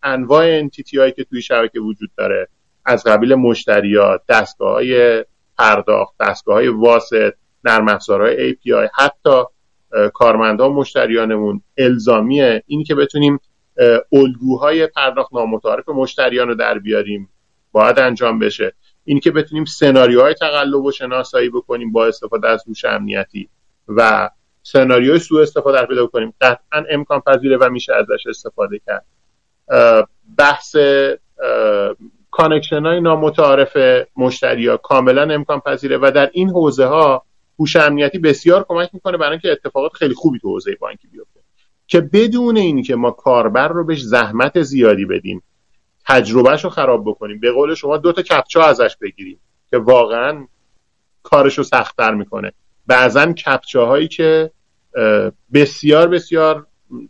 [0.02, 2.48] انواع انتیتی هایی که توی شبکه وجود داره
[2.84, 5.24] از قبیل مشتریات دستگاه های
[5.58, 7.34] پرداخت دستگاه های واسط
[7.64, 9.42] نرم افزارهای API حتی
[10.14, 12.62] کارمندان مشتریانمون الزامیه.
[12.66, 13.40] اینی که بتونیم
[14.12, 17.28] الگوهای پرداخت نامتعارف مشتریان رو در بیاریم
[17.72, 18.72] باید انجام بشه.
[19.04, 23.48] اینی که بتونیم سناریوهای تقلب و شناسایی بکنیم با استفاده از هوش امنیتی
[23.88, 24.30] و
[24.62, 29.04] سناریوی سوء استفاده پیدا کنیم قطعا امکان پذیره و میشه ازش استفاده کرد.
[30.38, 30.76] بحث
[32.30, 33.76] connection های نامتعارف
[34.16, 37.24] مشتری ها کاملا امکان پذیره و در این حوزه ها
[37.58, 41.40] هوش امنیتی بسیار کمک می‌کنه برای اینکه اتفاقات خیلی خوبی تو حوزه بانکی بیفته.
[41.86, 45.42] که بدون اینی که ما کاربر رو بهش زحمت زیادی بدیم
[46.06, 49.40] تجربهش رو خراب بکنیم به قول شما دو تا کپچا ازش بگیریم
[49.70, 50.46] که واقعا
[51.22, 52.52] کارش رو سختتر می‌کنه.
[52.86, 54.50] بعضا کپچه هایی که
[55.54, 56.66] بسیار بسیار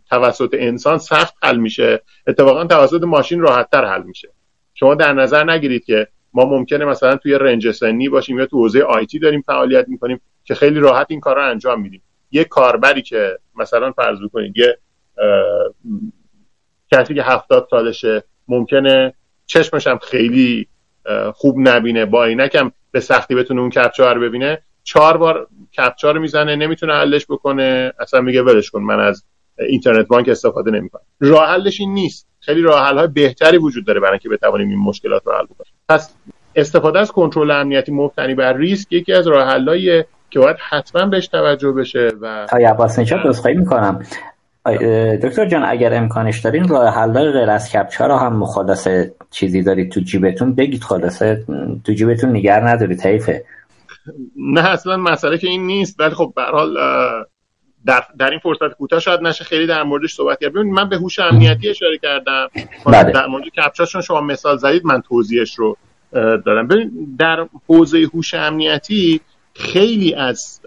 [0.09, 2.01] توسط انسان سخت حل میشه.
[2.27, 4.29] اتفاقا توسط ماشین راحتتر حل میشه.
[4.73, 8.81] شما در نظر نگیرید که ما ممکنه مثلا توی رنج سنی باشیم یا تو حوزه
[8.81, 10.21] آیتی داریم فعالیت می‌کنیم.
[10.49, 12.01] که خیلی راحت این کار رو انجام میدیم.
[12.31, 14.77] یه کاربری که مثلا فرض کنید یه
[16.91, 19.13] کسی که هفتاد سالشه ممکنه
[19.45, 20.67] چشمش هم خیلی
[21.33, 24.61] خوب نبینه با اینکم به سختی بتونه اون کپچه رو ببینه.
[24.83, 25.47] چهار بار
[25.77, 29.23] کپچا رو می‌زنه نمی‌تونه حلش بکنه اصلا میگه ولش کن من از
[29.59, 31.01] اینترنت بانک استفاده نمی‌کنم.
[31.19, 32.27] راه حلش این نیست.
[32.39, 35.73] خیلی راه حل های بهتری وجود داره برای اینکه بتوانیم این مشکلات رو حل بکنیم.
[35.89, 36.13] پس
[36.55, 39.47] استفاده از کنترل امنیتی مبتنی بر ریسک یکی از راه
[40.29, 44.03] که باید حتما بهش توجه بشه و آقای عباس نجات عذرخواهی می‌کنم.
[45.23, 49.91] دکتر جان اگر امکانش دارین راه حل غیر از کپچا رو هم خلاصه چیزی دارید
[49.91, 51.45] تو جیبتون؟ بگید خلاصه
[51.85, 53.45] تو جیبتون نگر ندارید حیفه
[54.37, 55.99] نه اصلا مسئله که این نیست.
[55.99, 56.77] ولی خب به حال
[57.85, 59.43] در, در این فرصت کوتاه شاید نشه.
[59.43, 62.47] خیلی در موردش صحبت کرد ببینید من به هوش امنیتی اشاره کردم.
[62.85, 63.11] بله.
[63.11, 65.77] در مورد کپچاشون شما مثال زدید من توضیحش رو
[66.45, 66.67] دارم.
[66.67, 69.21] ببین در حوزه هوش امنیتی
[69.59, 70.61] خیلی از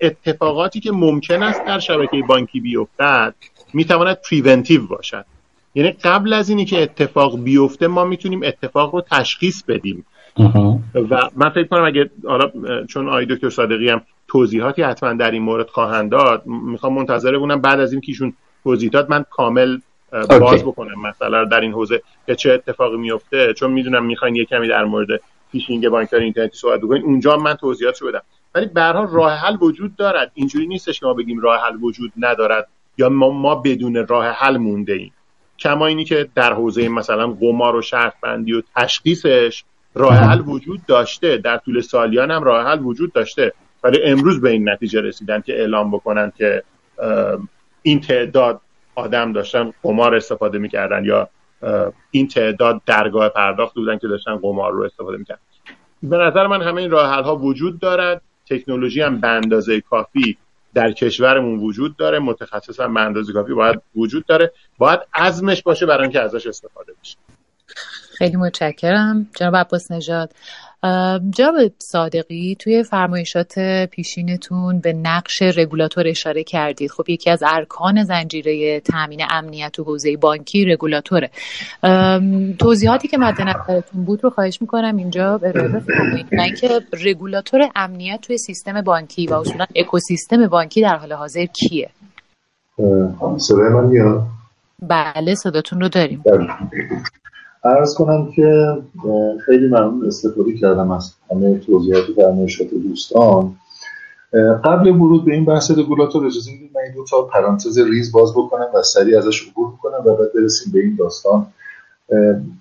[0.00, 3.34] اتفاقاتی که ممکن است در شبکه بانکی بیفتد
[3.74, 5.24] می‌تواند پریونتیو باشد.
[5.74, 10.06] یعنی قبل از اینی که اتفاق بیفته ما می‌تونیم اتفاق رو تشخیص بدیم.
[10.94, 12.50] و من فکر کنم اگه حالا
[12.88, 17.60] چون آقای دکتر صادقی هم توضیحاتی حتما در این مورد خواهند داد می‌خوام منتظر بونم
[17.60, 18.32] بعد از این که ایشون
[18.64, 19.78] توضیحات من کامل
[20.40, 24.68] باز بکنم مثلا در این حوزه که چه اتفاقی میفته چون می‌دونم می‌خواین یه کمی
[24.68, 25.20] در مورد
[25.56, 28.22] فیشینگ بانکداری اینترنتی صحبت بکنین اونجا من توضیحاتشو بدم.
[28.54, 30.30] ولی به راه حل وجود دارد.
[30.34, 34.56] اینجوری نیستش که ما بگیم راه حل وجود ندارد یا ما, ما بدون راه حل
[34.56, 35.12] مونده ایم
[35.58, 40.80] کما اینی که در حوزه مثلا قمار و شرط بندی و تشخیصش راه حل وجود
[40.86, 41.36] داشته.
[41.36, 43.52] در طول سالیان هم راه حل وجود داشته.
[43.84, 46.62] ولی امروز به این نتیجه رسیدن که اعلام بکنن که
[47.82, 48.60] این تعداد
[48.94, 51.28] آدم داشتن قمار استفاده می‌کردن یا
[52.10, 55.40] این تعداد درگاه پرداخت بودن که داشتن قمار رو استفاده می‌کردن.
[56.02, 58.22] به نظر من همه این راه ها وجود دارد.
[58.50, 60.38] تکنولوژی هم به اندازه کافی
[60.74, 62.18] در کشورمون وجود داره.
[62.18, 64.52] متخصص هم به اندازه کافی باید وجود داره.
[64.78, 67.16] باید عزمش باشه برای اینکه ازش استفاده بشه.
[68.18, 69.26] خیلی متشکرم.
[69.36, 70.32] جناب عباس نژاد
[71.30, 73.58] جناب صادقی توی فرمایشات
[73.90, 76.90] پیشینتون به نقش رگولاتور اشاره کردید.
[76.90, 81.30] خب یکی از ارکان زنجیره تامین امنیت تو حوزه بانکی رگولاتوره.
[82.58, 86.26] توضیحاتی که مد نظرتون بود رو خواهش می‌کنم اینجا بفرمایید.
[86.32, 86.68] نه اینکه
[87.04, 91.90] رگولاتور امنیت توی سیستم بانکی و اصولا اکوسیستم بانکی در حال حاضر کیه؟
[93.38, 94.26] صدای من میاد؟
[94.82, 96.22] بله صداتون رو داریم.
[97.66, 98.76] ارز کنم که
[99.46, 103.56] خیلی ممنون استفاده کردم از همه توضیحات فرمایشات دوستان.
[104.64, 108.32] قبل ورود به این بحث رگولاتور اجازه می‌دید من این دو تا پرانتز ریز باز
[108.32, 111.46] بکنم و سریع ازش عبور بکنم و بعد برسیم به این داستان.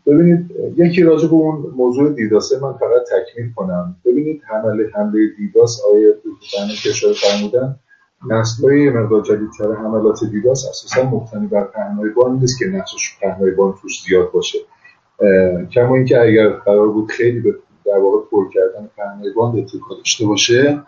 [0.06, 3.96] ببینید یکی راجع به اون موضوع دیداسه من فقط تکمیل کنم.
[4.06, 7.76] ببینید حمله حمله دیداس آیه دوستان که اشاره فرمودن
[8.30, 13.74] نسل‌های مقدار جدیدتر حملات دیداس اساسا مبتنی بر پهنای بان نیست که نقشش پهنای بان
[13.82, 14.60] توش زیاد باشه.
[15.74, 17.56] کما اینکه اگر قرار بود خیلی به
[17.86, 20.82] در واقع پر کردن پهنای باند اتکا داشته باشه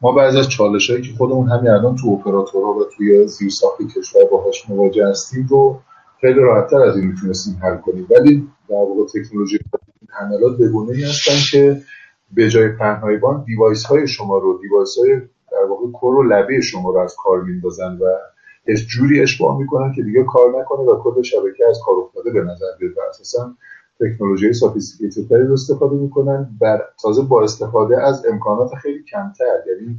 [0.00, 4.24] ما بعضی از چالش هایی که خودمون همین الان تو اپراتورها و توی زیرساخت کشور
[4.30, 5.80] باهاش مواجه هستیم رو
[6.20, 8.06] خیلی راحتتر از این می‌تونستیم حل کنیم.
[8.10, 9.58] ولی در واقع تکنولوژی
[10.08, 11.80] حملات بگونه هستن که
[12.30, 15.20] به جای پهنای باند device های شما رو device های
[15.52, 18.04] در واقع core و لبه شما رو از کار میندازن و
[18.88, 22.66] جوری اشباع می‌کنن که دیگه کار نکنه و کل شبکه از کار افتاده به نظر
[22.78, 23.54] بیاد و اساسا
[24.00, 29.58] تکنولوژی sophisticated رو استفاده می‌کنن بر تازه با استفاده از امکانات خیلی کمتر.
[29.66, 29.98] یعنی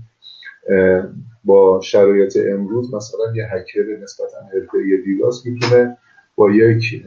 [1.44, 5.98] با شرایط امروز مثلا یه هکر نسبتا حرفه‌ای دیلاس می‌تونه
[6.36, 7.04] با یک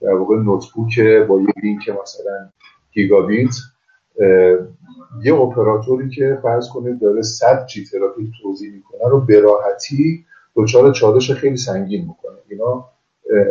[0.00, 2.50] در واقع نوتبوک با یک لینک مثلا
[2.92, 3.54] گیگابیت
[5.24, 10.24] یه اپراتوری که فرض کنید داره 100 جی ترافیک توضیح می‌کنه رو به راحتی
[10.56, 12.36] دچار چالش خیلی سنگین می‌کنه.
[12.48, 12.90] اینا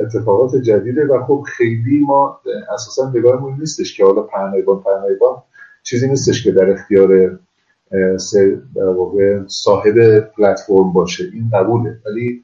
[0.01, 2.39] اتفاقات جدیده و خب خیلی ما
[2.73, 5.41] اساسا نگاهمون نیستش که حالا پهنایبان پهنایبان
[5.83, 7.39] چیزی نیستش که در اختیار
[8.75, 11.23] در واقع صاحب پلتفرم باشه.
[11.33, 11.97] این قبوله.
[12.05, 12.43] ولی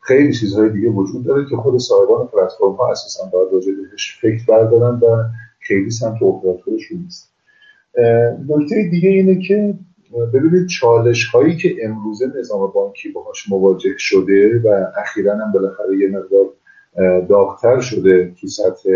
[0.00, 4.46] خیلی چیزهای دیگه وجود داره که خود صاحبان پلتفرم ها اساسا باید راجع بهش فکر
[4.48, 5.24] بردارن و
[5.60, 7.32] خیلی سمت اپراتورشون نیست.
[8.48, 9.74] نکته دیگه اینه که
[10.34, 16.08] ببینید چالش هایی که امروزه نظام بانکی باهاش مواجه شده و اخیرا هم بالاخره یه
[16.08, 16.44] مقدار
[17.28, 18.90] داغتر شده تو سطح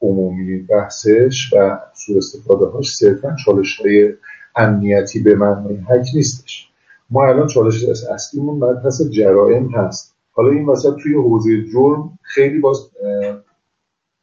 [0.00, 4.12] عمومی بحثش و سوء استفاده هاش صرفا چالش های
[4.56, 6.70] امنیتی به معنای حک نیستش.
[7.10, 7.84] ما الان چالش
[8.14, 10.16] اصلیمون مبحث جرائم هست.
[10.32, 12.90] حالا این وسط توی حوزه جرم خیلی باز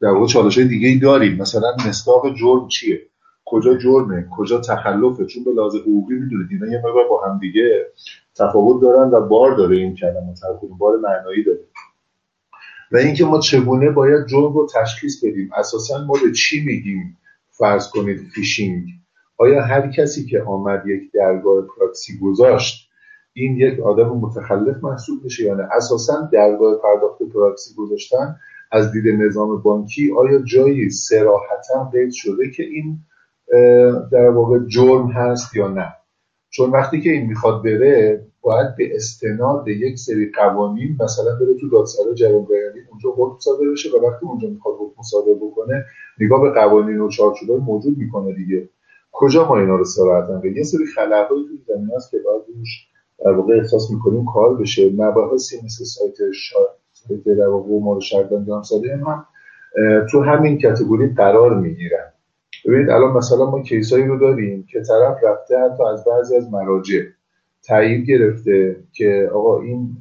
[0.00, 1.36] در واقع چالش های دیگه ای داریم.
[1.36, 3.00] مثلا مستاق جرم چیه؟
[3.44, 7.86] کجا جرمه؟ کجا تخلفه؟ چون به لحاظ حقوقی می‌دونید اینا یه با هم دیگه
[8.36, 10.34] تفاوت دارن و بار داره این کلمه
[10.78, 11.60] بار معنایی داره.
[12.92, 15.50] و اینکه ما چگونه باید جرم رو تشخیص بدیم.
[15.56, 17.18] اساسا ما به چی میگیم
[17.50, 18.84] فرض کنید فیشینگ؟
[19.36, 22.88] آیا هر کسی که آمد یک درگاه پراکسی گذاشت
[23.32, 28.36] این یک آدم متخلف محسوب میشه یا نه؟ اساسا درگاه پرداخت پراکسی گذاشتن
[28.72, 32.98] از دید نظام بانکی آیا جایی صراحتا قید شده که این
[34.12, 35.94] در واقع جرم هست یا نه؟
[36.50, 41.68] چون وقتی که این می‌خواد بره باید به استناد یک سری قوانین مثلا بره تو
[41.68, 45.84] دادسرای جرایم رایانه‌ای اونجا حکم صادر بشه و وقتی اونجا می‌خواد حکم صادر بکنه
[46.20, 48.68] نگاه به قوانین و چارچوبای موجود می‌کنه دیگه.
[49.12, 52.88] کجا ما اینا رو سراحتا؟ یه سری خلاقایی تو زمین هست که باید روش
[53.24, 54.90] در واقع احساس می‌کنیم کار بشه.
[54.90, 56.14] مباحثی مثل سایت
[56.92, 58.62] سایت در واقع امور شرط انجام
[59.06, 59.26] هم
[60.10, 62.12] تو همین کتگوری قرار می‌گیرن.
[62.66, 67.00] ببینید الان مثلا ما کیسایی رو داریم که طرف رفته حتی از بعضی از مراجع
[67.68, 69.96] تایید گرفته که آقا این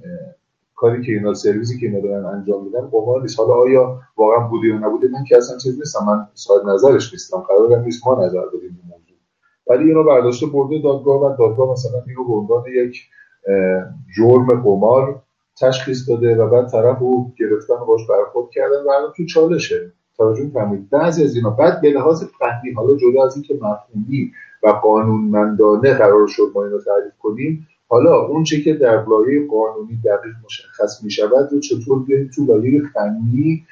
[0.75, 3.39] کاری که اینا سرویسی که اینا دارن انجام میدن قمار نیست.
[3.39, 6.05] حالا آیا واقعا بوده یا نبوده؟ من که اصلا چیز نیستم.
[6.05, 7.37] من صاحب نظرش نیستم.
[7.37, 9.17] قرارم نیست ما نظر بدیم این موضوع.
[9.67, 12.97] ولی اینو برداشته برده دادگاه و دادگاه مثلا اینو به عنوان یک
[14.17, 15.21] جرم قمار
[15.61, 19.91] تشخیص داده و بعد طرف رو گرفتن و باش برخورد کردن و الان تو چالشه.
[20.17, 24.31] توجه فرمایید بعضی از اینا بعد به لحاظ فنی حالا جدا از اینکه مفهومی
[24.63, 27.67] و قانونمندانه قرار شد ما اینو تعریف کنیم.
[27.89, 32.45] حالا اون چه که در لایه قانونی دقیق مشخص می شود رو چطور بیایم تو
[32.45, 33.65] لایه فنی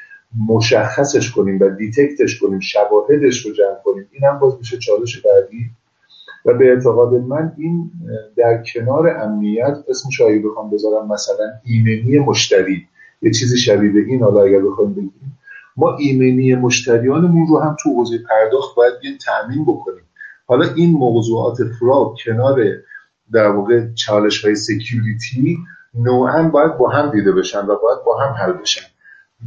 [0.50, 4.08] مشخصش کنیم و دیتکتش کنیم شواهدش رو جمع کنیم.
[4.12, 5.70] این هم باز میشه چالش بعدی.
[6.46, 7.92] و به اعتقاد من این
[8.38, 12.88] در کنار امنیت اسم شایی بخوام بذارم مثلا ایمنی مشتری.
[13.22, 15.38] یه چیزی شبیه به این حالا اگر بخوایم بگیم.
[15.78, 20.05] ما ایمنی مشتریانمون رو هم تو حوزه پرداخت باید یه تامین بکنیم.
[20.46, 22.64] حالا این موضوعات فراد کنار
[23.34, 25.58] در واقع چالش های سکیوریتی
[25.94, 28.86] نوعا باید با هم دیده بشن و باید با هم حل بشن.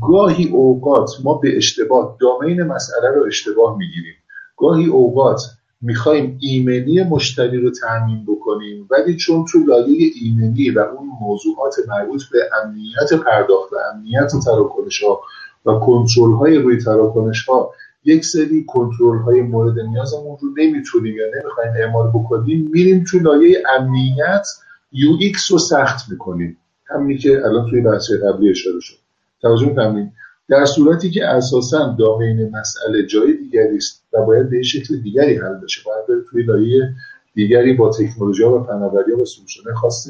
[0.08, 4.14] گاهی اوقات ما به اشتباه دامین مسئله رو اشتباه می‌گیریم.
[4.56, 5.40] گاهی اوقات
[5.80, 12.22] می‌خوایم ایمنی مشتری رو تامین بکنیم ولی چون تو لایه ایمنی و اون موضوعات مربوط
[12.32, 15.20] به امنیت پرداخت و امنیت تراکنش ها
[15.66, 17.72] و کنترل های روی تراکنش ها
[18.04, 23.62] یک سری کنترل های مورد نیازمون رو نمی‌تونیم یا نمی‌خوایم اعمال بکنیم میریم تو لایه
[23.78, 24.46] امنیت
[24.92, 26.56] UX رو سخت می‌کنیم.
[26.86, 28.96] همینی که الان توی بحث قبلی اشاره شد.
[29.42, 30.12] توجه کنیم
[30.48, 35.54] در صورتی که اساسا دامین مسئله جای دیگری است و باید به شکل دیگری حل
[35.54, 35.80] بشه.
[35.86, 36.94] باید بره توی لایه
[37.34, 40.08] دیگری با تکنولوژی و فناوری و سلوشن خاص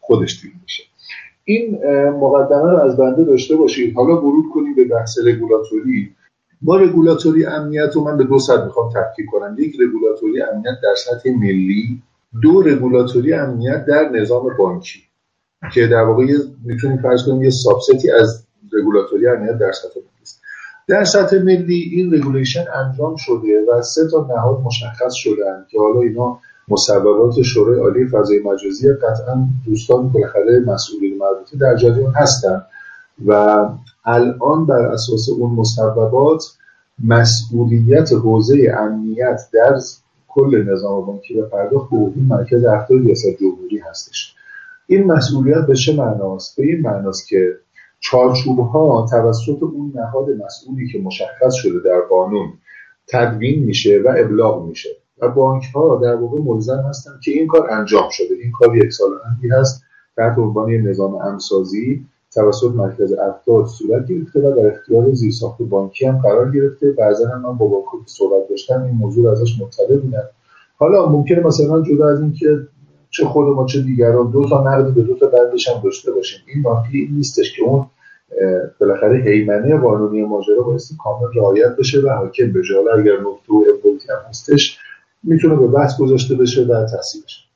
[0.00, 0.82] خودش دیده بشه
[1.44, 1.78] این
[2.10, 3.94] مقدمه رو از بنده داشته باشید.
[3.94, 6.14] حالا ورود کنیم به بحث رگولاتوری.
[6.62, 9.56] ما رگولاتوری امنیت رو من به دو سطح می‌خوام تفکیک کنم.
[9.58, 12.02] یک رگولاتوری امنیت در سطح ملی
[12.42, 15.02] دو رگولاتوری امنیت در نظام بانکی
[15.74, 16.24] که در واقع
[16.64, 20.40] می‌تونیم فرض کنیم یه subset ی از رگولاتوری امنیت در سطح ملی است.
[20.88, 26.00] در سطح ملی این regulation انجام شده و سه تا نهاد مشخص شدن که حالا
[26.00, 32.62] اینا مصوبات شورای عالی فضای مجازی قطعا دوستان بالاخره مسئولین مربوطه در جریان هستن
[33.26, 33.68] و
[34.08, 36.44] الان بر اساس اون مصوبات
[37.04, 39.80] مسئولیت حوزه امنیت در
[40.28, 44.34] کل نظام بانکی و پرداخت به این مرکز افتای ریاست جمهوری هستش.
[44.86, 47.52] این مسئولیت به چه معناست؟ به این معناست که
[48.00, 52.52] چارچوب ها توسط اون نهاد مسئولی که مشخص شده در قانون
[53.06, 57.70] تدوین میشه و ابلاغ میشه و بانک ها در واقع ملزم هستن که این کار
[57.70, 58.34] انجام شده.
[58.42, 59.10] این کار یک سال
[59.60, 59.82] هست
[60.16, 66.18] تحت عنوان نظام امسازی توسط مرکز افراد صورت گرفته و در اختیار زیرساخت بانکی هم
[66.18, 66.90] قرار گرفته.
[66.90, 70.22] بعضا هم من با بانک صحبت داشتم این موضوع ازش مطلع بودن
[70.76, 72.58] حالا ممکنه مثلا جدا از اینکه
[73.10, 76.40] چه خود ما چه دیگران دو تا نقد به دو تا بندش هم داشته باشیم.
[76.46, 77.86] این نافی این نیستش که اون
[78.80, 83.64] بالاخره حیمنه قانونی ماجرا بایستی کامل رعایت بشه و حاکم حالا اگر نقطه و
[84.10, 84.78] هم هستش
[85.22, 87.47] می‌تونه به بحث گذاشته بشه و تحصیل بشه.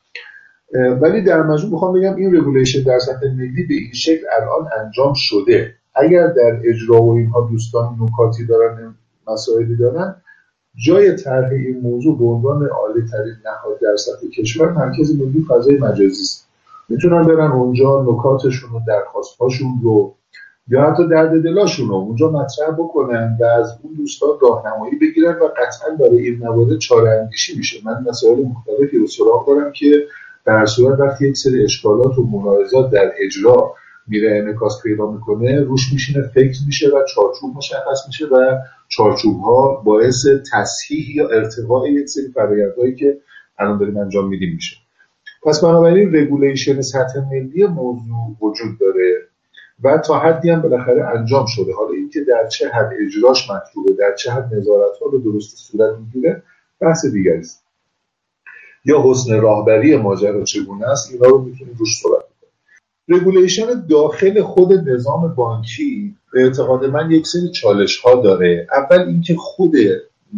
[0.73, 5.13] ولی در مجموع می‌خوام بگم این رگولیشن در سطح ملی به این شکل الان انجام
[5.17, 5.75] شده.
[5.95, 8.95] اگر در اجرا و اینها دوستان نکاتی دارن
[9.27, 10.15] مسائلی دارن
[10.87, 15.79] جای طرح این موضوع به عنوان عالی ترین نهاد در سطح کشور مرکز ملی فضای
[15.79, 16.49] مجازی است.
[16.89, 20.15] می‌تونن برن اونجا نکاتشون و درخواستهاشون رو
[20.69, 25.49] یا حتی درد دلاشون رو اونجا مطرح بکنن و از اون دوستان راهنمایی بگیرن و
[25.57, 27.79] قطعا برای این موارد چاره اندیشی میشه.
[27.85, 30.07] من مسائل مختلفی رو سراغ دارم که
[30.45, 33.75] در صورت وقتی یک سری اشکالات و ملاحظات در اجرا
[34.07, 38.59] میره انعکاس پیدا می‌کنه روش میشینه فکر میشه و چارچوب مشخص میشه و
[38.89, 43.19] چارچوب ها باعث تصحیح یا ارتقاء یک سری فرآیندهایی که
[43.59, 44.77] الان داریم انجام میدیم میشه.
[45.43, 49.29] پس بنابراین regulation سطح ملی موضوع وجود داره
[49.85, 51.75] و تا حدی هم بالاخره انجام شده.
[51.75, 55.99] حالا اینکه در چه حد اجراش مطلوبه در چه حد نظارت ها به درست صورت
[55.99, 56.43] می‌گیره
[56.81, 57.62] بحث دیگری است.
[58.85, 62.25] یا حسن راهبری ماجرا چگونه است اینا رو می‌تونیم روش صحبت
[63.09, 68.67] regulation داخل خود نظام بانکی به اعتقاد من یک سری چالش ها داره.
[68.73, 69.75] اول اینکه خود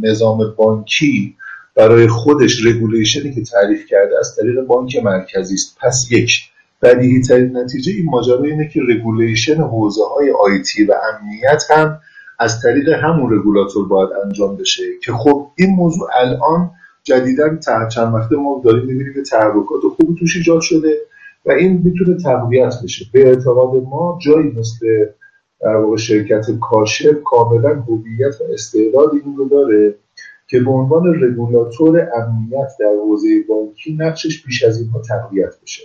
[0.03, 1.37] نظام بانکی
[1.75, 5.79] برای خودش regulation ی که تعریف کرده از طریق بانک مرکزی است.
[5.81, 6.31] پس یک
[6.83, 12.01] بدیهی ترین نتیجه این ماجرا اینه که regulation حوزه های IT و امنیت هم
[12.39, 16.71] از طریق همون رگولاتور باید انجام بشه که خب این موضوع الان
[17.05, 17.57] جدیدا
[17.95, 20.97] چند وقته ما داریم می‌بینیم که تحرکات خوبی توش ایجاد شده
[21.47, 23.07] و این می‌تونه تقویت بشه.
[23.13, 25.07] به اعتقاد ما جایی مثل
[25.61, 29.95] در شرکت کاشف کاملا هویت و استعداد این رو داره
[30.49, 35.83] که به عنوان رگولاتور امنیت در حوزه بانکی نقشش بیش از اینها تقویت بشه.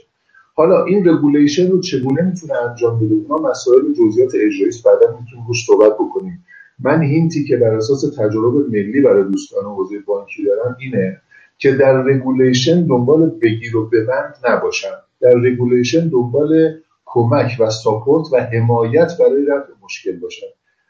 [0.56, 5.66] حالا این regulation رو چگونه می‌تونه انجام بده؟ اونا مسائل جزئیات اجرایی بعدا می‌تونیم روش
[5.66, 6.46] صحبت بکنیم.
[6.80, 11.22] من hint ی که بر اساس تجربه ملی برای دوستان حوزه بانکی دارم اینه
[11.58, 18.38] که در regulation دنبال بگیر و ببند نباشن در regulation دنبال کمک و support و
[18.38, 20.48] حمایت برای رفع مشکل باشن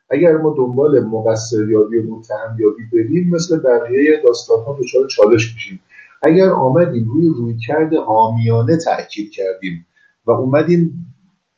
[0.09, 5.53] اگر ما دنبال مقصر یابی و متهم یابی بریم مثل بقیه داستان ها دچار چالش
[5.53, 5.79] میشیم.
[6.21, 9.85] اگر آمدیم روی رویکرد حامیانه تاکید کردیم
[10.25, 11.05] و اومدیم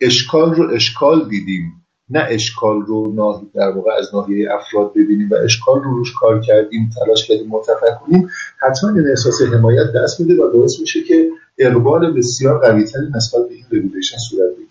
[0.01, 1.80] اشکال رو اشکال دیدیم
[2.11, 3.15] نه اشکال رو
[3.55, 7.99] در واقع از ناحیه افراد ببینیم و اشکال رو روش کار کردیم تلاش کردیم مرتفع
[8.05, 13.41] کنیم حتما این احساس حمایت دست میده و باعث میشه که اقبال بسیار قویتری نسبت
[13.47, 14.67] به این regulation صورت بگیره.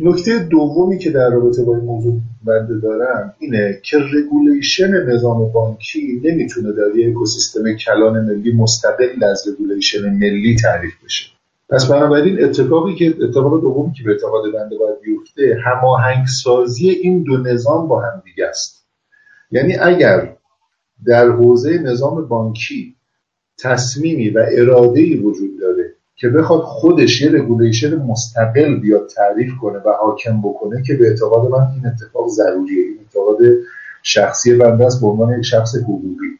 [0.00, 6.20] نکته دومی که در رابطه با این موضوع بنده دارم اینه که regulation نظام بانکی
[6.24, 11.37] نمی‌تونه در یک اکوسیستم کلان ملی مستقل از regulation ملی تعریف بشه.
[11.70, 17.22] پس بنابراین اتفاقی که اتفاق دومی که به اعتقاد بنده باید بیفته هماهنگ سازی این
[17.22, 18.86] دو نظام با هم دیگه است.
[19.50, 20.36] یعنی اگر
[21.06, 22.94] در حوزه نظام بانکی
[23.58, 24.38] تصمیمی و
[24.94, 30.82] ای وجود داره که بخواد خودش یه رگولیشن مستقل بیاد تعریف کنه و حاکم بکنه
[30.82, 33.38] که به اعتقاد من این اتفاق ضروریه این اعتقاد
[34.02, 36.38] شخصی بنده است به عنوان یک شخص حقوقی.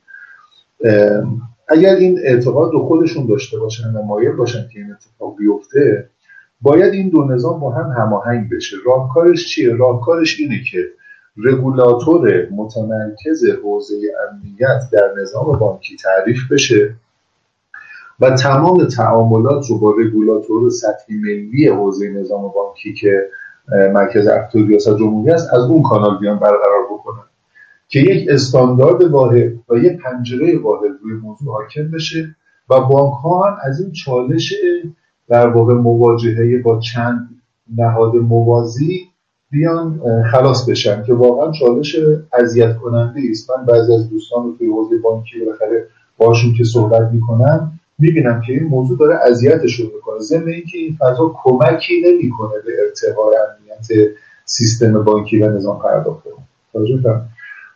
[1.69, 6.11] اگر این اعتقاد رو خودشون داشته باشن و مایل باشن که این اتفاق بیفته
[6.61, 8.77] باید این دو نظام با هم هماهنگ بشه.
[8.87, 10.79] راهکارش چیه؟ راهکارش اینه که
[11.37, 13.97] رگولاتور متمرکز حوزه
[14.31, 16.95] امنیت در نظام بانکی تعریف بشه
[18.21, 23.29] و تمام تعاملات رو با رگولاتور سطحی ملی حوزه نظام بانکی که
[23.93, 27.28] مرکز افت ریاست جمهوری است از اون کانال بیان برقرار بکنن.
[27.89, 32.37] که یک استاندارد واحد و یک پنجره واحد روی موضوع حاکم بشه
[32.71, 34.55] و بانک ها هم از این چالش
[35.29, 37.29] در واقع مواجهه با چند
[37.77, 39.01] نهاد موازی
[39.51, 40.01] بیان
[40.33, 41.97] خلاص بشن که واقعا چالش
[42.33, 43.51] اذیت کننده است.
[43.51, 45.87] من بعضی از دوستان رو توی حوزه بانکی بالاخره
[46.19, 50.19] باشون که صحبت می‌کنم می‌بینم که این موضوع داره اذیتشون می‌کنه.
[50.21, 54.11] ضمن اینکه این فضا کمکی نمی‌کنه به ارتقاء امنیت
[54.45, 56.27] سیستم بانکی و نظام پرداخت.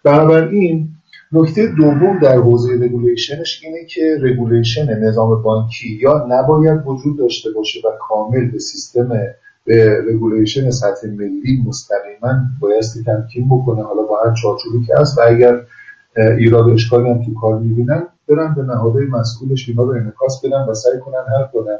[0.04, 0.88] بنابراین
[1.32, 7.50] نکته دوم در حوزه regulation ش اینه که regulation نظام بانکی یا نباید وجود داشته
[7.50, 9.08] باشه و کامل به سیستم
[9.64, 13.82] به regulation سطح ملی مستقیما بایستی تمکین بکنه.
[13.82, 15.60] حالا با هر چارچوبی که هست و اگر
[16.16, 20.74] ایراد اشکالی هم تو کار می‌بینن برن به نهادهای مسئولش اینا رو انعکاس بدن و
[20.74, 21.78] سعی کنن حل کنن.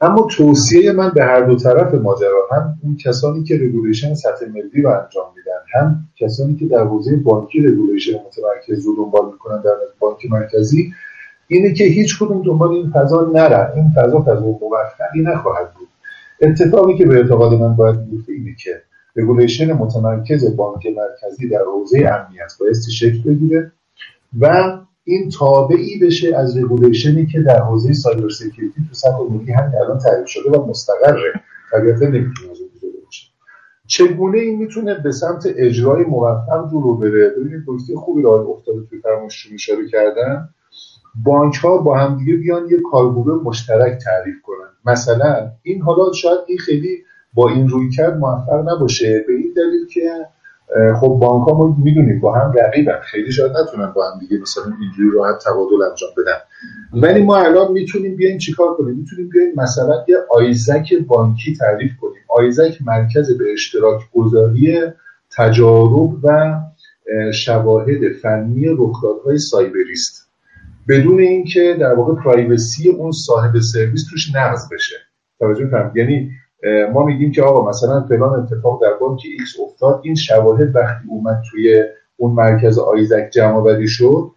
[0.00, 4.82] اما توصیه من به هر دو طرف ماجرا هم اون کسانی که regulation سطح ملی
[4.82, 9.70] رو انجام میدن هم کسانی که در حوزه بانکی regulation متمرکز رو دنبال می‌کنن در
[9.98, 10.92] بانک مرکزی
[11.48, 13.72] اینه که هیچ کدوم دنبال این فضا نرن.
[13.76, 15.88] این فضا فضا موفقی نخواهد بود.
[16.40, 18.82] اتفاقی که به اعتقاد من باید بیفته اینه که
[19.16, 23.72] regulation متمرکز بانک مرکزی در حوزه امنیت بایستی شکل بگیره
[24.40, 24.78] و
[25.08, 29.78] این تابعی بشه از regulation ی که در حوزه cyber security تو سطح ملی همین
[29.84, 31.32] الان تعریف شده و مستقره.
[31.72, 32.58] البته نمی‌تونه از
[33.04, 33.26] باشه.
[33.86, 38.98] چگونه این می‌تونه به سمت اجرای موفق رو بره؟ ببینید نکته خوبی رو افتاده توی
[38.98, 40.48] فرمایشتون اشاره کردن.
[41.24, 44.92] بانک ها با همدیگه بیان یه کارگروه مشترک تعریف کنن.
[44.92, 46.98] مثلا این حالا شاید این خیلی
[47.34, 49.24] با این رویکرد موفق نباشه.
[49.26, 50.10] به این دلیل که
[51.00, 53.00] خب بانک ها ما می‌دونیم با هم رقیبن.
[53.02, 56.38] خیلی شاید نتونن با هم دیگه مثلا اینجوری راحت تبادل انجام بدن.
[56.92, 62.22] ولی ما الان می‌تونیم بیایم چیکار کنیم؟ می‌تونیم بیایم مثلا یه ISAC بانکی تعریف کنیم.
[62.28, 64.80] ISAC مرکز به اشتراک گذاری
[65.36, 66.54] تجارب و
[67.34, 70.28] شواهد فنی رخدادهای سایبریست.
[70.88, 74.96] بدون اینکه در واقع privacy اون صاحب سرویس توش نقض بشه.
[75.38, 76.30] توجه یعنی
[76.92, 81.42] ما میگیم که آقا مثلا فلان اتفاق در بانک X افتاد این شواهد وقتی اومد
[81.50, 81.84] توی
[82.16, 84.30] اون مرکز ISAC جمع آوری شد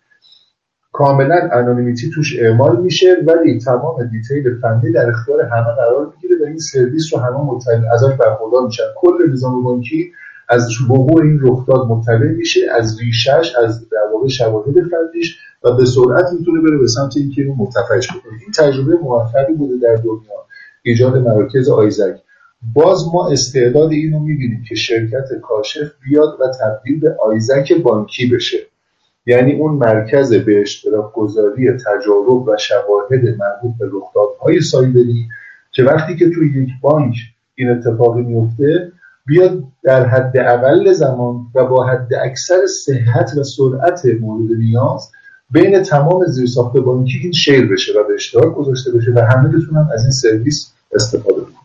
[0.92, 6.48] کاملا anonymity توش اعمال میشه ولی تمام detail فنی در اختیار همه قرار می‌گیره و
[6.48, 8.84] این سرویس رو همه مطلع ازش برخوردار میشن.
[8.96, 10.12] کل نظام بانکی
[10.50, 15.86] از وقوع این رخداد مطلع میشه از ریشش از در واقع شواهد فنیش و به
[15.86, 18.34] سرعت می‌تونه بره به سمت اینکه اون مرتفعش بکنه.
[18.42, 20.46] این تجربه موفقی بوده در دنیا.
[20.84, 22.16] ایجاد مراکز آیزک.
[22.74, 28.58] باز ما استعداد اینو می‌بینیم که شرکت کاشف بیاد و تبدیل به آیزک بانکی بشه.
[29.26, 35.28] یعنی اون مرکز به اشتراک گذاری تجارب و شواهد مربوط به رخدادهای سایبری
[35.72, 37.16] که وقتی که توی یک بانک
[37.56, 38.92] این اتفاقی میفته
[39.26, 45.12] بیاد در حد اقل زمان و با حد اکثر صحت و سرعت مورد نیاز
[45.52, 49.88] بین تمام زیرساخت بانکی این شیر بشه و به اشتراک گذاشته بشه و همه بتونن
[49.94, 51.62] از این سرویس استفاده کنن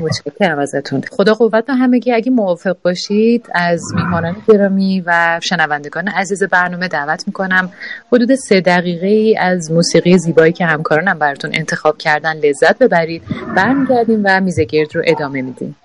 [0.00, 1.02] متشکرم ازتون.
[1.10, 2.12] خدا قوت به همگی.
[2.12, 7.70] اگه موافق باشید از میهمانان گرامی و شنوندگان عزیز برنامه دعوت می‌کنم.
[8.12, 13.22] حدود سه دقیقه ای از موسیقی زیبایی که همکارانم براتون انتخاب کردن لذت ببرید.
[13.56, 15.76] برمیگردیم و میزگرد رو ادامه میدیم.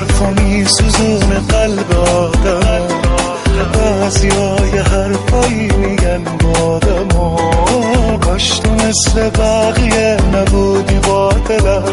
[0.00, 2.88] حرفا میسوزونه قلب آدم.
[3.74, 11.84] بعضی های حرفایی میگن بادم آدم باش تو مثل بقیه نبودی باطلم.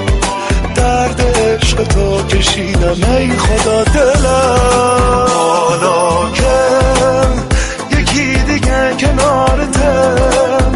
[0.76, 5.28] درد عشق تو کشیدم ای خدا دلم.
[5.70, 10.72] حالا که یکی دیگه کنارتم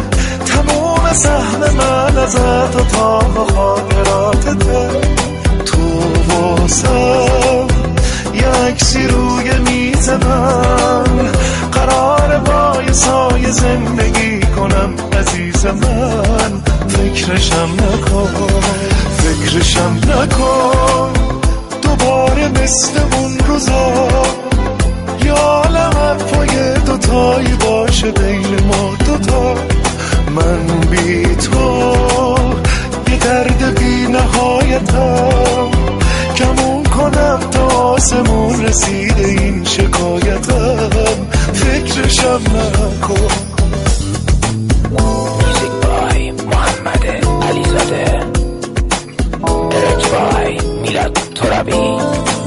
[0.46, 3.18] تموم سهم من ازت و تا
[6.72, 7.66] وایسم
[8.34, 11.04] یک عکسی روی میز من
[11.72, 16.62] قرار با یه سایه زندگی کنم عزیز من.
[16.88, 18.60] فکرشم نکن
[19.18, 21.12] فکرشم نکن.
[21.82, 24.08] دوباره مثل اون روزا
[25.24, 29.54] یا عالم پای دوتایی باشه بین ما دوتا.
[30.36, 32.36] من بی تو
[33.10, 35.71] یه درد بی نهایتم
[36.42, 40.90] کمون کنم تا آسمون رسیده این شکایتم.
[41.52, 43.28] فکرشم نکن.
[44.90, 47.06] موزیک بای محمد
[47.42, 48.26] علیزاده.
[49.44, 52.41] ارج بای میلاد ترابی.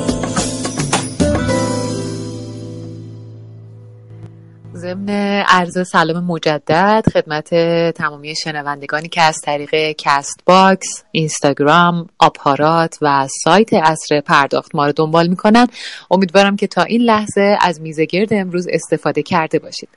[5.56, 7.56] عرض سلام مجدد خدمت
[7.92, 14.92] تمامی شنوندگانی که از طریق کست باکس، اینستاگرام، آپارات و سایت عصر پرداخت ما رو
[14.92, 15.68] دنبال می‌کنن.
[16.12, 19.90] امیدوارم که تا این لحظه از میزگرد امروز استفاده کرده باشید.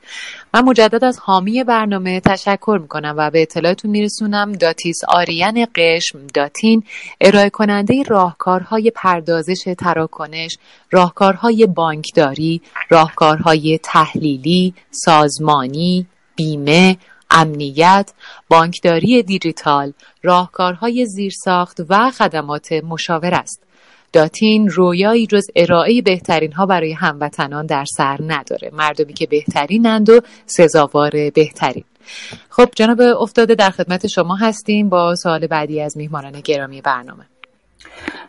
[0.54, 4.52] من مجدد از حامی برنامه تشکر می‌کنم و به اطلاعتون میرسونم.
[4.52, 6.82] داتیس آریان قشم، داتین
[7.20, 10.58] ارائه کننده راهکارهای پردازش تراکنش
[10.90, 14.74] راهکارهای بانکداری راهکارهای تحلیلی
[15.48, 16.06] سازمانی
[16.36, 16.96] بیمه
[17.30, 18.12] امنیت
[18.48, 19.92] بانکداری دیجیتال
[20.22, 23.62] راهکارهای زیرساخت و خدمات مشاور است.
[24.12, 28.70] داتین رویایی جز ارائه بهترین ها برای هموطنان در سر نداره.
[28.72, 31.84] مردمی که بهترینند و سزاوار بهترین.
[32.50, 37.24] خب جناب افتاده در خدمت شما هستیم با سوال بعدی از میهمانان گرامی برنامه.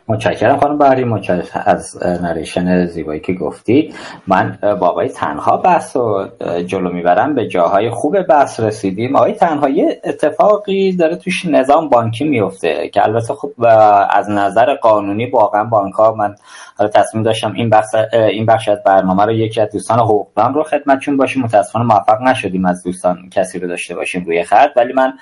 [0.08, 3.94] متشکرم خانم بحری متشکرم از نریشن زیبایی که گفتید.
[4.26, 6.28] من با آقای تنها بحث رو
[6.66, 7.34] جلو می‌برم.
[7.34, 9.16] به جاهای خوب بحث رسیدیم.
[9.16, 13.52] آقای تنها یه اتفاقی داره توش نظام بانکی میفته که البته خب
[14.10, 16.34] از نظر قانونی واقعا بانک ها من
[16.94, 21.16] تصمیم داشتم این بخش این بخش از برنامه رو یکی از دوستان حقوقدان رو خدمتشون
[21.16, 21.42] باشیم.
[21.42, 24.70] متاسفانه موفق نشدیم از دوستان کسی رو داشته باشیم روی خط.
[24.76, 25.12] ولی من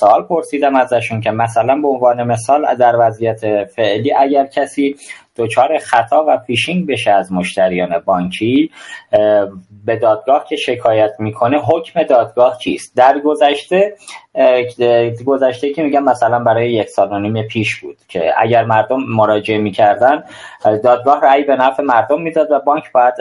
[0.00, 4.96] سوال پرسیدم ازشون که مثلا به عنوان مثال در وضعیت فعلی اگر کسی
[5.36, 8.70] دچار خطا و فیشینگ بشه از مشتریان بانکی
[9.84, 13.94] به دادگاه که شکایت می‌کنه حکم دادگاه چیست؟ در گذشته
[15.26, 19.58] گذشته که میگم مثلا برای یک سال و نیم پیش بود که اگر مردم مراجعه
[19.58, 20.24] می‌کردن
[20.84, 23.14] دادگاه رأی به نفع مردم می‌داد و بانک باید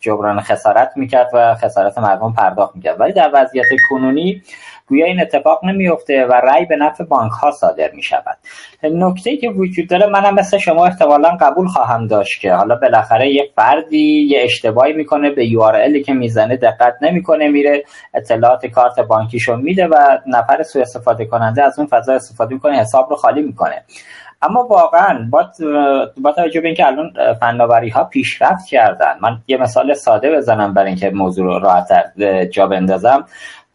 [0.00, 3.00] جبران خسارت می‌کرد و خسارت مردم پرداخت می‌کرد.
[3.00, 4.42] ولی در وضعیت کنونی
[4.88, 8.36] گویا این اتفاق نمیفته و رأی به نفع بانک ها صادر می شود
[8.82, 13.50] نکته که وجود داره منم مثل شما احتمالا قبول خواهم داشت که حالا بالاخره یه
[13.56, 17.84] فردی یه اشتباهی می‌کنه به یو که می‌زنه دقت نمی‌کنه میره
[18.14, 23.10] اطلاعات کارت بانکیشو میده و نفر سوء استفاده کننده از اون فضا استفاده می‌کنه حساب
[23.10, 23.84] رو خالی می‌کنه.
[24.42, 25.50] اما واقعا با,
[26.22, 30.88] با توجه به اینکه الان فناوری ها پیشرفت کردن من یه مثال ساده بزنم برای
[30.88, 31.88] اینکه موضوع رو راحت
[32.50, 33.26] جا بندازم.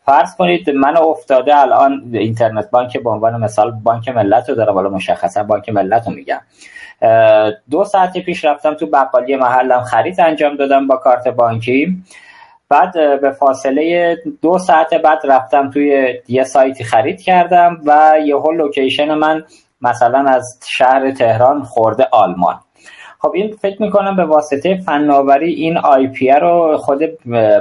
[0.06, 4.90] فرض کنید من افتاده الان اینترنت بانک به عنوان مثال بانک ملت رو دارم حالا
[4.90, 6.42] مشخصا بانک ملت رو میگم.
[7.72, 12.04] دو ساعت پیش رفتم تو بقالی محلم خرید انجام دادم با کارت بانکی.
[12.70, 19.14] بعد به فاصله دو ساعت بعد رفتم توی یه سایتی خرید کردم و یهو لوکیشن
[19.14, 19.44] من
[19.82, 22.60] مثلا از شهر تهران خورده آلمان.
[23.22, 27.00] خب این فکر می‌کنم به واسطه فناوری این آی پی رو خود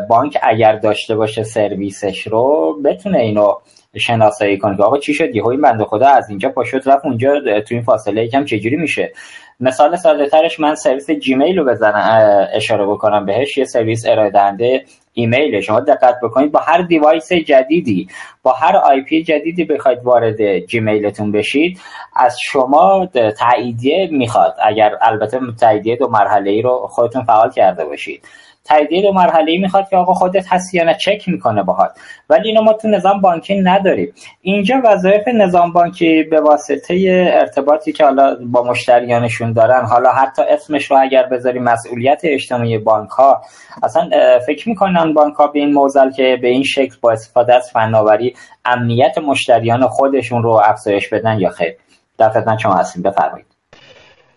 [0.08, 3.52] بانک اگر داشته باشه سرویسش رو بتونه اینو
[3.96, 7.40] شناسایی کنه که آقا چی شد؟ یهو این بنده خدا از اینجا پاشد رفت اونجا
[7.40, 9.12] تو این فاصله یکم چجوری میشه؟
[9.60, 14.84] مثال ساده ترش من سرویس جیمیل رو بزنم اشاره بکنم بهش یه سرویس ارائه دهنده
[15.20, 15.60] ایمیل.
[15.60, 18.08] شما دقت بکنید با هر دیوایس جدیدی
[18.42, 21.80] با هر آی پی جدیدی بخواید وارد جیمیلتون بشید
[22.16, 24.54] از شما تاییدیه می‌خواد.
[24.64, 28.24] اگر البته تاییدیه دو مرحله ای رو خودتون فعال کرده باشید.
[28.64, 31.90] تاییدیه دو مرحله می‌خواد که آقا خودت هستی یا نه چک می‌کنه باهات.
[32.30, 34.12] ولی اینو ما تو نظام بانکی نداریم.
[34.40, 36.94] اینجا وظایف نظام بانکی به واسطه
[37.32, 43.10] ارتباطی که حالا با مشتریانشون دارن حالا حتی اسمش رو اگر بذاریم مسئولیت اجتماعی بانک
[43.10, 43.42] ها
[43.82, 44.10] اصلا
[44.46, 44.68] فکر
[45.14, 48.34] بانک ها به این موزل که به این شکل با استفاده از فناوری
[48.64, 51.76] امنیت مشتریان خودشون رو افزایش بدن یا خیر؟
[52.18, 53.02] در خدمت شما هستیم.
[53.02, 53.46] بفرمایید.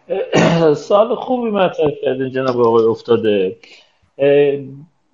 [0.90, 3.56] سال خوبی مطرح کردین جناب آقای افتاده.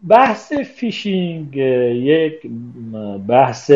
[0.07, 1.55] بحث فیشینگ
[1.95, 2.33] یک
[3.27, 3.71] بحث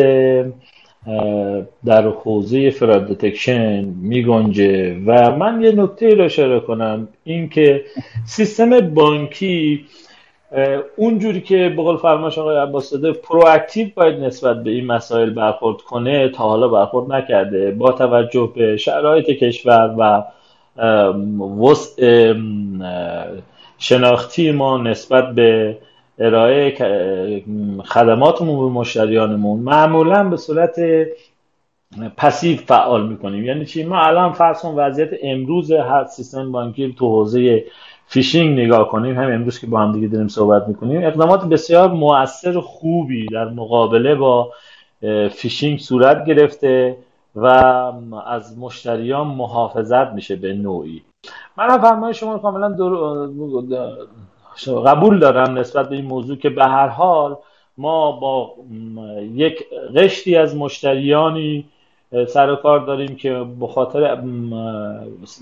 [1.84, 7.84] در حوزه فراد دتکشن می گنجه و من یه نکته رو اشاره کنم اینکه
[8.26, 9.84] سیستم بانکی
[10.96, 16.28] اونجوری که به قول آقای عباس داده پرواکتیو باید نسبت به این مسائل برخورد کنه
[16.28, 17.70] تا حالا برخورد نکرده.
[17.70, 20.22] با توجه به شرایط کشور و
[21.62, 22.34] وسع
[23.78, 25.78] شناختی ما نسبت به
[26.18, 26.74] ارائه
[27.84, 30.80] خدماتمون به مشتریانمون معمولا به صورت
[32.16, 33.44] passive فعال می‌کنیم.
[33.44, 37.64] یعنی چی؟ ما الان فرض کن وضعیت امروز هر سیستم بانکی تو حوزه
[38.06, 42.60] فیشینگ نگاه کنیم هم امروز که با هم دیگه داریم صحبت می‌کنیم اقدامات بسیار مؤثر
[42.60, 44.52] خوبی در مقابله با
[45.30, 46.96] فیشینگ صورت گرفته
[47.36, 47.46] و
[48.26, 51.02] از مشتریان محافظت میشه به نوعی.
[51.56, 52.68] من فرمای شما کاملا
[54.86, 57.36] قبول دارم نسبت به این موضوع که به هر حال
[57.78, 58.54] ما با
[59.34, 59.64] یک
[59.94, 61.64] قشتی از مشتریانی
[62.28, 64.18] سر کار داریم که به خاطر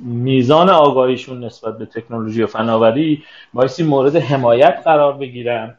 [0.05, 3.23] میزان آگاهیشون نسبت به تکنولوژی و فناوری
[3.55, 5.75] بایستی مورد حمایت قرار بگیرن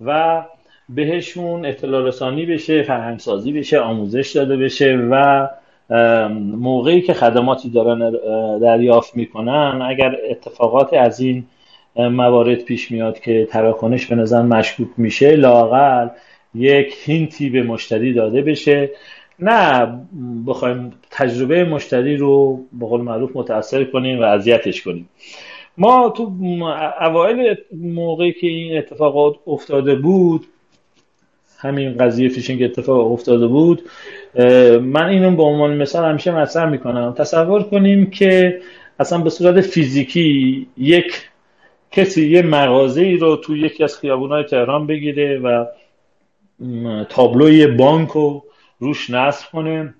[0.00, 0.42] و
[0.88, 5.48] بهشون اطلاع رسانی بشه فرهنگسازی بشه آموزش داده بشه و
[6.40, 8.12] موقعی که خدماتی دارن
[8.58, 9.82] دریافت می‌کنن.
[9.88, 11.44] اگر اتفاقات از این
[11.96, 16.08] موارد پیش میاد که تراکنش به نظر مشکوک میشه لاقل
[16.54, 18.90] یک هینتی به مشتری داده بشه.
[19.42, 19.92] نه
[20.46, 25.08] بخوایم تجربه مشتری رو به قول معروف متاثر کنیم و اذیتش کنیم.
[25.78, 26.32] ما تو
[27.00, 30.46] اوایل موقعی که این اتفاقات افتاده بود
[31.58, 33.82] همین قضیه فیشینگ اتفاق افتاده بود
[34.82, 37.14] من اینو به عنوان مثال همیشه مطرح می‌کنم.
[37.18, 38.60] تصور کنیم که
[39.00, 41.28] اصلا به صورت فیزیکی یک
[41.90, 45.66] کسی یه مغازه ای رو تو یکی از خیابونای تهران بگیره و
[47.08, 48.44] تابلوی بانک رو
[48.82, 49.94] روش نصب کنه.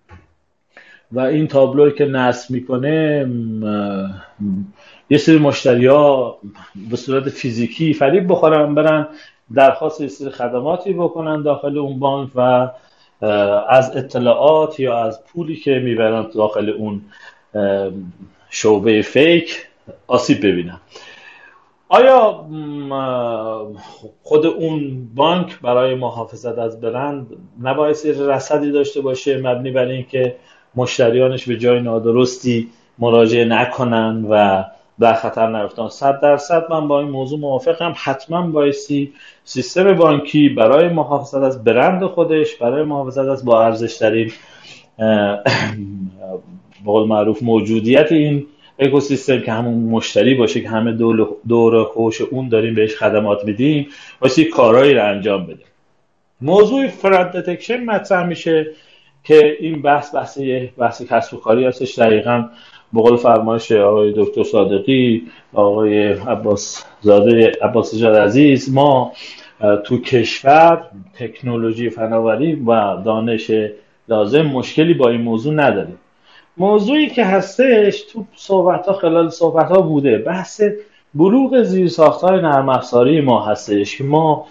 [1.12, 3.26] و این تابلوی که نصب می‌کنه
[5.10, 6.38] یه سری مشتری ها
[6.90, 9.09] به صورت فیزیکی فریب بخورن برن
[9.54, 12.70] درخواست یه سری خدماتی بکنن داخل اون بانک و
[13.68, 17.02] از اطلاعات یا از پولی که می‌برن داخل اون
[18.50, 19.66] شعبه فیک
[20.06, 20.80] آسیب ببینن.
[21.93, 22.47] آیا
[24.23, 27.27] خود اون بانک برای محافظت از برند
[27.62, 30.36] نباید رصدی داشته باشه مبنی بر اینکه
[30.74, 34.64] مشتریانش به جای نادرستی مراجعه نکنن و
[35.01, 37.94] در خطر نیفتن صد درصد من با این موضوع موافقم.
[37.97, 39.12] حتما بایستی
[39.44, 44.32] سیستم بانکی برای محافظت از برند خودش برای محافظت از با ارزش ترین
[46.85, 48.47] معروف موجودیت این
[48.82, 50.92] اکوسیستم که همون مشتری باشه که همه
[51.48, 53.86] دور, خوش اون داریم بهش خدمات میدیم
[54.20, 55.64] واسه کارهایی رو انجام بده.
[56.40, 58.66] موضوع فراد دتکشن مطرح میشه
[59.24, 60.38] که این بحث بحث
[60.78, 61.98] بحث کسب و کاری هستش.
[61.98, 62.48] دقیقا
[62.94, 65.22] بقول فرمایش آقای دکتر صادقی
[65.52, 69.12] آقای عباس زاده عباس جاد عزیز ما
[69.84, 73.50] تو کشور تکنولوژی فناوری و دانش
[74.09, 75.98] لازم مشکلی با این موضوع نداریم.
[76.56, 80.18] موضوعی که هستش تو صحبت ها خلال صحبت ها بوده.
[80.18, 80.62] بحث
[81.14, 84.46] بلوغ زیر ساختار نرم افزاری ما هستش که ما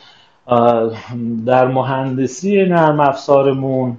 [1.45, 3.97] در مهندسی نرم افزارمون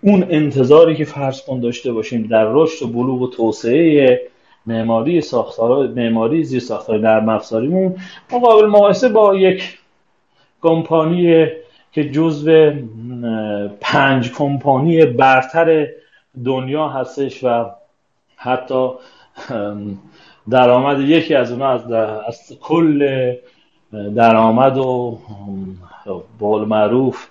[0.00, 4.20] اون انتظاری که فرض کن داشته باشیم در رشد و بلوغ و توسعه
[4.66, 7.96] معماری ساختار معماری زیر ساختار نرم افزاریمون
[8.32, 9.78] مقابل مقایسه با یک
[10.62, 11.46] کمپانی
[11.92, 12.72] که جزو
[13.80, 15.86] پنج کمپانی برتر
[16.44, 17.70] دنیا هستش و
[18.36, 18.90] حتی
[20.50, 23.34] درآمد یکی از اونها از, از کل
[24.16, 25.18] درآمد و
[26.38, 27.26] بول معروف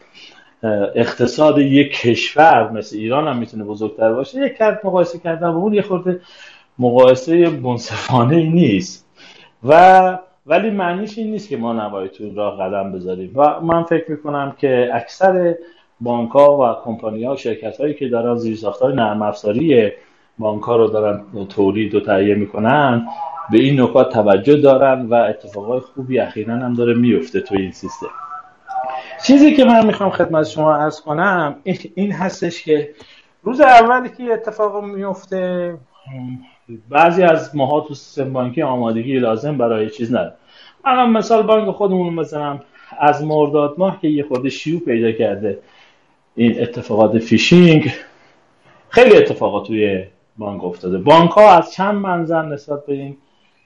[0.95, 4.45] اقتصاد یک کشور مثل ایران هم می‌تونه بزرگتر باشه.
[4.45, 6.21] یک کرد مقایسه کردن با اون یه خورده
[6.79, 9.07] مقایسه منصفانه نیست.
[9.63, 13.31] و ولی معنیش این نیست که ما نباید تو راه قدم بذاریم.
[13.35, 15.55] و من فکر می‌کنم که اکثر
[16.01, 19.91] بانک ها و کمپانی ها و شرکت هایی که دارن زیر ساختار نرم افزاری
[20.39, 23.07] بانک ها رو دارن تولید و تهیه می‌کنن
[23.51, 28.07] به این نکات توجه دارن و اتفاقای خوبی اخیرا هم داره میفته تو این سیستم.
[29.23, 31.55] چیزی که من می‌خوام خدمت شما ارز کنم
[31.95, 32.89] این هستش که
[33.43, 35.73] روز اولی که اتفاق میفته
[36.89, 40.33] بعضی از ماها تو سیستم بانکی آمادگی لازم برای چیز نداره
[40.85, 42.59] من مثال بانک خودمون مثلا
[42.99, 45.59] از مرداد ماه که یه خورده شیوع پیدا کرده.
[46.37, 47.93] این اتفاقات فیشینگ
[48.89, 50.03] خیلی اتفاقات توی
[50.37, 50.97] بانک افتاده.
[50.97, 53.17] بانک ها از چند منظر نسبت به این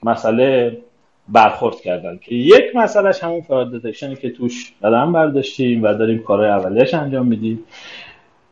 [0.03, 0.77] مسئله
[1.27, 6.49] برخورد کردن که یک مسئلهش همون فراد دتکشنی که توش قدم برداشتیم و داریم کارهای
[6.49, 7.59] اولیش انجام میدیم.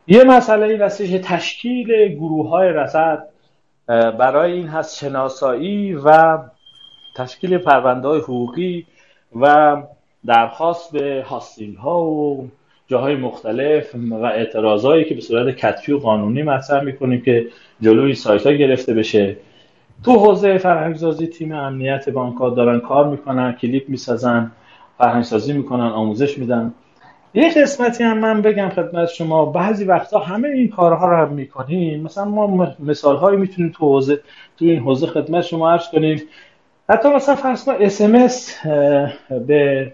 [0.06, 3.28] یه مسئله این تشکیل گروه های رسد
[3.86, 6.38] برای این هست شناسایی و
[7.16, 8.86] تشکیل پرونده های حقوقی
[9.40, 9.76] و
[10.26, 12.48] درخواست به هاستینگ ها و
[12.90, 17.46] جاهای مختلف و اعتراضایی که به صورت کتفی و قانونی مطرح می‌کنیم که
[17.80, 19.36] جلوی سایت ها گرفته بشه.
[20.04, 24.50] تو حوزه فرهنگسازی تیم امنیت بانک دارن کار می‌کنن کلیپ می‌سازن
[24.98, 26.74] فرهنگسازی می‌کنن آموزش میدن.
[27.34, 32.02] یه قسمتی هم من بگم خدمت شما بعضی وقتا همه این کارها رو هم می‌کنیم.
[32.02, 34.20] مثلا ما مثال هایی می‌تونیم تو حوزه
[34.58, 36.22] تو این حوزه خدمت شما عرض کنیم.
[36.88, 38.02] حتی مثلا فرض کن اس
[39.46, 39.92] به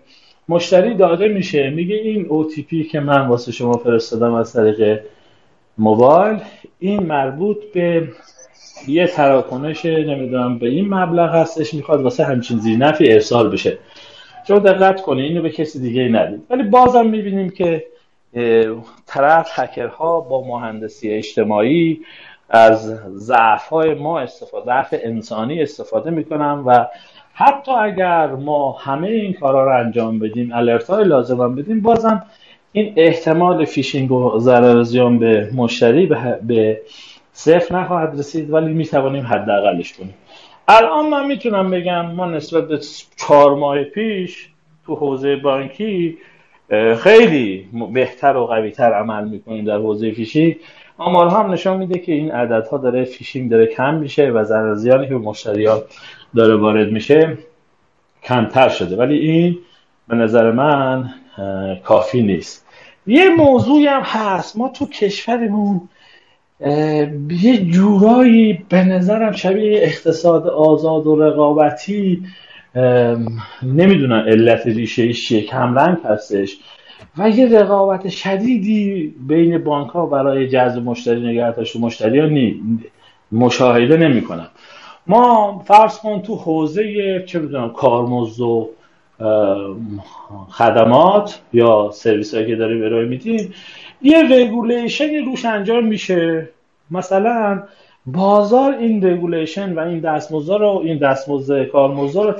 [0.48, 1.70] مشتری داده میشه.
[1.70, 5.00] میگه این OTP که من واسه شما فرستادم از طریق
[5.78, 6.38] موبایل
[6.78, 8.08] این مربوط به
[8.88, 13.78] یه تراکنش نمی‌دونم به این مبلغ هستش می‌خواد واسه همچین زینفی ارسال بشه.
[14.48, 17.84] چون دقت کنه اینو به کسی دیگه ندید ولی بازم می‌بینیم که
[19.06, 22.00] طرف هکرها با مهندسی اجتماعی
[22.48, 26.86] از ضعف ما استفاده ضعف انسانی استفاده می‌کنن و
[27.38, 32.22] حتی اگر ما همه این کارا رو انجام بدیم alert های لازم بدیم بازم
[32.72, 36.06] این احتمال فیشینگ و ضرر به مشتری
[36.42, 36.80] به
[37.32, 40.14] صفر نخواهد رسید ولی می‌توانیم حداقلش کنیم.
[40.68, 42.78] الان من می‌تونم بگم ما نسبت به
[43.16, 44.48] چهار ماه پیش
[44.86, 46.18] تو حوزه بانکی
[46.98, 50.56] خیلی بهتر و قویتر عمل می‌کنیم در حوزه فیشینگ
[50.98, 55.08] آمار هم نشان میده که این عددها داره فیشینگ داره کم میشه و ضرر زیانی
[55.08, 55.80] که به مشتریان
[56.34, 57.38] داره وارد میشه
[58.22, 58.96] کمتر شده.
[58.96, 59.58] ولی این
[60.08, 61.10] به نظر من
[61.84, 62.66] کافی نیست.
[63.06, 64.56] یه موضوعی هم هست.
[64.56, 65.80] ما تو کشورمون
[67.30, 72.22] یه جورایی به نظرم شبیه اقتصاد آزاد و رقابتی
[73.62, 76.56] نمی‌دونم علت ریشه چیه کمرنگ هستش.
[77.18, 82.60] و یه رقابت شدیدی بین بانک ها برای جذب مشتری نگهداشت مشتری ها نی
[83.32, 84.48] مشاهده نمی کنم
[85.08, 88.70] ما فرض کن تو حوزه چه می‌دونم کارمزد و
[90.50, 93.54] خدمات یا سرویس هایی که داریم ارائه میدیم
[94.02, 96.48] یه regulation روش انجام میشه.
[96.90, 97.62] مثلا
[98.06, 102.34] بازار این regulation و این دستمزد رو این دستمزد کارمزد رو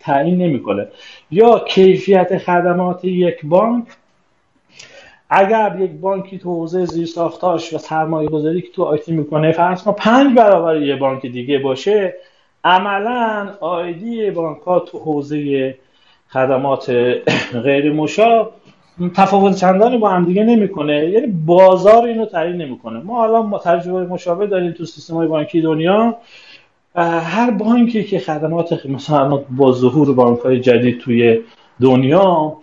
[0.00, 0.86] تعیین نمی‌کنه.
[1.30, 3.84] یا کیفیت خدمات یک بانک
[5.30, 9.92] اگر یک بانکی تو حوزه زیرساختاش و سرمایه گذاری که تو IT می‌کنه فرض ما
[9.92, 12.14] پنج برابر یه بانک دیگه باشه
[12.64, 15.74] عملا آیدی بانک ها تو حوزه
[16.28, 16.90] خدمات
[17.52, 18.50] غیر مشا
[19.14, 21.10] تفاوت چندانی با هم دیگه نمی‌کنه.
[21.10, 23.00] یعنی بازار اینو تعیین نمی‌کنه.
[23.00, 26.16] ما الان تجربه مشابه داریم تو سیستم های بانکی دنیا.
[26.94, 31.40] هر بانکی که خدمات مثلا با ظهور بانک های جدید توی
[31.80, 32.56] دنیا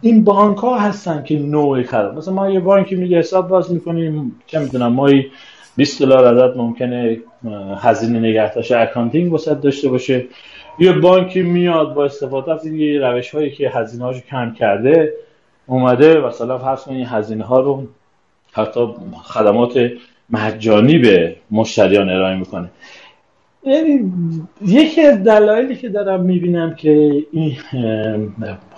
[0.00, 4.40] این بانک ها هستن که نوع خدمات مثلا ما یه بانکی میگه حساب باز می‌کنیم
[4.46, 5.10] چه می‌دونم ما
[5.76, 7.18] 20 دلار ازت ممکنه
[7.76, 10.24] هزینه نگهداشت اکانتینگ واسه داشته باشه.
[10.78, 15.12] یه بانکی میاد با استفاده از این روش هایی که هزینه هاشو کم کرده
[15.66, 17.86] اومده مثلا فرض کنید هزینه ها رو
[18.52, 18.80] حتی
[19.22, 19.90] خدمات
[20.30, 22.70] مجانی به مشتریان ارائه می‌کنه.
[23.64, 24.12] یعنی
[24.66, 27.56] یکی از دلایلی که دارم می‌بینم که این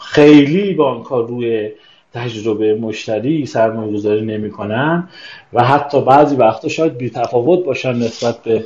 [0.03, 1.71] خیلی بانک ها روی
[2.15, 5.09] تجربه مشتری سرمایه گذاری نمی‌کنن
[5.53, 8.65] و حتی بعضی وقتا شاید بی تفاوت باشن نسبت به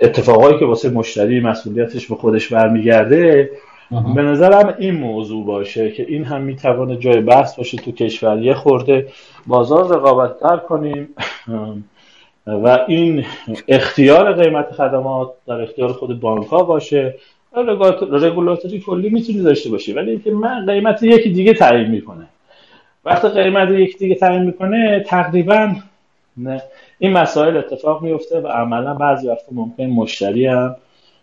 [0.00, 3.50] اتفاقایی که واسه مشتری مسئولیتش به خودش برمیگرده.
[4.14, 8.38] به نظرم این موضوع باشه که این هم می‌توانه جای بحث باشه تو کشور.
[8.42, 9.06] یه خورده
[9.46, 11.08] بازار رقابت در کنیم
[12.46, 13.24] و این
[13.68, 17.14] اختیار قیمت خدمات در اختیار خود بانک ها باشه.
[18.12, 22.26] رگولاتوری کلی می‌تونی داشته باشه ولی اینکه من قیمت یکی دیگه تعیین می‌کنه
[23.04, 25.74] وقتی قیمت یکی دیگه تعیین می‌کنه تقریبا
[26.36, 26.62] نه
[26.98, 30.76] این مسائل اتفاق میفته و عملا بعضی وقت ممکن مشتری هم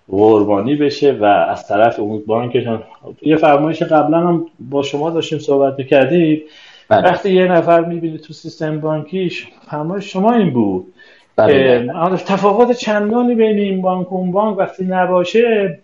[0.10, 2.84] قربانی بشه و از طرف اون بانکشان
[3.22, 6.42] یه فرمایش قبلا هم با شما داشتیم صحبت می‌کردیم
[6.90, 7.04] بله.
[7.04, 10.94] وقتی یه نفر می‌بینی تو سیستم بانکیش فرمایش شما این بود
[11.36, 11.88] بله.
[12.26, 15.80] تفاوت چندانی بین این بانک و اون بانک وقتی نباشه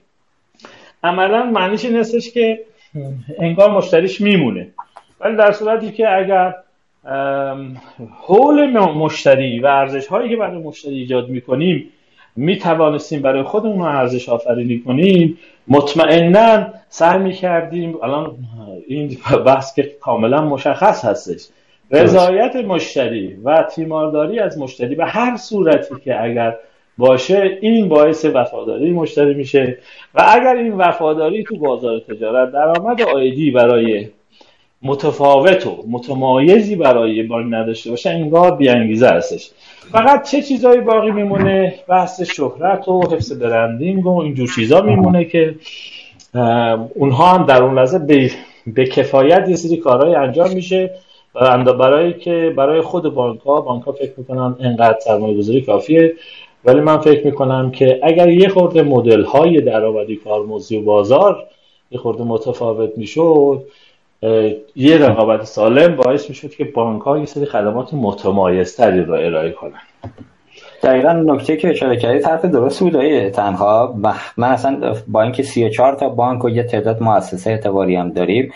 [1.03, 2.03] عملا معنیش این
[2.33, 2.59] که
[3.39, 4.67] انگار مشتریش میمونه.
[5.19, 6.55] ولی در صورتی که اگر
[8.21, 11.89] حول مشتری و ارزش هایی که برای مشتری ایجاد می‌کنیم
[12.35, 18.35] می توانستیم برای خودمون ارزش آفرینی کنیم مطمئنا سعی می کردیم الان
[18.87, 21.47] این بحث که کاملا مشخص هستش.
[21.91, 26.55] رضایت مشتری و تیمارداری از مشتری به هر صورتی که اگر
[26.97, 29.77] باشه این باعث وفاداری مشتری میشه.
[30.15, 34.07] و اگر این وفاداری تو بازار تجارت درآمد آیدی برای
[34.81, 39.51] متفاوت و متمایزی برای بانک نداشته باشه انگار بیانگیزه هستش.
[39.91, 45.55] فقط چه چیزایی باقی میمونه؟ بحث شهرت و حفظ برندینگ و اینجور چیزا میمونه که
[46.95, 48.31] اونها هم در اون لحظه به,
[48.67, 50.91] به کفایت یه سری کارهای انجام میشه
[51.33, 56.13] برای که برای خود بانک ها بانک ها فکر می‌کنن انقدر سرمایه گذاری کافیه.
[56.65, 61.43] ولی من فکر می‌کنم که اگر یه خورده مدل های درآمدی کارمزدی و بازار
[61.91, 63.63] یه خورده متفاوت می‌شد
[64.75, 69.81] یه رقابت سالم باعث می‌شد که بانک ها یه سری خدمات متمایزتری رو ارائه کنن.
[70.83, 73.95] دقیقا نکته که اشاره کردی طرف درست بود تنها
[74.37, 78.53] من اصلا با اینکه 34 تا بانک و یه تعداد مؤسسه اعتباری هم داریم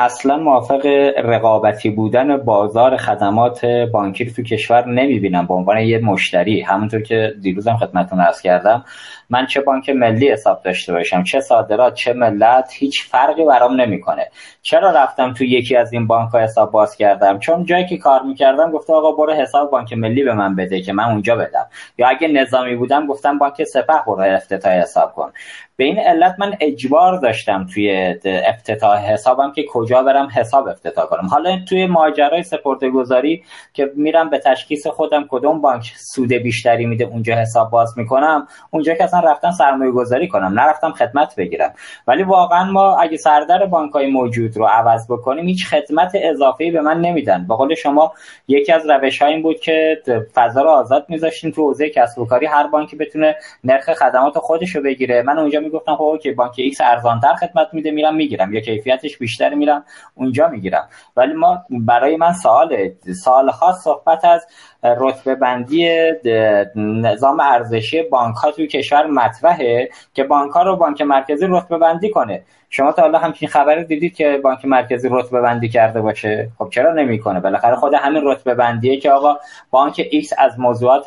[0.00, 0.86] اصلا موافق
[1.24, 5.46] رقابتی بودن بازار خدمات بانکی تو کشور نمی‌بینم.
[5.46, 8.84] به عنوان یه مشتری همونطور که دیروزم خدمتتون عرض کردم
[9.30, 14.30] من چه بانک ملی حساب داشته باشم؟ چه صادرات چه ملت؟ هیچ فرقی برام نمی‌کنه.
[14.62, 18.22] چرا رفتم تو یکی از این بانک ها حساب باز کردم؟ چون جایی که کار
[18.22, 21.66] می‌کردم گفته آقا برو حساب بانک ملی به من بده که من اونجا بدم.
[21.98, 25.32] یا اگه نظامی بودم گفتم بانک سپه برو افتتاح حساب کن.
[25.76, 31.26] به این علت من اجبار داشتم توی افتتاح حسابم که کجا برم حساب افتتاح کنم.
[31.26, 33.42] حالا توی ماجرای سپرده گذاری
[33.72, 38.46] که میرم به تشخیص خودم کدوم بانک سود بیشتری میده اونجا حساب باز می‌کنم.
[38.70, 41.72] اونجا که اصلا رفتم سرمایه گذاری کنم نرفتم خدمت بگیرم.
[42.06, 46.80] ولی واقعا ما اگه سردر بانک های موجود رو عوض بکنیم هیچ خدمت اضافه به
[46.80, 47.46] من نمیدن.
[47.46, 48.12] به قول شما
[48.48, 50.02] یکی از روش این بود که
[50.34, 52.46] فضا رو آزاد میذاشتیم تو حوزه کسب و کاری.
[52.46, 55.22] هر بانکی بتونه نرخ خدمات خودش رو بگیره.
[55.22, 58.54] من اونجا می‌گفتم خب okay بانک X ارزانتر خدمت میده میرم می‌گیرم.
[58.54, 59.84] یا کیفیتش بیشتر میرم
[60.14, 60.88] اونجا می‌گیرم.
[61.16, 62.76] ولی ما برای من سوال
[63.24, 64.46] سالها صحبت از
[64.82, 65.88] رتبه بندی
[66.76, 72.10] نظام ارزشی بانک ها توی کشور مطرحه که بانک ها رو بانک مرکزی رتبه بندی
[72.10, 72.42] کنه.
[72.70, 76.92] شما تا حالا همچین خبری دیدید که بانک مرکزی رتبه بندی کرده باشه؟ خب چرا
[76.92, 79.36] نمی‌کنه؟ بالاخره خود همین رتبه بندیه که آقا
[79.70, 81.04] بانک X از موضوعات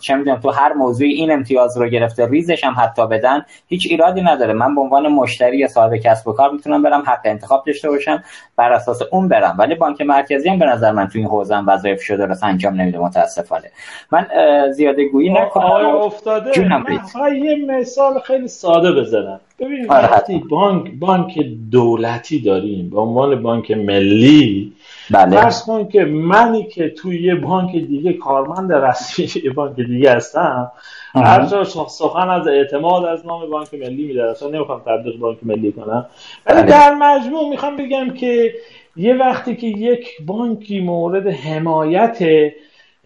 [0.00, 4.52] چه می‌دونم تو هر موضوعی این امتیاز رو گرفته ریزشم حتی بدن هیچ ایرادی نداره.
[4.52, 8.22] من به عنوان مشتری یا صاحب کسب و کار می‌تونم برم حق انتخاب داشته باشم
[8.56, 9.56] بر اساس اون برم.
[9.58, 12.80] ولی بانک مرکزی هم به نظر من تو این حوزه هم وظایف شده درست انجام
[12.80, 13.70] نمیده متاسفانه.
[14.12, 14.26] من
[14.72, 15.64] زیاده گویی نکنم.
[15.64, 16.68] افتاده.
[16.68, 19.40] من یه مثال خیلی ساده بزنم.
[19.88, 21.38] آره، وقتی بانک بانک
[21.70, 24.72] دولتی داریم به عنوان بانک ملی
[25.10, 25.40] بله.
[25.40, 30.72] فرض کن که منی که توی یه بانک دیگه کارمند رسمی یه بانک دیگه هستم
[31.14, 36.06] هر سخن از اعتماد از نام بانک ملی میدارم اصلا نمی‌خوام تبدیل بانک ملی کنم
[36.46, 36.70] ولی بله.
[36.70, 38.54] در مجموع می‌خوام بگم که
[38.96, 42.18] یه وقتی که یک بانکی مورد حمایت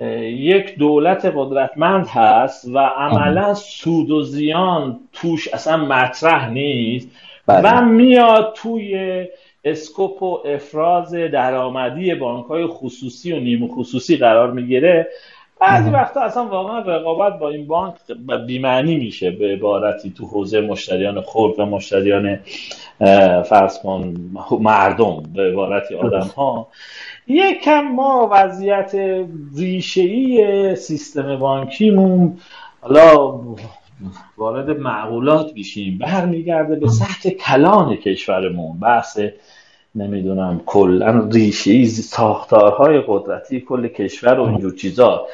[0.01, 7.09] یک دولت قدرتمند هست و عملا سود و زیان توش اصلا مطرح نیست.
[7.47, 7.61] بله.
[7.61, 9.27] و میاد توی
[9.65, 15.09] اسکوپ و افراز درآمدی بانک های خصوصی و نیمه خصوصی قرار می‌گیره.
[15.61, 17.95] بعضی وقتا اصلا واقعا رقابت با این بانک
[18.47, 22.39] بیمعنی میشه به عبارتی تو حوزه مشتریان خرد و مشتریان
[23.43, 24.15] فرض کن
[24.61, 26.69] مردم به عبارتی آدم ها
[27.29, 28.95] یکم ما وضعیت
[29.57, 32.39] ریشه‌ای سیستم بانکیمون
[32.81, 33.41] حالا
[34.37, 38.79] وارد معقولات بشیم برمیگرده به سطح کلان کشورمون.
[38.81, 39.21] بحث
[39.95, 45.27] نمی‌دونم کلا ریشه ساختارهای قدرتی کل کشور و اینجور چیزا.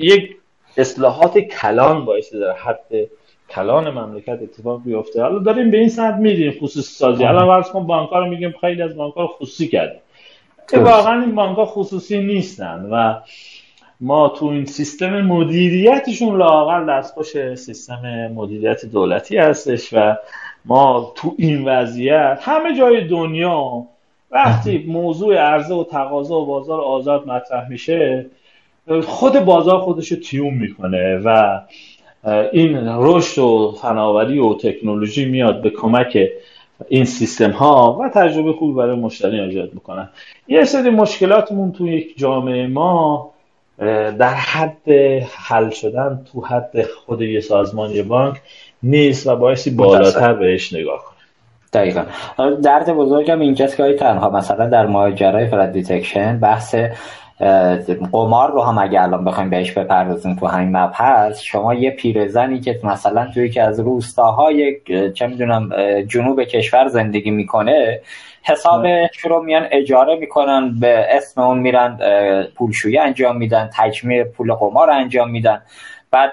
[0.00, 0.36] یک
[0.76, 2.86] اصلاحات کلان باعث در حد
[3.50, 5.22] کلان مملکت اتفاق بیفته.
[5.22, 7.24] حالا داریم به این سمت میریم خصوصی سازی.
[7.24, 10.00] الان ورز کن بانک‌ها رو میگیم خیلی از بانک‌ها رو خصوصی کردیم.
[10.72, 13.14] واقعا این بانک خصوصی نیستن و
[14.00, 20.16] ما تو این سیستم مدیریتشون لاغر دستخوش سیستم مدیریت دولتی هستش و
[20.64, 23.86] ما تو این وضعیت همه جای دنیا
[24.30, 28.26] وقتی موضوع عرضه و تقاضا و بازار آزاد مطرح میشه
[29.04, 31.60] خود بازار خودش رو تیوم می‌کنه و
[32.52, 36.28] این رشد و فناوری و تکنولوژی میاد به کمک
[36.88, 40.08] این سیستم ها و تجربه خوبی برای مشتری ایجاد می‌کنن.
[40.48, 43.30] یه سری مشکلاتمون تو یک جامعه ما
[44.18, 44.88] در حد
[45.36, 48.40] حل شدن تو حد خود یه سازمان یه بانک
[48.82, 51.16] نیست و بایستی بالاتر بهش نگاه کنه
[51.72, 52.04] دقیقا.
[52.62, 56.74] درد بزرگم اینجاست که تنها مثلا در ماجرای fraud detection بحث
[58.12, 62.80] قمار رو هم اگه الان بخوایم بهش بپردازیم تو همین مبحث شما یه پیرزنی که
[62.84, 64.76] مثلا توی یکی از روستاهای
[65.14, 65.70] چه می‌دونم
[66.02, 68.00] جنوب کشور زندگی می‌کنه
[68.42, 71.98] حسابش رو میان اجاره می‌کنن به اسم اون میرن
[72.54, 75.62] پولشویی انجام میدن تجمیع پول قمار انجام میدن.
[76.16, 76.32] بعد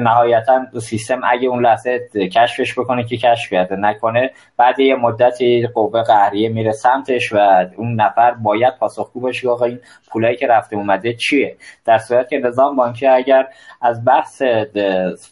[0.00, 6.02] نهایتا سیستم اگه اون لحظه کشفش بکنه که کشف کرده نکنه بعد یه مدتی قوه
[6.02, 9.80] قهریه میره سمتش و اون نفر باید پاسخگو باشه آقا این
[10.10, 13.46] پولایی که رفته اومده چیه؟ در صورت که نظام بانکی اگر
[13.82, 14.42] از بحث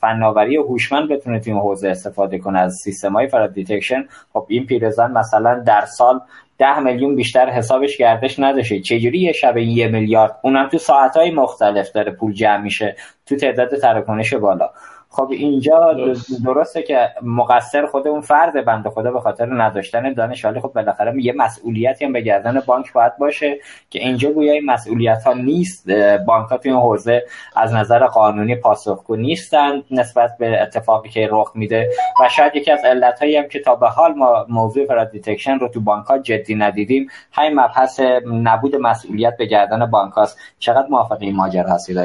[0.00, 4.66] فناوری هوشمند بتونه تو این حوزه استفاده کنه از سیستم های fraud detection خب این
[4.66, 6.20] پیرزن مثلا در سال
[6.58, 8.80] ده میلیون بیشتر حسابش گردش نداشته.
[8.80, 12.96] چجوری یه شب یه میلیارد؟ اونم تو ساعتهای مختلف داره پول جمع میشه.
[13.26, 14.70] تو تعداد تراکنش بالا.
[15.16, 15.96] خب اینجا
[16.44, 21.24] درسته که مقصر خود اون فرد بنده خدا به خاطر نداشتن دانش مالی خب بالاخره
[21.24, 23.58] یه مسئولیتی هم به گردن بانک باید باشه
[23.90, 25.90] که اینجا گویا این مسئولیت ها نیست.
[26.26, 27.24] بانک ها توی این حوزه
[27.56, 31.90] از نظر قانونی پاسخگو نیستن نسبت به اتفاقی که رخ میده
[32.24, 35.58] و شاید یکی از علت هایی هم که تا به حال ما موضوع fraud detection
[35.58, 40.38] رو تو بانک ها جدی ندیدیم همین مبحث نبود مسئولیت به گردن بانک هاست.
[40.58, 41.96] چقدر موافق این ماجرا هستید؟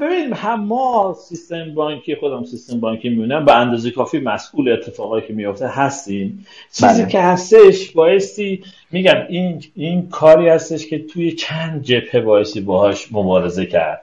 [0.00, 5.32] ببین هم ما سیستم بانکی خودم سیستم بانکی می‌بینم به اندازه کافی مسئول اتفاقایی که
[5.32, 7.10] میفته هستیم چیزی بله.
[7.10, 13.66] که هستش بایستی میگم این این کاری هستش که توی چند جبهه بایستی باهاش مبارزه
[13.66, 14.00] کرد.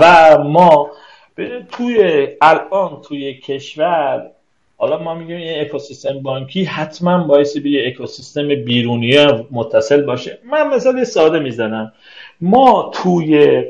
[0.00, 0.90] و ما
[1.72, 4.30] توی الان توی کشور
[4.76, 9.16] حالا ما میگیم این اکوسیستم بانکی حتما باعث به یه اکوسیستم بیرونی
[9.50, 10.38] متصل باشه.
[10.50, 11.92] من مثال ساده می‌زنم.
[12.40, 13.62] ما توی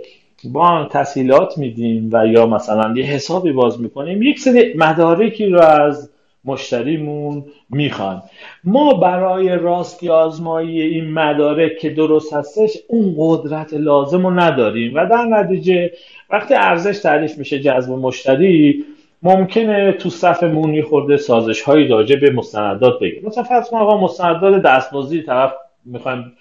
[0.52, 6.10] بانک تسهیلات میدیم و یا مثلا یه حسابی باز می‌کنیم یک سری مدارکی رو از
[6.44, 8.22] مشتریمون می‌خوان.
[8.64, 15.06] ما برای راستی آزمایی این مدارک که درست هستش اون قدرت لازم رو نداریم و
[15.06, 15.92] در نتیجه
[16.30, 18.84] وقتی ارزش تعریف میشه جذب مشتری
[19.22, 23.22] ممکنه تو صفمون خورده سازش هایی راجع به مستندات بگیم.
[23.26, 25.52] مثلا فرض آقا مستندات دستبازی طرف
[25.84, 26.32] می‌خوایم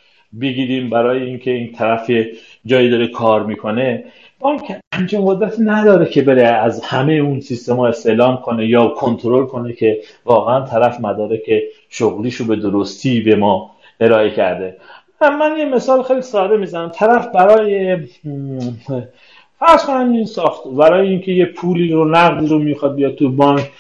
[0.42, 2.12] بگیریم برای اینکه این طرف
[2.66, 4.04] جایی داره کار می‌کنه.
[4.40, 4.62] بانک
[4.94, 9.74] همچین قدرت نداره که بره از همه اون سیستم ها استعلام کنه یا کنترل کنه
[9.74, 14.78] که واقعا طرف مدارک شغلیشو به درستی به ما ارائه کرده.
[15.22, 16.90] من یه مثال خیلی ساده می‌زنم.
[16.90, 17.98] طرف برای
[19.60, 23.72] فرض کنم این ساخت برای اینکه یه پولی رو نقدی رو می‌خواد بیاد تو بانک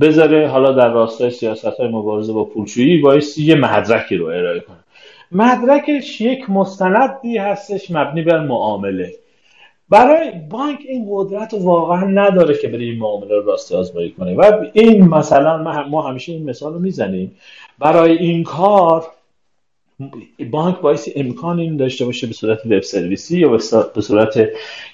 [0.00, 4.77] بذاره حالا در راستای سیاست های مبارزه با پولشویی باعث یه مدرکی رو ارائه کنه.
[5.32, 9.14] مدرکش یک مستندی هستش مبنی بر معامله.
[9.88, 14.34] برای بانک این قدرت واقعا نداره که بره این معامله رو راستی آزمایی کنه.
[14.34, 17.36] و این مثلا ما همیشه این مثال رو می‌زنیم.
[17.78, 19.06] برای این کار
[20.50, 23.48] بانک باعث امکان این داشته باشه به صورت وب سرویسی یا
[23.94, 24.48] به صورت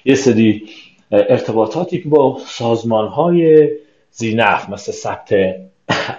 [0.05, 0.63] یه سری
[1.11, 3.69] ارتباطاتی که با سازمان های
[4.11, 5.33] زینف مثل ثبت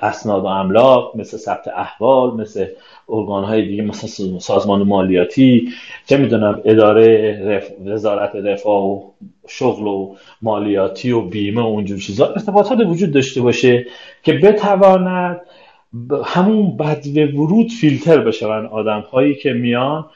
[0.02, 2.66] اسناد و املاک مثل ثبت احوال مثل
[3.08, 5.68] ارگان های دیگه مثل سازمان مالیاتی
[6.06, 7.70] چه می‌دونم اداره رف...
[7.86, 9.10] وزارت رفاه و
[9.48, 13.86] شغل و مالیاتی و بیمه و اونجور چیزا ارتباطات وجود داشته باشه
[14.22, 15.40] که بتواند
[16.24, 20.10] همون بد ورود فیلتر بشون آدم هایی که میان.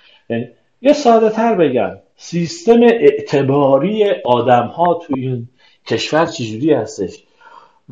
[0.82, 5.48] یه ساده تر بگم سیستم اعتباری آدم ها تو این
[5.86, 7.24] کشور چجوری هستش؟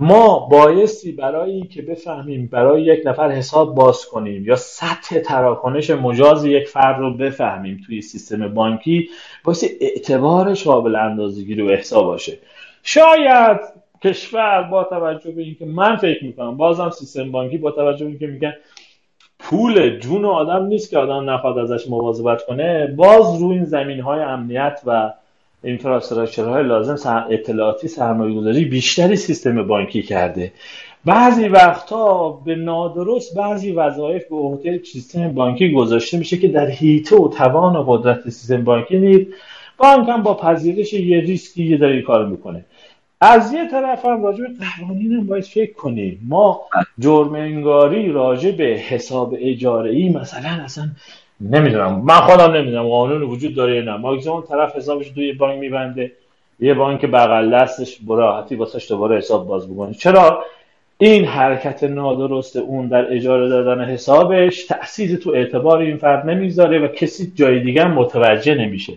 [0.00, 6.44] ما بایستی برای اینکه بفهمیم برای یک نفر حساب باز کنیم یا سطح تراکنش مجاز
[6.44, 9.08] یک فرد رو بفهمیم توی سیستم بانکی
[9.44, 12.38] بایستی اعتبارش قابل اندازگیری و احسا باشه.
[12.82, 13.60] شاید
[14.04, 18.26] کشور با توجه به اینکه من فکر می‌کنم بازم سیستم بانکی با توجه به اینکه
[18.26, 18.54] میگن
[19.38, 24.20] پول جون آدم نیست که آدم نخواد ازش مواظبت کنه باز روی این زمین های
[24.20, 25.12] امنیت و
[26.38, 30.52] های لازم اطلاعاتی سرمایه گذاری بیشتری سیستم بانکی کرده.
[31.04, 37.16] بعضی وقتها به نادرست بعضی وظایف به عهده سیستم بانکی گذاشته میشه که در هیته
[37.16, 39.30] و توان و قدرت سیستم بانکی نیست.
[39.76, 42.64] بانک هم با پذیرش یه ریسکی یه داری کار می‌کنه.
[43.20, 44.48] از یه طرف هم راجع به
[44.78, 46.20] قوانین هم باید فکر کنیم.
[46.28, 46.60] ما
[46.98, 50.88] جرم انگاری راجع به حساب اجاره ای مثلا اصلا
[51.40, 52.02] نمی‌دونم.
[52.04, 52.88] من خودم نمی‌دونم.
[52.88, 53.96] قانون وجود داره یا نه.
[53.96, 56.12] ماکسیمم طرف حسابش توی بانک میبنده.
[56.60, 59.94] یه بانک بغل دستش براحتی واسش دوباره حساب باز بکنه.
[59.94, 60.44] چرا؟
[60.98, 66.88] این حرکت نادرست اون در اجاره دادن حسابش تأثیر تو اعتبار این فرد نمی‌ذاره و
[66.88, 68.92] کسی جای دیگه متوجه نمیشه.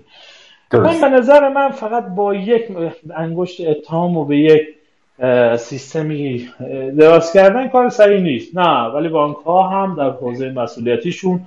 [0.73, 2.63] من به نظر من فقط با یک
[3.15, 4.61] انگشت اتهام و به یک
[5.57, 6.49] سیستمی
[6.97, 8.57] دراز کردن کار سریع نیست.
[8.57, 11.39] نه ولی بانک ها هم در حوزه مسئولیتیشون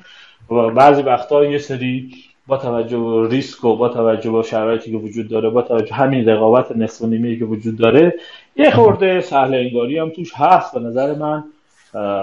[0.50, 2.10] و بعضی وقتا یه سری
[2.46, 6.28] با توجه به ریسک و با توجه به شرایطی که وجود داره با توجه همین
[6.28, 8.14] رقابت نصف و که وجود داره
[8.56, 11.44] یه خورده سهل انگاری هم توش هست به نظر من.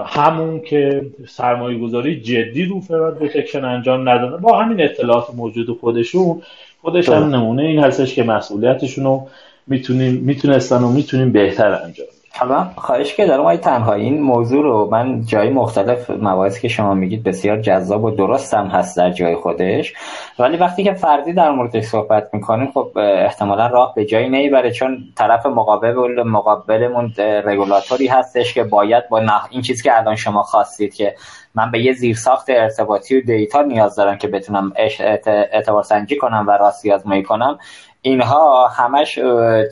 [0.06, 6.42] همون که سرمایه گذاری جدی رو fraud detection انجام نداده با همین اطلاعات موجود خودشون
[6.82, 9.28] خودش هم نمونه این هستش که مسئولیتشون رو
[9.68, 12.08] می‌تونیم می‌تونستن و می‌تونیم بهتر انجام
[12.40, 16.94] حالا خواهش که دارم آقای تنهایی این موضوع رو من جای مختلف مباحثی که شما
[16.94, 19.94] میگید بسیار جذاب و درست هم هست در جای خودش.
[20.40, 24.98] ولی وقتی که فردی در موردش صحبت می‌کنیم خب احتمالا راه به جایی نمی‌بره چون
[25.18, 30.94] طرف مقابل مقابلمون رگولاتوری هستش که باید با نه این چیزی که الان شما خواستید
[30.94, 31.16] که
[31.56, 34.74] من به یه زیرساخت ارتباطی و دیتا نیاز دارم که بتونم
[35.28, 37.60] اعتبار سنجی کنم و راستی آزمایی کنم
[38.02, 39.16] اینها همش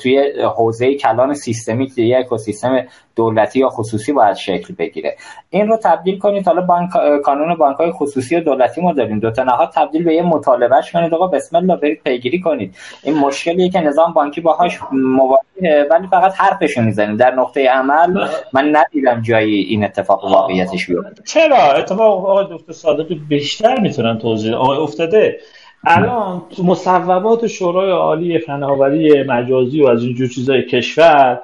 [0.01, 2.85] توی حوزه کلان سیستمی که یه اکوسیستم
[3.15, 5.15] دولتی یا خصوصی باید شکل بگیره.
[5.49, 6.47] این رو تبدیل کنید.
[6.47, 6.89] حالا بانک
[7.23, 9.19] کانون بانک های خصوصی و دولتی ما داریم.
[9.19, 11.14] دو تا نهاد تبدیل به یه مطالبهش کنید.
[11.14, 12.76] آقا بسم الله برید پیگیری کنید.
[13.03, 17.18] این مشکلیه که نظام بانکی باهاش مواجهه ولی فقط حرفشو می‌زنیم.
[17.18, 21.23] در نقطه عمل من ندیدم جایی این اتفاق واقعیتش بیفته.
[21.27, 25.39] چرا؟ اتفاق آقای دکتر صادقی بیشتر می‌تونن توضیح آقای افتاده.
[25.84, 31.39] الان تو مصوبات شورای عالی فناوری مجازی و از اینجور چیزای کشور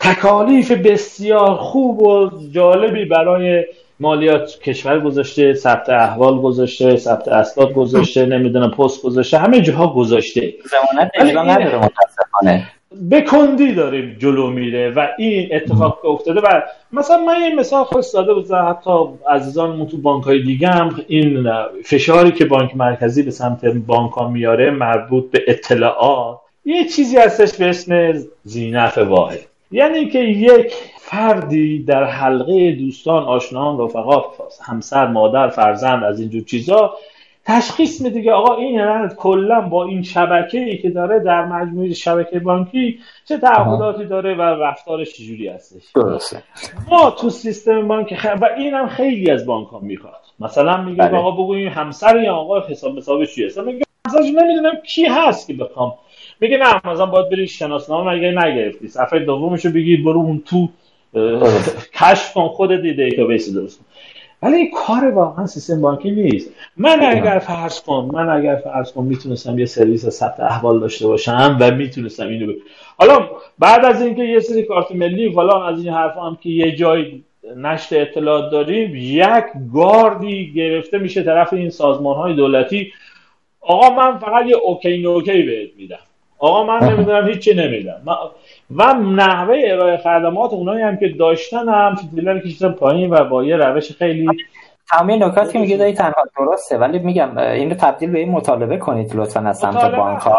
[0.00, 3.64] تکالیف بسیار خوب و جالبی برای
[4.00, 10.54] مالیات کشور گذاشته ثبت احوال گذاشته ثبت اسناد گذاشته نمی‌دونم پست گذاشته همه جاها گذاشته.
[10.70, 12.68] زمانت نداره متاسفانه.
[12.92, 16.62] به کندی داریم جلو میره و این اتفاق که افتاده و
[16.92, 18.90] مثلا من یه مثال خود ساده بزنم حتی
[19.28, 21.48] عزیزان تو بانک های دیگه هم این
[21.84, 27.56] فشاری که بانک مرکزی به سمت بانک ها میاره مربوط به اطلاعات یه چیزی هستش
[27.56, 28.12] به اسم
[28.44, 29.38] زینف واحد.
[29.70, 34.22] یعنی که یک فردی در حلقه دوستان آشنان رفقا
[34.62, 36.94] همسر مادر فرزند از اینجور چیزا
[37.44, 41.92] تشخیص میده که آقا این یعنی کلا با این شبکه ای که داره در مجموعه
[41.94, 42.98] شبکه بانکی
[43.28, 45.82] چه تعهداتی داره و رفتارش چجوری هستش.
[45.94, 46.42] درسته.
[46.90, 48.26] ما تو سیستم بانک خ...
[48.40, 50.20] و این هم خیلی از بانک ها می‌خواد.
[50.40, 51.18] مثلا میگه بله.
[51.18, 53.84] آقا بگو این همسر یا آقا حساب حسابش چیه؟ اصلا میگه
[54.16, 55.94] نمی‌دونم کی هست که بخوام.
[56.40, 60.68] میگه نه مثلا باید بری شناسنامه مگه نگرفتی؟ صفحه دومشو بگی برو اون تو
[62.00, 63.80] کشف کن خود database درست
[64.42, 66.50] ولی این کار واقعا سیستم بانکی نیست.
[66.76, 71.56] من اگر فرض کن من اگر فرض کن می‌تونستم یه سرویس ثبت احوال داشته باشم
[71.60, 72.56] و می‌تونستم اینو ب...
[72.98, 76.76] حالا بعد از اینکه یه سری کارت ملی فلان از این حرفا هم که یه
[76.76, 77.22] جای
[77.56, 79.44] نشر اطلاعات داریم یک
[79.74, 82.92] گاردی گرفته میشه طرف این سازمان های دولتی.
[83.60, 85.98] آقا من فقط یه اوکی نوکی بهت میدم.
[86.38, 88.02] آقا من نمی‌دونم هیچی نمیدم.
[88.70, 93.56] و نحوه ارائه خدمات اونایی هم که داشتن هم فیلتر کشیدن پایین و با یه
[93.56, 94.26] روش خیلی
[94.90, 99.16] تمام نکات که میگه دایی تنها درسته ولی میگم اینو تبدیل به این مطالبه کنید
[99.16, 100.36] لطفا از سمت بانک ها.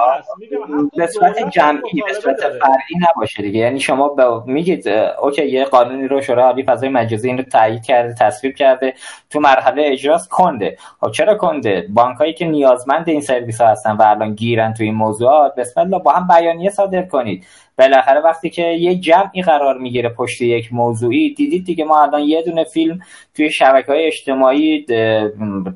[0.98, 3.60] به صورت جمعی به صورت فردی نباشه دیگه.
[3.60, 4.88] یعنی شما با میگید
[5.22, 8.94] اوکی یه قانونی رو شورای عالی فضای مجازی اینو تایید کرده تصویب کرده
[9.30, 10.78] تو مرحله اجراست کنده.
[11.02, 14.84] خب چرا کنده؟ بانک هایی که نیازمند این سرویس ها هستن و الان گیرن تو
[14.84, 17.46] این موضوعات بسم الله با هم بیانیه صادر کنید.
[17.78, 22.42] بالاخره وقتی که یه جمعی قرار می‌گیره پشت یک موضوعی دیدید دیگه ما الان یه
[22.42, 23.00] دونه فیلم
[23.36, 24.41] توی شبکه های اجتماعی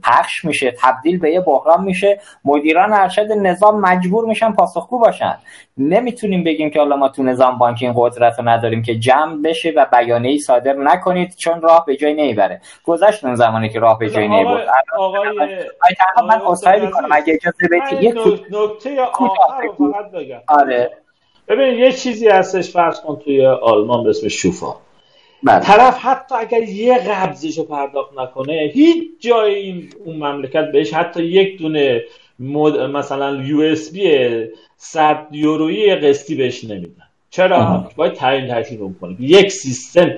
[0.03, 2.19] پخش میشه تبدیل به یه بحران میشه.
[2.45, 5.37] مدیران ارشد نظام مجبور میشن پاسخگو باشن.
[5.77, 9.85] نمی‌تونیم بگیم که حالا ما تو نظام بانکین قدرت رو نداریم که جمع بشه و
[9.91, 14.09] بیانیه ای صادر نکنید چون راه به جای نمی‌بره گذشت اون زمانی که راه به
[14.09, 14.67] جای نمی‌برد
[14.97, 15.27] آقای
[16.27, 17.07] من اصحایی می‌کنم.
[17.11, 18.13] اگه اجازه بدید یه
[18.51, 20.39] نکته آخر رو فقط بگم.
[20.47, 20.91] آره.
[21.47, 24.75] ببین یه چیزی هستش فرض کن توی آلمان به اسم شوفا.
[25.45, 25.59] بله.
[25.59, 31.23] طرف حتی اگر یه قبضش رو پرداخت نکنه هیچ جای این اون مملکت بهش حتی
[31.23, 32.03] یک دونه
[32.39, 32.79] مد...
[32.79, 34.29] مثلا یو اس بی
[34.77, 37.03] 100 یورویی قسطی بهش نمیدن.
[37.29, 37.91] چرا؟ آه.
[37.95, 40.11] باید تعیین تشکیل کنیم یک سیستم.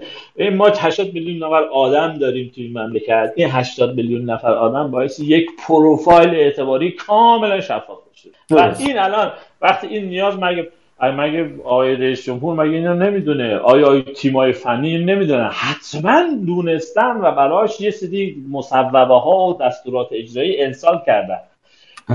[0.53, 3.33] ما 80 میلیون نفر آدم داریم توی این مملکت.
[3.35, 9.31] این 80 میلیون نفر آدم باعث یک پروفایل اعتباری کاملا شفاف بشه و این الان
[9.61, 10.67] وقتی این نیاز مگه
[11.01, 17.81] مگه آقای رئیس جمهور مگه اینو نمی‌دونه؟ آیا تیمای فنی نمی‌دونه؟ حتما دونستن و براش
[17.81, 21.39] یه سری مصوبه ها و دستورات اجرایی انسال کردن.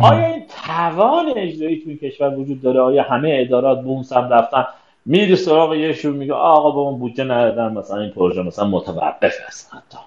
[0.02, 4.32] آیا این توان اجرایی تو این کشور وجود داره؟ آیا همه ادارات به اون سمت
[4.32, 4.64] رفتن؟
[5.06, 9.74] میری سراغ یهشون میگه آقا با اون بودجه ندادن مثلا این پروژه مثلا متوقف هست
[9.74, 9.98] حتی.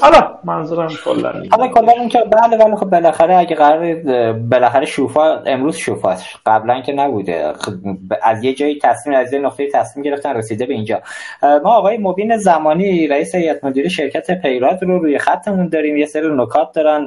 [0.00, 3.94] حالا منظورم کلا حالا کلا این که بله ولی خب بالاخره اگه قرار
[4.32, 7.52] بالاخره شوفا امروز شوفاست قبلا که نبوده.
[8.22, 11.02] از یه جایی تصمیم از یه نقطه تصمیم گرفتن رسیده به اینجا.
[11.42, 15.96] ما آقای مبین زمانی رئیس هیئت مدیره شرکت پیراد رو روی خطمون داریم.
[15.96, 17.06] یه سری نکات دارن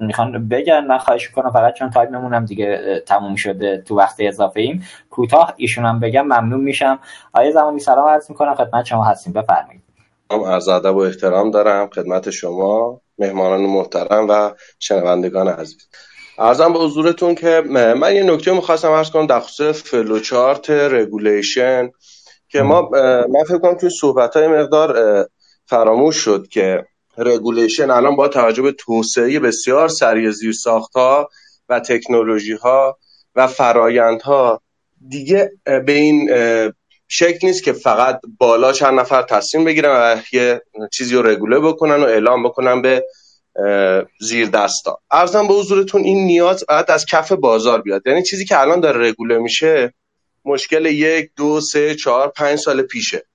[0.00, 0.86] می‌خوان بگن.
[0.86, 4.82] من خواهش کنم فقط چون time مون هم دیگه تموم شده تو وقت اضافه ایم
[5.10, 6.98] کوتاه ایشون هم بگم ممنون میشم.
[7.32, 9.32] آقای زمانی سلام عرض می‌کنم خدمت شما هستیم.
[9.32, 9.87] بفرمایید.
[10.30, 15.88] عرض ادب و احترام دارم خدمت شما مهمانان محترم و شنوندگان عزیز.
[16.38, 17.62] عرضم به حضورتون که
[18.00, 21.90] من یه نکته می‌خواستم عرض کنم در خصوص flowchart regulation
[22.48, 22.88] که ما
[23.28, 25.26] من فکر کنم توی صحبت های مقدار
[25.66, 26.84] فراموش شد که
[27.18, 30.54] رگولیشن الان با توجه به توسعه بسیار سریع زیر
[30.94, 31.28] ها
[31.68, 32.98] و تکنولوژی ها
[33.34, 34.62] و فرایندها
[35.08, 36.30] دیگه به این
[37.08, 40.62] شکل نیست که فقط بالا چند نفر تصمیم بگیرن و یه
[40.92, 43.04] چیزی رو رگوله بکنن و اعلام بکنن به
[44.20, 44.98] زیر دستا.
[45.10, 48.02] ارزم به حضورتون این نیاز باید از کف بازار بیاد.
[48.06, 49.94] یعنی چیزی که الان داره رگوله میشه
[50.44, 53.26] مشکل یک دو سه چهار پنج سال پیشه.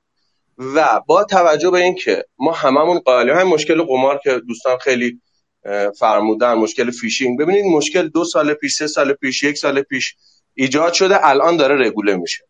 [0.76, 5.22] و با توجه به اینکه ما هممون قائلیم همین مشکل قمار که دوستان خیلی
[6.00, 7.40] فرمودن مشکل فیشینگ.
[7.40, 10.16] ببینید مشکل دو سال پیش سه سال پیش یک سال پیش
[10.54, 12.44] ایجاد شده الان داره رگوله میشه.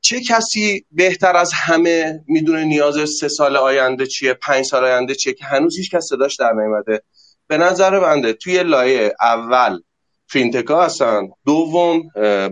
[0.00, 5.32] چه کسی بهتر از همه می‌دونه نیاز سه سال آینده چیه پنج سال آینده چیه
[5.32, 7.02] که هنوز هیچ کس صداش در نیومده؟
[7.46, 9.80] به نظر بنده توی لایه اول
[10.28, 12.02] fintech ا هستن دوم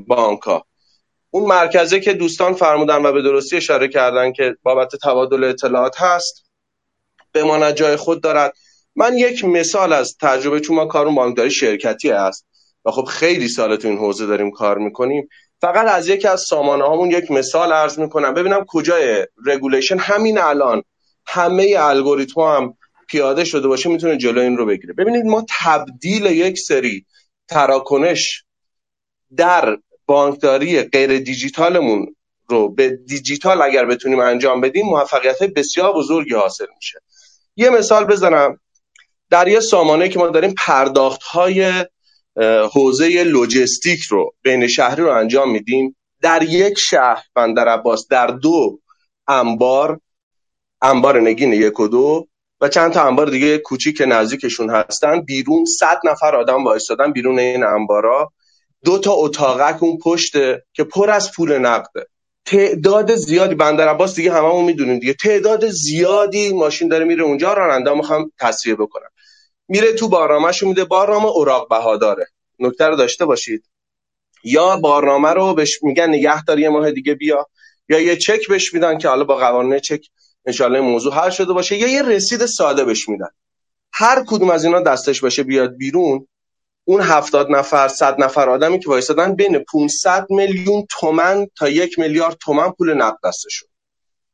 [0.06, 0.64] بانکا.
[1.30, 6.44] اون مرکزه که دوستان فرمودن و به درستی اشاره کردن که بابت تبادل اطلاعات هست
[7.32, 8.52] بماند جای خود دارد.
[8.96, 12.46] من یک مثال از تجربه چون ما کارون بانکداری شرکتی است
[12.84, 15.28] و خب خیلی سال تو این حوزه داریم کار می‌کنیم.
[15.64, 18.34] فقط از یکی از سامانه هامون یک مثال عرض می‌کنم.
[18.34, 20.82] ببینم کجای رگولیشن همین الان
[21.26, 22.76] همه الگوریتم هم
[23.08, 24.94] پیاده شده باشه می‌تونه جلو این رو بگیره.
[24.94, 27.06] ببینید ما تبدیل یک سری
[27.48, 28.44] تراکنش
[29.36, 29.76] در
[30.06, 32.14] بانکداری غیر دیجیتالمون
[32.48, 36.98] رو به دیجیتال اگر بتونیم انجام بدیم موفقیت بسیار بزرگی حاصل میشه.
[37.56, 38.60] یه مثال بزنم.
[39.30, 41.84] در یه سامانه که ما داریم پرداخت های
[42.72, 45.96] حوزه لوجستیک رو بین شهری رو انجام میدیم.
[46.22, 48.78] در یک شهر بندر عباس در دو
[49.28, 50.00] انبار
[50.82, 52.28] انبار نگین یک و دو
[52.60, 55.20] و چند تا انبار دیگه کوچیک نزدیکشون هستن.
[55.20, 58.32] بیرون صد نفر آدم وایستادن بیرون این انبارا.
[58.84, 62.06] دو تا اتاقک اون پشته که پر از پول نقده.
[62.46, 65.14] تعداد زیادی بندر عباس دیگه هممون می‌دونیم دیگه.
[65.14, 67.52] تعداد زیادی ماشین داره میره اونجا.
[67.52, 69.08] راننده می‌خوام تصویه بکنم.
[69.68, 70.84] میره تو بارنامهش میده.
[70.84, 72.26] بارنامه اوراق بهاداره.
[72.58, 73.64] نکته رو داشته باشید.
[74.44, 77.46] یا بارنامه رو بهش میگن نگهداری یه ماه دیگه بیا.
[77.88, 80.06] یا یه چک بهش میدن که حالا با قوانین چک
[80.46, 81.76] انشالله موضوع حل شده باشه.
[81.76, 83.28] یا یه رسید ساده بهش میدن.
[83.92, 86.26] هر کدوم از اینا دستش باشه بیاد بیرون.
[86.84, 92.36] اون هفتاد نفر صد نفر آدمی که وایسادن بین 500 میلیون تومن تا یک میلیارد
[92.40, 93.68] تومن پول نقد دستشون.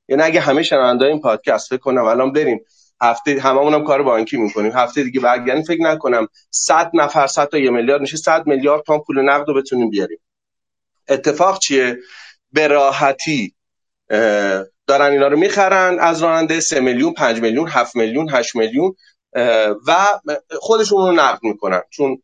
[0.08, 2.64] یعنی اگه همه شنونده این پادکست فکر کنم الان بریم
[3.02, 4.72] هفته هممون هم کار بانکی می‌کنیم.
[4.72, 9.02] هفته دیگه برگردیم فکر نکنم 100 نفر 100 تا یه میلیارد میشه 100 میلیارد تومان
[9.06, 10.18] پول نقد رو بتونیم بیاریم.
[11.08, 11.98] اتفاق چیه؟
[12.52, 13.54] به راحتی
[14.86, 18.94] دارن اینا رو می‌خرن از راننده 3 میلیون 5 میلیون 7 میلیون 8 میلیون
[19.86, 20.20] و
[20.60, 21.82] خودشون رو نقد می‌کنن.
[21.90, 22.22] چون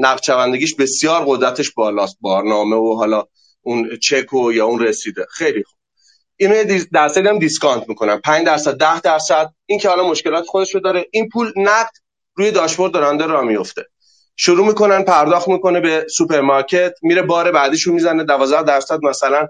[0.00, 3.24] نقد شوندگیش بسیار قدرتش بالاست بارنامه و حالا
[3.62, 5.26] اون چک و یا اون رسیده.
[5.30, 5.78] خیلی خوب.
[6.36, 9.50] اینو درصدی هم دیسکانت می‌کنن 5 درصد 10 درصد.
[9.66, 11.06] این که حالا مشکلات خودش رو داره.
[11.10, 11.92] این پول نقد
[12.34, 13.86] روی داشبورد راننده را میفته
[14.36, 16.94] شروع می‌کنن پرداخت می‌کنه به سوپرمارکت.
[17.02, 18.24] میره بار بعدیشو می‌زنه.
[18.24, 19.48] 12 درصد مثلا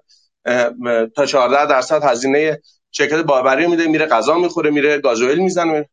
[1.16, 3.86] تا 14 درصد هزینه شرکت باربری میده.
[3.86, 5.88] میره غذا می‌خوره میره گازوئیل می‌زنه.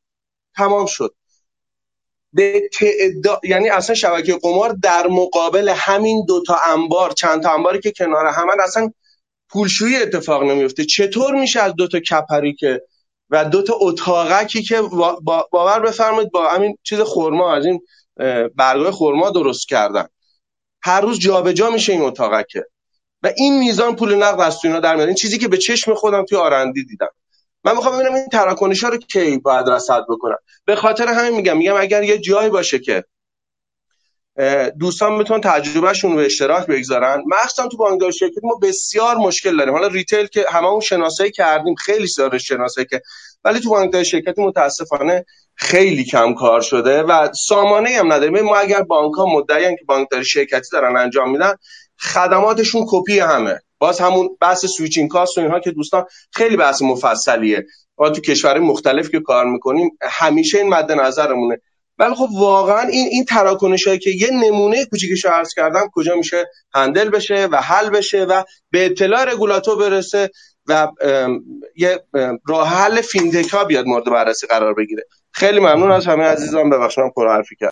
[0.55, 1.15] تمام شد.
[2.33, 2.61] به
[3.43, 8.61] یعنی اصلا شبکه قمار در مقابل همین دوتا انبار چند تا انباری که کنار همن
[8.63, 8.91] اصلا
[9.51, 10.85] پولشویی اتفاق نمیفته.
[10.85, 12.81] چطور میشه از دوتا کپری که
[13.29, 14.81] و دوتا اتاقکی که
[15.51, 17.81] باور بفرمایید با همین چیز خورما از این
[18.55, 20.05] برگاه خورما درست کردن.
[20.83, 22.65] هر روز جابجا جا میشه این اتاقکه.
[23.23, 25.07] و این میزان پول نقد از اینا در میاد.
[25.07, 27.09] این چیزی که به چشم خودم توی آرندی دیدم.
[27.63, 31.57] من می‌خوام ببینم این تراکنش ها رو کی باید رصد بکنم به خاطر همین میگم
[31.57, 33.03] میگم اگر یه جایی باشه که
[34.79, 37.23] دوستان می‌تونن تجربهشون رو اشتراک بگذارن.
[37.27, 39.73] مخصوصا تو بانکداری شرکت ما بسیار مشکل داریم.
[39.73, 43.01] حالا ریتیل که هممون شناسایی کردیم خیلی سال شناسایی که
[43.43, 45.25] ولی تو بانکداری شرکتی متاسفانه
[45.55, 48.41] خیلی کم کار شده و سامانه هم نداریم.
[48.41, 51.53] ما اگر بانک ها مدعی که بانکداری شرکتی دارن انجام میدن
[51.99, 53.59] خدماتشون کپی همه.
[53.79, 57.65] باز همون بحث switching cost و اینها که دوستان خیلی بحث مفصلیه.
[57.97, 61.61] ما تو کشور مختلف که کار می‌کنیم همیشه این مد نظرمونه.
[62.01, 66.45] ولی خب واقعا این این تراکنش هایی که یه نمونه کوچیکش عرض کردم کجا میشه؟
[66.73, 70.29] handle بشه و حل بشه و به اطلاع رگولاتور برسه
[70.67, 70.87] و
[71.75, 71.99] یه
[72.47, 75.03] راه حل فینتک ها بیاد مورد بررسی قرار بگیره.
[75.31, 76.69] خیلی ممنون از همه عزیزان.
[76.69, 77.71] ببخشید پر حرفی کردم.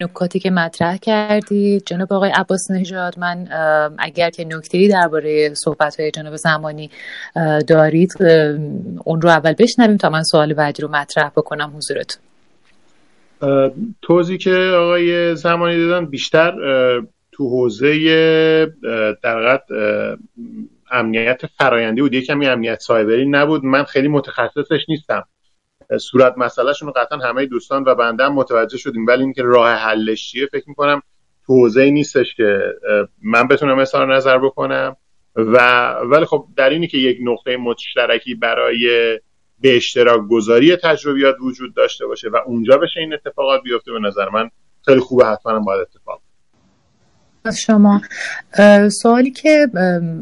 [0.00, 3.48] نکاتی که مطرح کردید جناب آقای عباس نژاد من
[3.98, 6.90] اگر که نکته درباره صحبت های جناب زمانی
[7.66, 8.12] دارید
[9.04, 12.22] اون رو اول بشنویم تا من سوال بعدی رو مطرح بکنم حضورتون.
[14.02, 16.52] توضیح که آقای زمانی دادن بیشتر
[17.32, 18.66] تو حوزه
[19.22, 19.60] در
[20.90, 22.14] امنیت فرایندی بود.
[22.14, 23.64] کمی امنیت سایبری نبود.
[23.64, 25.24] من خیلی متخصصش نیستم.
[26.00, 29.06] صورت مسئلهشون قطعا همه دوستان و بنده هم متوجه شدیم.
[29.06, 31.02] ولی اینکه راه حلش چیه فکر می‌کنم
[31.46, 32.58] تو حوزه نیستش که
[33.22, 34.96] من بتونم اظهار نظر بکنم.
[35.36, 39.18] و ولی خب در اینی که یک نقطه مشترکی برای
[39.60, 44.28] به اشتراک گذاری تجربیات وجود داشته باشه و اونجا بشه این اتفاقات بیفته به نظر
[44.28, 44.50] من
[44.84, 46.22] خیلی خوبه حتما باید اتفاق
[47.46, 48.02] از شما.
[49.02, 49.68] سوالی که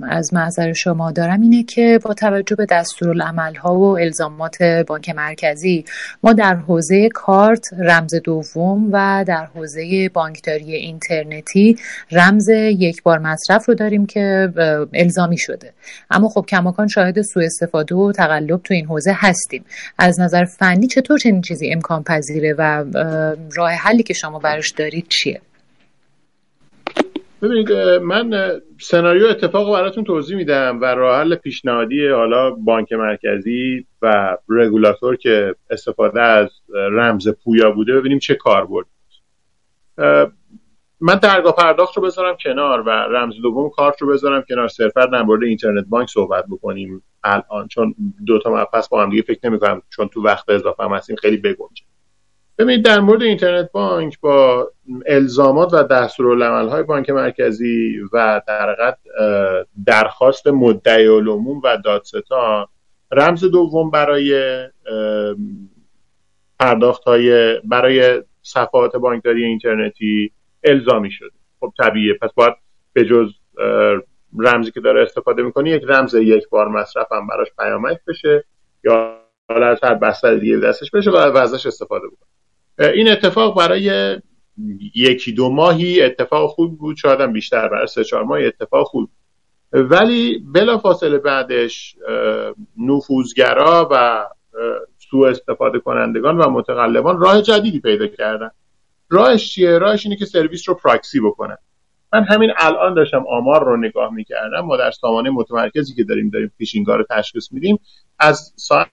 [0.08, 5.84] از معذر شما دارم اینه که با توجه به دستورالعمل ها و الزامات بانک مرکزی
[6.22, 11.76] ما در حوزه کارت رمز دوم و در حوزه بانکداری اینترنتی
[12.12, 14.52] رمز یک بار مصرف رو داریم که
[14.94, 15.72] الزامی شده.
[16.10, 19.64] اما خب کماکان شاهد سوء استفاده و تقلب تو این حوزه هستیم.
[19.98, 22.84] از نظر فنی چطور چنین چیزی امکان پذیره و
[23.56, 25.40] راه حلی که شما براش دارید چیه؟
[27.44, 27.72] ببینید
[28.02, 35.16] من سناریو اتفاق براتون توضیح میدم و راه حل پیشنهادی حالا بانک مرکزی و رگولاتور
[35.16, 38.86] که استفاده از رمز پویا بوده ببینیم چه کار بود.
[41.00, 44.68] من درگاه پرداخت رو بذارم کنار و رمز دوم کارت رو بذارم کنار.
[44.68, 47.94] صرفا در مورد اینترنت بانک صحبت بکنیم الان چون
[48.26, 49.58] دو تا مبحث با هم دیگه فکر نمی
[49.90, 51.84] چون تو وقت اضافه هم هستیم خیلی بگنجه.
[52.58, 54.70] ببینید در مورد اینترنت بانک با
[55.06, 58.96] الزامات و دستورالعمل های بانک مرکزی و در
[59.86, 62.66] درخواست مدعی العموم و دادستان
[63.12, 64.62] رمز دوم برای
[66.60, 70.32] پرداخت های برای صفحات بانکداری اینترنتی
[70.64, 71.30] الزامی شده.
[71.60, 72.14] خب طبیعیه.
[72.14, 72.54] پس باید
[72.92, 73.32] به جز
[74.38, 78.44] رمزی که داره استفاده می‌کنه یک رمز یک بار مصرف هم براش پیامک بشه
[78.84, 79.18] یا
[79.48, 82.33] حالا از هر بستر دیگه دستش بشه و ازش استفاده بکنه
[82.78, 84.16] این اتفاق برای
[84.94, 89.10] یکی دو ماهی اتفاق خوب بود شاید بیشتر برای سه چهار ماهی اتفاق خوب
[89.72, 91.96] ولی بلا فاصله بعدش
[92.78, 94.26] نفوذگرا و
[95.10, 98.50] سوء استفاده کنندگان و متقلبان راه جدیدی پیدا کردن.
[99.10, 101.56] راهش چیه؟ راهش اینه که سرویس رو پراکسی بکنن.
[102.12, 104.60] من همین الان داشتم آمار رو نگاه می‌کردم.
[104.60, 107.78] ما در سامانه متمرکزی که داریم داریم فیشینگ رو تشخیص میدیم.
[108.18, 108.88] از ساعت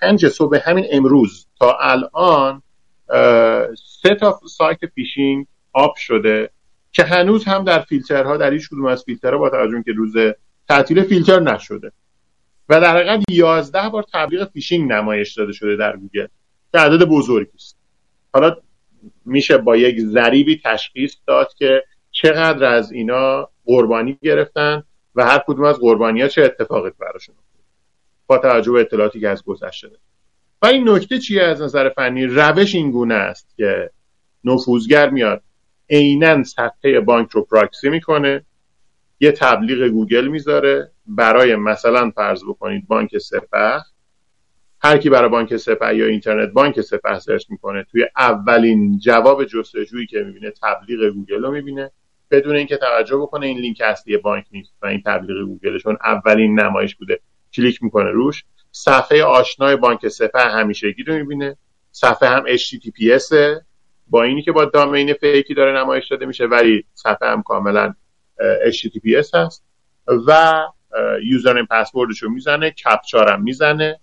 [0.00, 2.62] پنج صبح همین امروز تا الان
[4.02, 6.50] سه تا سایت phishing up شده
[6.92, 10.14] که هنوز هم در فیلترها در هیچ کدوم از فیلترها با توجه که روز
[10.68, 11.92] تعطیل فیلتر نشده.
[12.68, 16.26] و در حقیقت 11 بار تبلیغ فیشینگ نمایش داده شده در گوگل
[16.72, 17.76] که عدد بزرگی است.
[18.34, 18.56] حالا
[19.24, 24.82] میشه با یک ذریبی تشخیص داد که چقدر از اینا قربانی گرفتن
[25.14, 27.34] و هر کدوم از قربانی ها چه اتفاقی براشون
[28.26, 29.90] با توجه به اطلاعاتی که از گذشته
[30.64, 33.90] و این نکته چیه از نظر فنی؟ روش این گونه است که
[34.44, 35.42] نفوذگر میاد
[35.90, 38.44] عینا صفحه بانک رو پراکسی می‌کنه
[39.20, 43.80] یه تبلیغ گوگل می‌ذاره برای مثلا فرض بکنید بانک سپه.
[44.80, 50.06] هر کی برای بانک سپه یا اینترنت بانک سپه search می‌کنه توی اولین جواب جستجویی
[50.06, 51.90] که می‌بینه تبلیغ گوگل رو می‌بینه.
[52.30, 56.60] بدون اینکه توجه بکنه این لینک اصلی بانک نیست و این تبلیغ گوگل چون اولین
[56.60, 57.20] نمایش بوده.
[57.54, 58.44] کلیک می‌کنه روش.
[58.76, 61.56] صفحه آشنای بانک سپه همیشگی رو می‌بینه.
[61.92, 63.34] صفحه هم HTTPS
[64.06, 67.94] با اینی که با domain fake ی داره نمایش داده میشه ولی صفحه هم کاملا
[68.70, 69.64] HTTPS هست.
[70.26, 70.60] و
[71.24, 74.00] یوزرنیم پسوردش رو می‌زنه کپچار هم می‌زنه.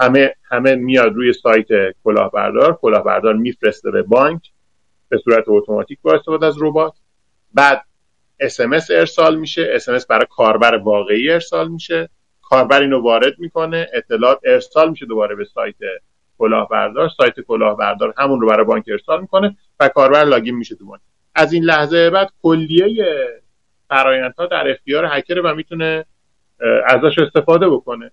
[0.00, 1.68] همه همه میاد روی سایت
[2.04, 4.42] کلاهبردار کلاهبردار میفرسته به بانک
[5.08, 6.94] به صورت اتوماتیک با استفاده از ربات.
[7.54, 7.84] بعد
[8.40, 9.70] اسمس ارسال میشه.
[9.72, 12.08] اسمس برای کاربر واقعی ارسال میشه.
[12.50, 15.74] کاربر اینو وارد می‌کنه اطلاعات ارسال میشه دوباره به سایت
[16.38, 17.08] کلاهبردار.
[17.08, 21.00] سایت کلاهبردار همون رو برای بانک ارسال می‌کنه و کاربر لاگین میشه تو بانک.
[21.34, 23.26] از این لحظه بعد کلیه
[23.88, 26.04] فرایندها در اختیار هکر و می‌تونه
[26.86, 28.10] ازش استفاده بکنه.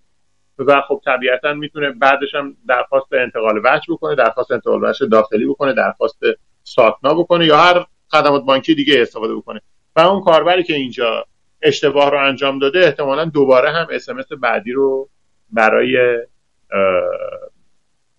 [0.60, 5.74] و خب طبیعتا می‌تونه بعدش هم درخواست انتقال وجه بکنه درخواست انتقال وجه داخلی بکنه
[5.74, 6.20] درخواست
[6.64, 9.62] ساتنا بکنه یا هر خدمات بانکی دیگه استفاده بکنه.
[9.96, 11.26] و اون کاربری که اینجا
[11.64, 15.10] اشتباه رو انجام داده احتمالا دوباره هم اسمس بعدی رو
[15.52, 15.98] برای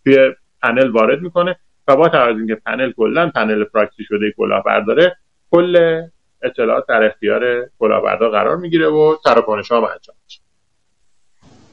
[0.04, 0.18] توی
[0.62, 1.56] پنل وارد می‌کنه
[1.88, 5.16] و با توجه اینکه پنل کلا پنل پراکسی شده کلاهبرداره
[5.50, 6.02] کل
[6.42, 10.40] اطلاعات در اختیار کلاهبردار قرار می‌گیره و تراکنش ها انجام میشه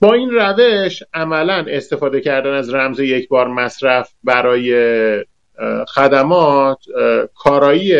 [0.02, 4.76] با این روش عملا استفاده کردن از رمز یک بار مصرف برای
[5.88, 6.78] خدمات
[7.36, 7.94] کارایی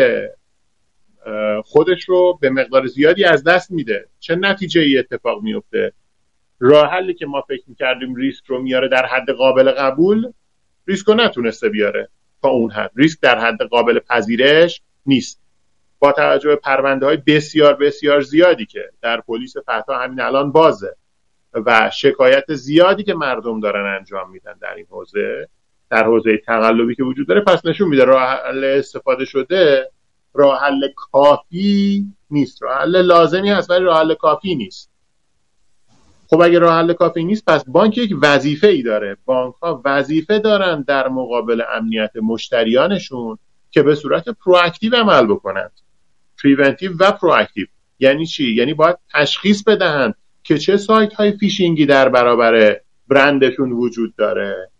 [1.64, 4.08] خودش رو به مقدار زیادی از دست میده.
[4.20, 5.92] چه نتیجه ای اتفاق میفته؟
[6.60, 10.32] راه حلی که ما فکر می‌کردیم ریسک رو میاره در حد قابل قبول
[10.86, 12.08] ریسک رو نتونسته بیاره
[12.42, 12.90] تا اون حد.
[12.96, 15.42] ریسک در حد قابل پذیرش نیست.
[15.98, 20.96] با توجه به پرونده های بسیار بسیار زیادی که در پلیس فتا همین الان بازه
[21.52, 25.48] و شکایت زیادی که مردم دارن انجام میدن در این حوزه
[25.90, 29.90] در حوزه تقلبی که وجود داره پس نشون میده راه استفاده شده
[30.34, 32.62] راه حل کافی نیست.
[32.62, 34.92] راه حل لازمی هست ولی راه حل کافی نیست.
[36.26, 39.16] خب اگه راه حل کافی نیست پس بانک یک وظیفه ای داره.
[39.24, 43.38] بانک ها وظیفه دارن در مقابل امنیت مشتریانشون
[43.70, 45.72] که به صورت proactive عمل بکنند.
[46.42, 47.66] preventive و proactive.
[47.98, 54.16] یعنی چی؟ یعنی باید تشخیص بدهند که چه سایت های فیشینگی در برابر برندشون وجود
[54.16, 54.71] داره.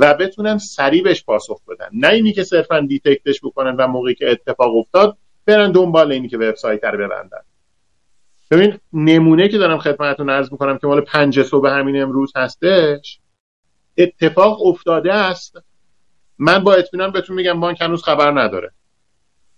[0.00, 1.88] و بتونن سریع بهش پاسخ بدن.
[1.92, 6.28] نه اینی که صرفا detect ش بکنن و موقعی که اتفاق افتاد برن دنبال اینی
[6.28, 7.40] که وبسایت رو ببندن.
[8.50, 13.20] ببین نمونه که دارم خدمتتون عرض می‌کنم که مال پنج صبح همین امروز هستش.
[13.96, 15.58] اتفاق افتاده است.
[16.38, 18.70] من با اطمینان بهتون میگم بانک هنوز خبر نداره.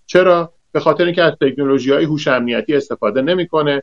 [0.07, 3.83] چرا؟ به خاطر اینکه از تکنولوژی های هوش امنیتی استفاده نمی‌کنه.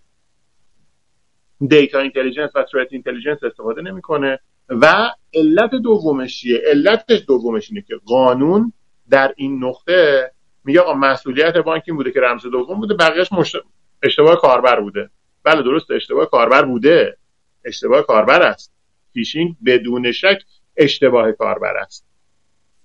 [1.68, 4.40] data intelligence و threat intelligence استفاده نمی‌کنه.
[4.70, 8.74] و علت دومش چیه؟ علتش دومش اینه که قانون
[9.10, 10.32] در این نقطه
[10.64, 13.56] میگه آقا مسئولیت بانک این بوده که رمز دوم بوده بقیهش مشت...
[14.04, 15.10] اشتباه کاربر بوده.
[15.44, 17.18] بله درست اشتباه کاربر بوده.
[17.66, 18.74] اشتباه کاربر است.
[19.14, 20.38] فیشینگ بدون شک
[20.78, 22.06] اشتباه کاربر است.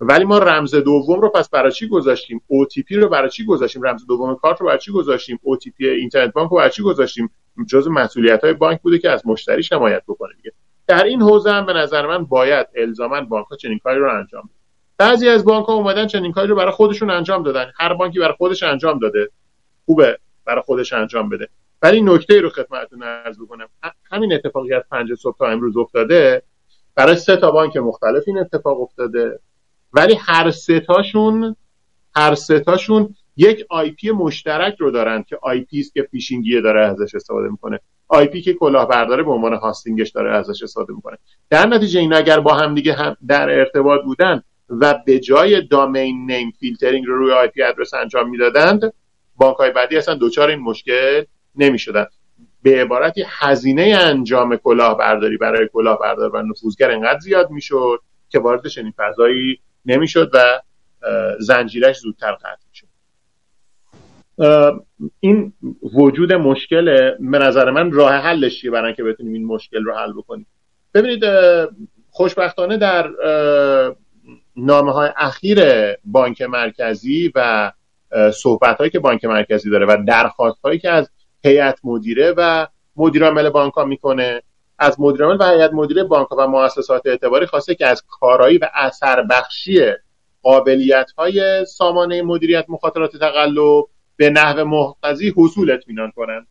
[0.01, 4.07] ولی ما رمز دوم رو پس برای چی گذاشتیم؟ OTP رو برای چی گذاشتیم؟ رمز
[4.07, 7.31] دوم کارت رو برای چی گذاشتیم؟ OTP اینترنت بانک رو برای چی گذاشتیم؟
[7.69, 10.53] جز مسئولیت های بانک بوده که از مشتری حمایت بکنه دیگه.
[10.91, 14.43] در این حوزه هم به نظر من باید الزاما بانک ها چنین کاری رو انجام
[14.43, 14.55] بدن
[14.99, 17.73] بعضی از بانک ها اومدن چنین کاری رو برای خودشون انجام دادن.
[17.79, 19.31] هر بانکی برای خودش انجام داده
[19.87, 21.49] خوبه برای خودش انجام بده.
[21.83, 23.69] ولی نکته رو خدمتتون عرض بکنم.
[24.11, 26.43] همین اتفاقی از پنج صبح تا امروز افتاده
[26.95, 29.41] برای سه تا بانک مختلف این اتفاق افتاده.
[29.93, 31.57] ولی هر سه تاشون
[32.15, 37.15] هر سه تاشون یک IP مشترک رو دارن که IP است که فیشینگیه داره ازش
[37.15, 37.81] استفاده می‌کنه.
[38.11, 41.19] IP که کلاهبرداره به عنوان hosting ش داره ازش استفاده می‌کنه.
[41.51, 46.31] در نتیجه این اگر با هم دیگه هم در ارتباط بودن و به جای domain
[46.31, 48.93] name filtering رو روی IP address انجام می‌دادند
[49.37, 51.25] بانک های بعدی اصلا دچار این مشکل
[51.57, 52.07] نمی‌شدن.
[52.63, 58.93] به عبارتی هزینه انجام کلاهبرداری برای کلاهبردار و نفوذگر انقدر زیاد می‌شد که وارد چنین
[58.97, 60.61] فضایی نمی‌شد و
[61.39, 62.70] زنجیرش زودتر قطع
[65.21, 65.53] این
[65.95, 70.13] وجود مشکل به نظر من راه حلش چیه برای که بتونیم این مشکل رو حل
[70.13, 70.47] بکنیم؟
[70.95, 71.25] ببینید
[72.11, 73.11] خوشبختانه در
[74.57, 75.61] نامه های اخیر
[76.05, 77.73] بانک مرکزی و
[78.35, 81.11] صحبت هایی که بانک مرکزی داره و درخواست هایی که از
[81.45, 84.43] هیئت مدیره و مدیر عامل بانک ها می‌کنه
[84.79, 88.69] از مدیر عامل و هیئت مدیره بانک و مؤسسات اعتباری خواسته که از کارایی و
[88.75, 89.81] اثر بخشی
[90.43, 93.85] قابلیت های سامانه مدیریت مخاطرات تقلب
[94.21, 96.47] به نحو محتضی حصول اطمینان کنند.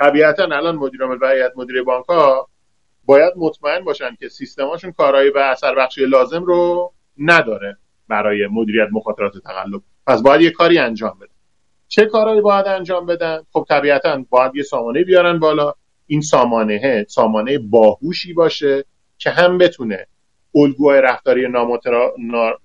[0.00, 2.48] طبیعتا الان مدیر عامل و هیئت مدیره بانک ها
[3.04, 7.76] باید مطمئن باشن که سیستماشون کارایی و اثر بخشی لازم رو نداره
[8.08, 9.82] برای مدیریت مخاطرات تقلب.
[10.06, 11.34] پس باید یه کاری انجام بدن
[11.88, 15.74] چه کارهایی باید انجام بدن؟ خب طبیعتا باید یه سامانه بیارن بالا.
[16.06, 18.84] این سامانه سامانه باهوشی باشه
[19.18, 20.06] که هم بتونه
[20.54, 21.48] الگوهای رفتاری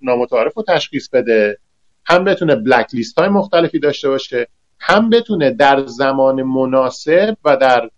[0.02, 1.58] نامتعارف رو تشخیص بده.
[2.10, 4.48] هم بتونه بلک لیست های مختلفی داشته باشه
[4.80, 7.90] هم بتونه در زمان مناسب و در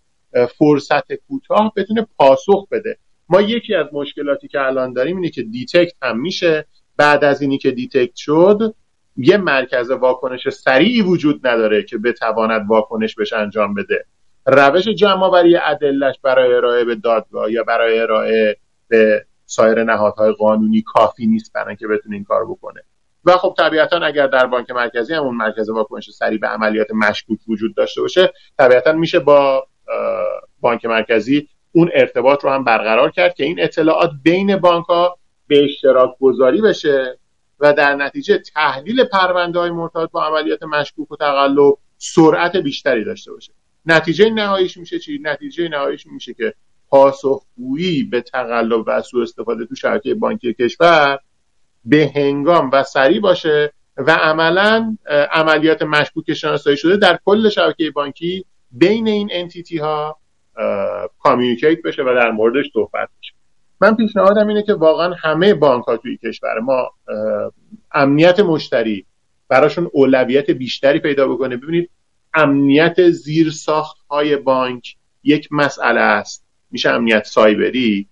[0.57, 2.97] فرصت کوتاه بتونه پاسخ بده.
[3.29, 6.65] ما یکی از مشکلاتی که الان داریم اینه که detect هم میشه.
[6.97, 8.75] بعد از اینی که detect شد
[9.17, 14.05] یه مرکز واکنش سریعی وجود نداره که بتواند واکنش بهش انجام بده.
[14.45, 18.57] روش جمع آوری ادله‌ش برای ارائه به دادگاه یا برای ارائه
[18.87, 22.81] به سایر نهادهای قانونی کافی نیست برای اینکه بتونه این کار بکنه.
[23.25, 27.75] و خب طبیعتا اگر در بانک مرکزی همون مرکز واکنش سریع به عملیات مشکوک وجود
[27.75, 29.67] داشته باشه طبیعتا میشه با
[30.61, 35.17] بانک مرکزی اون ارتباط رو هم برقرار کرد که این اطلاعات بین بانک ها
[35.47, 37.19] به اشتراک گذاری بشه
[37.59, 43.31] و در نتیجه تحلیل پرونده های مرتبط با عملیات مشکوک و تقلب سرعت بیشتری داشته
[43.31, 43.53] باشه.
[43.85, 46.53] نتیجه نهاییش میشه چی؟ نتیجه نهاییش میشه که
[46.89, 51.19] پاسخگویی به تقلب و سوء استفاده تو شبکه بانکی کشور
[51.85, 54.97] به هنگام و سریع باشه و عملا
[55.31, 60.17] عملیات مشکوک شناسایی شده در کل شبکه بانکی بین این entity ها
[61.19, 63.33] communicate بشه و در موردش صحبت بشه.
[63.81, 66.91] من پیشنهادم اینه که واقعا همه بانک ها توی کشور ما
[67.91, 69.05] امنیت مشتری
[69.47, 71.57] براشون اولویت بیشتری پیدا بکنه.
[71.57, 71.89] ببینید
[72.33, 76.45] امنیت زیر ساخت های بانک یک مسئله است.
[76.71, 78.07] میشه امنیت سایبری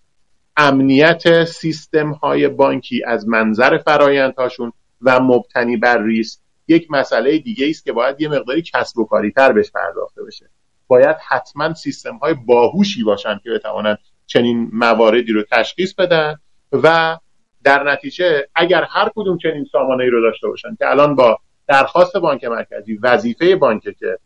[0.57, 7.85] امنیت سیستم های بانکی از منظر فرایندهاشون و مبتنی بر ریسک یک مسئله دیگه است
[7.85, 10.49] که باید یه مقداری کسب و کاری تر بهش پرداخته بشه.
[10.87, 16.35] باید حتما سیستم های باهوشی باشن که بتوانند چنین مواردی رو تشخیص بدن
[16.71, 17.17] و
[17.63, 22.17] در نتیجه اگر هر کدوم چنین سامانه ای رو داشته باشن که الان با درخواست
[22.17, 24.17] بانک مرکزی وظیفه بانک که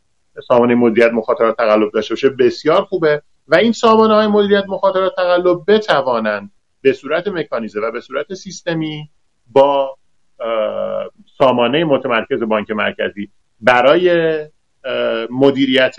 [0.48, 3.22] سامانه مدیریت مخاطرات تقلب داشته باشه بسیار خوبه.
[3.48, 6.52] و این سامانه های مدیریت مخاطرات تقلب بتوانند
[6.82, 9.10] به صورت مکانیزه و به صورت سیستمی
[9.48, 9.98] با
[11.38, 13.30] سامانه متمرکز بانک مرکزی
[13.62, 14.40] برای
[15.30, 15.96] مدیریت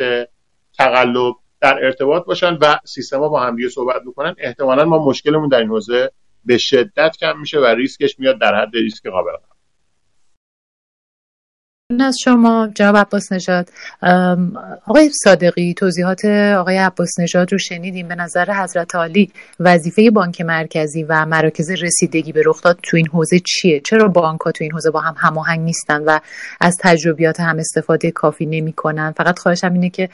[0.79, 5.69] تقلب در ارتباط باشن و سیستما با همدیگه صحبت بکنن احتمالا ما مشکلمون در این
[5.69, 6.13] حوزه
[6.45, 9.33] به شدت کم میشه و ریسکش میاد در حد ریسک قابل
[12.01, 13.69] از شما جناب عباس نژاد.
[14.87, 16.25] آقای صادقی توضیحات
[16.59, 18.09] آقای عباس نژاد رو شنیدیم.
[18.09, 23.39] به نظر حضرت عالی وظیفه بانک مرکزی و مراکز رسیدگی به رخداد تو این حوزه
[23.39, 26.19] چیه؟ چرا بانک ها تو این حوزه با هم هماهنگ نیستن و
[26.61, 30.09] از تجربیات هم استفاده کافی نمی‌کنن فقط خواهشم اینه که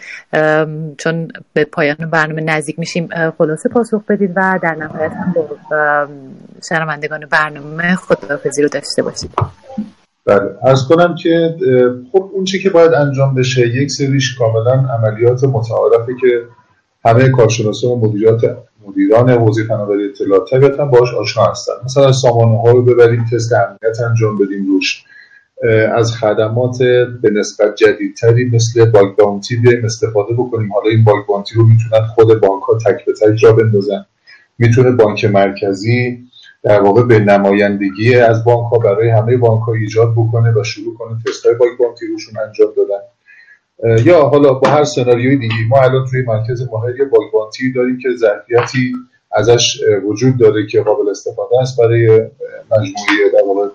[0.99, 3.09] چون به پایان برنامه نزدیک میشیم
[3.39, 5.49] خلاصه پاسخ بدید و در نهایت هم با
[6.69, 9.31] شنوندگان برنامه خداحافظی رو داشته باشید.
[10.27, 10.51] بله.
[10.62, 11.57] از کنم که
[12.12, 16.43] خب اون چی که باید انجام بشه یک سریش کاملا عملیات متعارفه که
[17.05, 18.57] همه کارشناسان و مدیرات
[18.89, 21.73] مدیران حوزه فناوری اطلاعات طبیعتا باش آشنا هستن.
[21.85, 25.05] مثلا سامانه ها رو ببریم تست امنیت انجام بدیم روش.
[25.94, 26.78] از خدمات
[27.23, 30.73] به نسبت جدیدتری مثل باگ باونتی بیایم استفاده بکنیم.
[30.73, 34.05] حالا این باگ باونتی رو می‌تونن خود بانک ها تک به تک را بندازن.
[34.59, 36.19] می‌تونه بانک مرکزی
[36.63, 40.97] در واقع به نمایندگی از بانک ها برای همه بانک ها ایجاد بکنه و شروع
[40.97, 43.03] کنه تست های باگ بانکی روشون انجام دادن.
[44.05, 48.09] یا حالا با هر سناریوی دیگه ما الان توی مرکز ماهر یه بانتی داریم که
[48.17, 48.93] ظرفیتی
[49.33, 52.07] ازش وجود داره که قابل استفاده است برای
[52.71, 53.69] مجموعه در واقع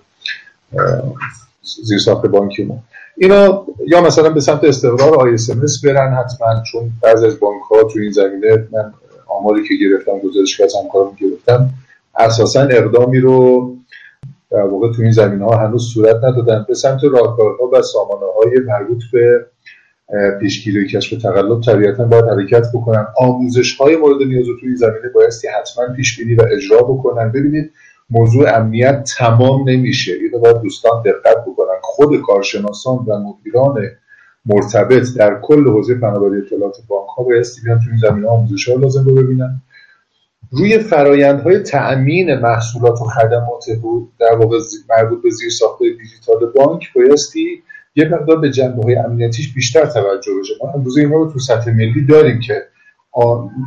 [1.84, 2.84] زیرساخت بانکی ما
[3.18, 7.84] اینا یا مثلا به سمت استقرار آی اس برن حتما چون بعضی از بانک ها
[7.84, 8.94] تو این زمینه من
[9.28, 10.74] آماری که گرفتم گزارش که از
[11.20, 11.70] گرفتم
[12.20, 13.78] اساسا اقدامی رو
[14.52, 16.66] در واقع تو این زمین ها هنوز صورت ندادن.
[16.68, 19.46] به سمت راهکارها و سامانه های مربوط به
[20.40, 23.08] پیشگیری کشف تقلب طبیعتا باید حرکت بکنن.
[23.18, 27.32] آموزش های مورد نیاز تو این زمینه بایستی حتما پیش بینی و اجرا بکنن.
[27.32, 27.72] ببینید
[28.10, 30.14] موضوع امنیت تمام نمیشه.
[30.14, 31.78] اینو باید دوستان دقت بکنن.
[31.82, 33.82] خود کارشناسان و مدیران
[34.46, 38.76] مرتبط در کل حوزه فناوری اطلاعات بانک ها بایستی بیان تو این زمینه آموزش ها
[38.76, 39.62] لازم رو ببینن.
[40.52, 43.66] روی فرایندهای تأمین محصولات و خدمات
[44.20, 44.58] در واقع
[44.90, 47.64] مربوط به زیرساخت دیجیتال بانک بایستی
[47.96, 50.54] یه مقدار به جنبه های امنیتیش بیشتر توجه بشه.
[50.64, 52.68] ما امروز اینها رو تو سطح ملی داریم که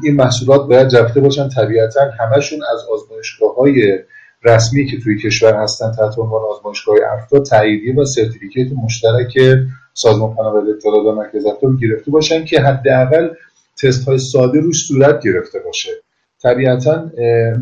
[0.05, 1.49] این محصولات باید رفته باشن.
[1.49, 3.99] طبیعتا همشون از آزمایشگاه های
[4.45, 9.39] رسمی که توی کشور هستن تحت عنوان آزمایشگاه افتا تاییدیه و certificate مشترک
[9.95, 11.45] سازمان فناوری اطلاعات و مرکز
[11.83, 13.29] گرفته باشن که حداقل
[13.83, 15.91] تست های ساده روش صورت گرفته باشه.
[16.43, 17.11] طبیعتا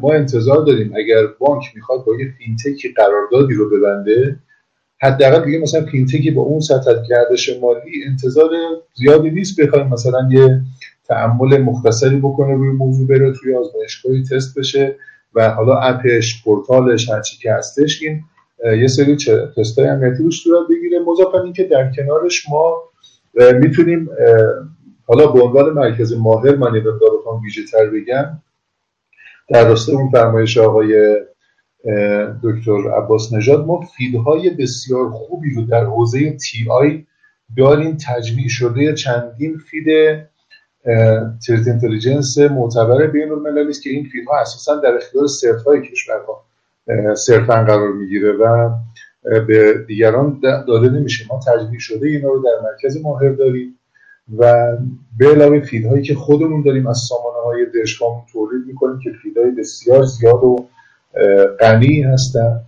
[0.02, 4.36] ما انتظار داریم اگر بانک می‌خواد با یه فینتکی قراردادی رو ببنده
[5.02, 8.50] حداقل دیگه مثلا فینتکی با اون سطح گردش مالی انتظار
[8.94, 10.60] زیادی نیست بخوایم مثلا یه
[11.08, 14.96] تأملِ مختصری بکنه روی موضوع بره توی آزمایشگاهی تست بشه
[15.34, 18.20] و حالا اپش پورتالش هرچی که هستش این
[18.80, 19.16] یه سری
[19.56, 20.98] تست های امنیتی روش صورت بگیره.
[21.06, 22.76] مضافاً اینکه در کنارش ما
[23.60, 24.08] می‌تونیم
[25.06, 27.10] حالا به عنوان مرکز ماهر من یه مقدار
[27.44, 28.38] ویژه تر بگم
[29.48, 31.16] در راستای اون فرمایش آقای
[32.42, 37.04] دکتر عباس نژاد ما feed های بسیار خوبی رو در حوزه TI
[37.56, 37.96] داریم.
[38.06, 39.86] تجمیع شده چندین feed
[41.46, 45.82] threat intelligence معتبر بین المللی است که این feed ها اساسا در اختیار CERT های
[45.82, 46.44] کشورها
[47.14, 48.70] صرفا قرار می‌گیره و
[49.22, 51.24] به دیگران داده نمیشه.
[51.30, 53.77] ما تجمیع شده اینا رو در مرکز ماهر داریم.
[54.36, 54.76] و
[55.18, 57.66] به علاوه فیدهایی که خودمون داریم از سامانه های
[58.32, 60.68] تولید می‌کنیم که فیدهای بسیار زیاد و
[61.60, 62.60] غنی هستن.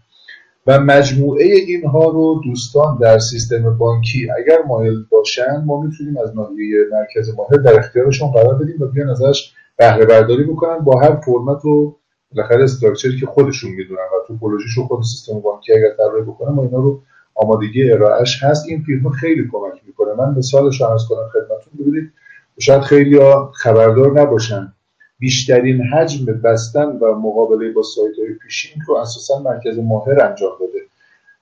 [0.67, 6.79] و مجموعه اینها رو دوستان در سیستم بانکی اگر مایل باشن ما می‌تونیم از ناحیه
[6.93, 11.65] مرکز ماهر در اختیارشون قرار بدیم و بیان ازش بهره برداری بکنن با هر فرمت
[11.65, 11.97] و
[12.35, 16.55] بالاخره structure ی که خودشون می‌دونن و توپولوژیش رو خود سیستم بانکی اگر طراحی بکنن
[16.55, 17.03] ما اینا رو
[17.43, 20.15] آمادگی ارائهش هست این feed هم خیلی کمک می‌کنه.
[20.19, 21.73] من مثالش رو عرض کنم خدمتتون.
[21.81, 22.13] ببینید
[22.59, 23.19] شاید خیلی
[23.53, 24.73] خبردار نباشن.
[25.19, 30.81] بیشترین حجم بستن و مقابله با سایت های فیشینگ رو اساسا مرکز ماهر انجام بده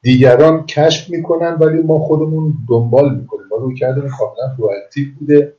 [0.03, 3.47] دیگران کشف می‌کنن ولی ما خودمون دنبال می‌کنیم.
[3.51, 5.55] ما رویکردمون کاملا active بوده.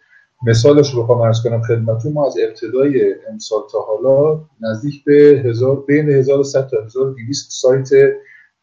[0.47, 2.13] مثالش رو بخوام عرض کنم خدمتتون.
[2.13, 7.89] ما از ابتدای امسال تا حالا نزدیک به هزار بین 1100 تا 1200 سایت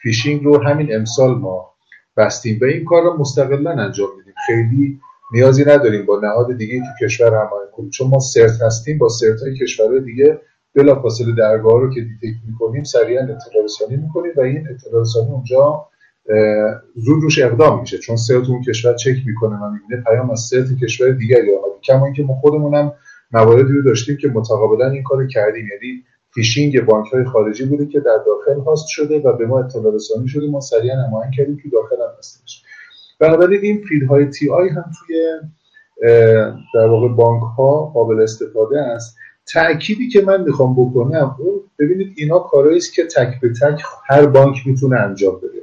[0.03, 1.73] فیشینگ رو همین امسال ما
[2.17, 2.59] بستیم.
[2.63, 4.35] و این کار رو مستقلا انجام میدیم.
[4.47, 5.01] خیلی
[5.33, 7.91] نیازی نداریم با نهاد دیگه تو کشور هماهنگ کنیم.
[7.91, 10.41] چون ما CERT هستیم با CERT های کشورهای دیگه
[10.75, 15.87] بلافاصله درگاه رو که detect می‌کنیم سریعا اطلاع رسانی می‌کنیم و این اطلاع رسانی اونجا
[16.95, 17.99] زود روش اقدام میشه.
[17.99, 21.81] چون CERT اون کشور چک می‌کنه و می‌بینه پیام از CERT کشور دیگری آمده.
[21.85, 22.93] کما اینکه ما خودمونم
[23.33, 25.69] مواردی رو داشتیم که متقابلا این کار کردیم.
[25.69, 26.05] یعنی
[26.37, 30.29] فیشینگ بانک های خارجی بوده که در داخل host شده و به ما اطلاع رسانی
[30.29, 30.47] شده.
[30.47, 32.63] ما سریعا هماهنگ کردیم که داخل هم هستش.
[33.19, 35.17] بنابراین این feed های TI هم توی
[36.75, 39.17] در واقع بانک ها قابل استفاده است.
[39.47, 44.27] تأکیدی که من می‌خوام بکنم اون ببینید اینا کارهایی است که تک به تک هر
[44.27, 45.63] بانک می‌تونه انجام بده.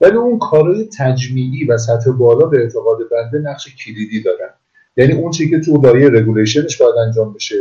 [0.00, 4.50] ولی اون کارهای تجمیعی و سطح بالا به اعتقاد بنده نقش کلیدی دارن.
[4.96, 7.56] یعنی اون چی که تو لایه رگولیشنش باید انجام بشه.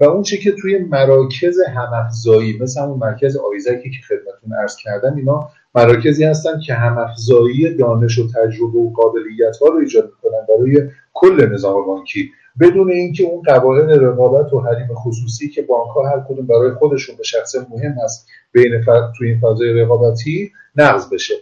[0.00, 5.16] و اون چی که توی مراکز همافزایی مثل همون مرکز آیزکی که خدمتتون عرض کردم
[5.16, 10.88] اینا مراکزی هستن که همافزایی دانش و تجربه و قابلیت ها رو ایجاد می‌کنن برای
[11.14, 12.30] کل نظام بانکی.
[12.60, 17.16] بدون اینکه اون قواعد رقابت و حریم خصوصی که بانک ها هر کدوم برای خودشون
[17.16, 21.34] به شخص مهم هست بین فرد توی این فضای رقابتی نقض بشه.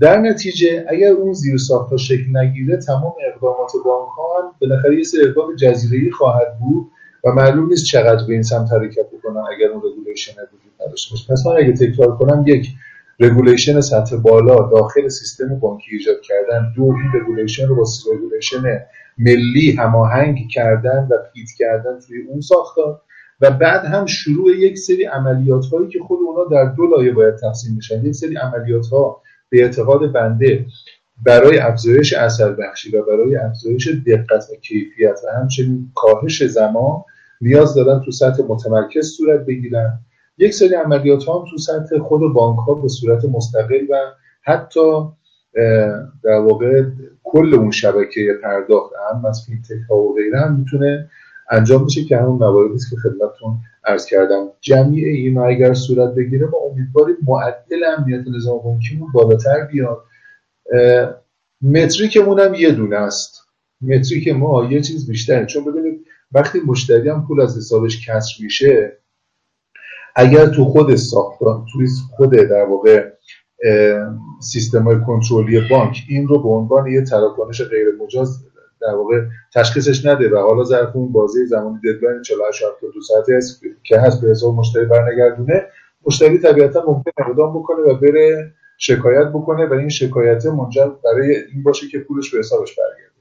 [0.00, 1.60] در نتیجه اگر اون زیر
[1.90, 6.90] ها شکل نگیره تمام اقدامات بانک ها هم بالاخره یه سری اقدام جزیره‌ای خواهد بود
[7.26, 11.32] و معلوم نیست چقدر به این سمت حرکت بکنن اگر اون regulation وجود نداشته باشه.
[11.32, 12.68] پس من اگه تکرار کنم یک
[13.20, 17.84] regulation سطح بالا داخل سیستم بانکی ایجاد کردن دو این regulation رو با
[18.14, 18.62] regulation
[19.18, 23.00] ملی هماهنگ کردن و fit کردن توی اون ساختار.
[23.40, 27.36] و بعد هم شروع یک سری عملیات هایی که خود اونا در دو لایه باید
[27.36, 28.06] تقسیم بشن.
[28.06, 30.66] یک سری عملیات ها به اعتقاد بنده
[31.26, 37.04] برای افزایش اثر بخشی و برای افزایش دقت و کیفیت و همچنین کاهش زمان
[37.40, 39.98] نیاز دارن تو سطح متمرکز صورت بگیرن.
[40.38, 43.96] یک سری عملیات ها هم تو سطح خود بانک ها به صورت مستقل و
[44.42, 45.02] حتی
[46.24, 46.82] در واقع
[47.24, 51.10] کل اون شبکه پرداخت هم از فینتک ها و غیره هم می‌تونه
[51.50, 54.48] انجام بشه که همون مواردی است که خدمتتون عرض کردم.
[54.60, 60.02] جمعی این اگر صورت بگیره ما امیدواریم معدل امنیت نظام بانکیمون بالاتر بیاد.
[61.62, 63.42] متریکمون هم یه دونه است.
[63.80, 65.46] متریک ما یه چیز بیشتره.
[65.46, 68.98] چون ببینید وقتی مشتری هم پول از حسابش کسر میشه
[70.16, 73.10] اگر تو خود ساختار توی خود در واقع
[74.40, 78.38] سیستم های کنترلی بانک این رو به عنوان یه تراکنش غیر مجاز
[78.80, 79.24] در واقع
[79.54, 82.62] تشخیصش نده و حالا ظرف اون بازی زمانی ددلاین 48
[82.94, 85.66] دو ساعته است که هست به حساب مشتری برنگردونه
[86.06, 91.62] مشتری طبیعتا ممکن اقدام بکنه و بره شکایت بکنه و این شکایت منجر برای این
[91.62, 93.15] باشه که پولش به حسابش برگرده.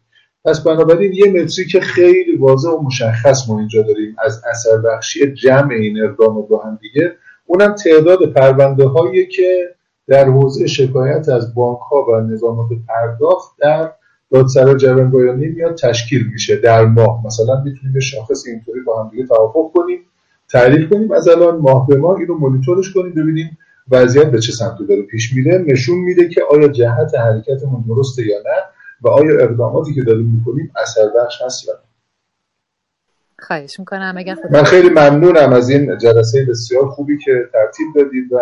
[0.45, 5.74] پس بنابراین یه متریک خیلی واضح و مشخص ما اینجا داریم از اثر بخشی جمع
[5.74, 7.11] این اقدام با هم دیگه.
[7.45, 9.75] اونم تعداد پرونده هایی که
[10.07, 13.91] در حوزه شکایت از بانک ها و نظامات پرداخت در
[14.32, 17.25] دادسرا جوانگایانی میاد تشکیل میشه در ماه.
[17.25, 19.99] مثلا می‌تونیم شاخص اینطوری با هم دیگه توافق کنیم
[20.49, 23.57] تعریف کنیم از الان ماه به ماه اینو مانیتورش کنیم ببینیم
[23.91, 25.57] وضعیت به چه سمتی داره پیش میره.
[25.67, 28.75] نشون میده که آیا جهت حرکتمون درسته یا نه.
[29.01, 31.74] و آیا اقداماتی که داریم می‌کنیم اثر بخش هست یا
[33.40, 38.38] خواهش می‌کنم اگر من خیلی ممنونم از این جلسه بسیار خوبی که ترتیب دادید و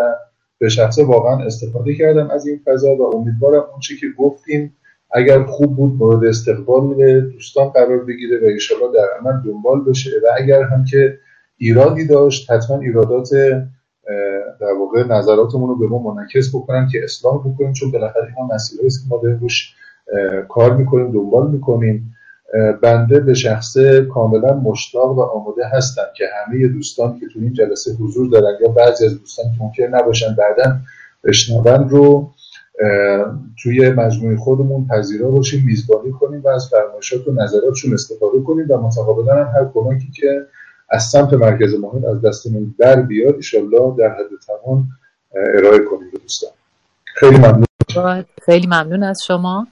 [0.58, 4.76] به شخصه واقعا استفاده کردم از این فضا و امیدوارم اون چی که گفتیم
[5.12, 10.28] اگر خوب بود مورد استقبال دوستان قرار بگیره و ایشالا در عمل دنبال بشه و
[10.38, 11.20] اگر هم که
[11.58, 13.30] ایرادی داشت حتما ایرادات
[14.60, 18.86] در واقع نظراتمون رو به ما منعکس بکنن که اصلاح بکنیم چون بالاخره اینا مسئله
[18.86, 19.76] است که ما روش
[20.50, 22.10] کار می‌کنیم دنبال می‌کنیم.
[22.82, 27.94] بنده به شخصه کاملا مشتاق و آماده هستم که همه دوستان که تو این جلسه
[27.94, 30.78] حضور دارن یا بعضی از دوستان که ممکن نباشن بعدا
[31.24, 32.32] بشنون رو
[33.64, 38.78] توی مجموعه خودمون پذیرا باشیم میزبانی کنیم و از فرمایشات و نظراتشون استفاده کنیم و
[38.78, 40.46] متقابلا هم هر کمکی که
[40.90, 44.84] از سمت مرکز مهم از دستمون در بیاد ایشالله در حد توان
[45.56, 46.52] ارائه کنیم به دوستان.
[47.20, 47.66] خیلی ممنون.
[48.46, 49.68] خیلی ممنون از شما.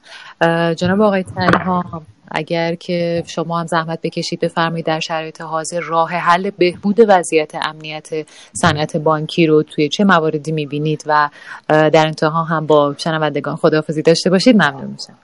[0.75, 6.49] جناب آقای تنها اگر که شما هم زحمت بکشید بفرمایید در شرایط حاضر راه حل
[6.49, 8.09] بهبود وضعیت امنیت
[8.53, 11.29] صنعت بانکی رو توی چه مواردی می‌بینید و
[11.67, 14.55] در انتها هم با شنوندگان خداحافظی داشته باشید.
[14.55, 15.17] ممنون میشم.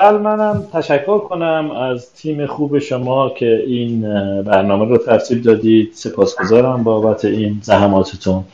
[0.00, 4.00] منم تشکر کنم از تیم خوب شما که این
[4.42, 5.92] برنامه رو ترتیب دادید.
[5.94, 8.44] سپاسگزارم بابت این زحماتتون.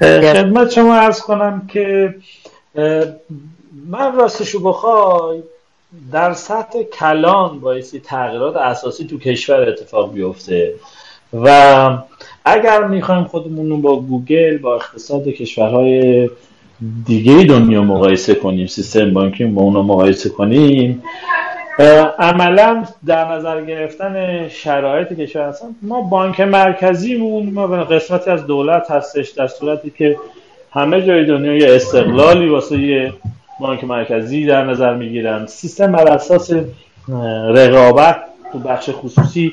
[0.00, 2.14] خدمت شما ارز کنم که
[3.86, 5.42] من راستشو بخوای
[6.12, 10.74] در سطح کلان بایستی تغییرات اساسی تو کشور اتفاق بیفته
[11.32, 11.98] و
[12.44, 16.30] اگر می‌خوایم خودمون رو با گوگل با اقتصاد کشورهای
[17.06, 21.02] دیگه دنیا مقایسه کنیم سیستم بانکی با اون مقایسه کنیم.
[22.18, 25.66] عملا در نظر گرفتن شرایط کشور هستن.
[25.82, 30.16] ما بانک مرکزیمون ما به قسمتی از دولت هستش در صورتی که
[30.72, 33.12] همه جای دنیا یه استقلالی واسه یه
[33.60, 35.46] بانک مرکزی در نظر می‌گیرن.
[35.46, 36.50] سیستم بر اساس
[37.54, 38.16] رقابت
[38.52, 39.52] تو بخش خصوصی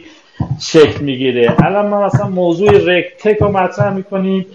[0.62, 1.56] شکل می‌گیره.
[1.64, 4.46] الان ما مثلا موضوع RegTech رو مطرح می‌کنیم.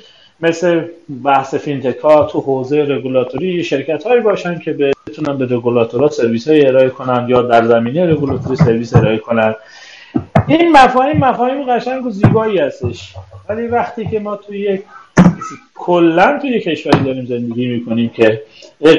[0.44, 0.82] مثل
[1.24, 4.72] بحث فینتکا تو حوزه رگولاتوری شرکت هایی باشن که
[5.06, 9.54] بتونن به رگولاتورها سرویس های ارائه کنن یا در زمینه رگولاتوری سرویس ارائه کنن.
[10.46, 13.14] این مفاهیم مفاهیم قشنگ و زیبایی هستش.
[13.48, 14.82] ولی وقتی که ما توی یک
[15.74, 18.42] کلا توی کشوری داریم زندگی می‌کنیم که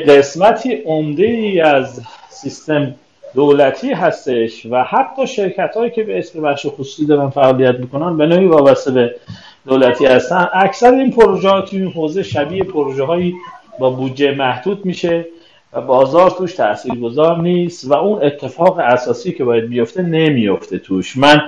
[0.07, 2.95] قسمتی عمده ای از سیستم
[3.35, 8.25] دولتی هستش و حتی شرکت هایی که به اسم بخش خصوصی دارن فعالیت می‌کنن به
[8.25, 9.15] نوعی وابسته به
[9.68, 10.48] دولتی هستن.
[10.53, 13.35] اکثر این پروژه ها توی این حوزه شبیه پروژه هایی
[13.80, 15.26] با بودجه محدود میشه
[15.74, 21.18] و بازار توش تأثیر گذار نیست و اون اتفاق اساسی که باید بیفته نمیفته توش.
[21.18, 21.42] من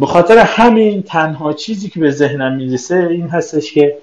[0.00, 3.98] به خاطر همین تنها چیزی که به ذهنم می‌رسه این هستش که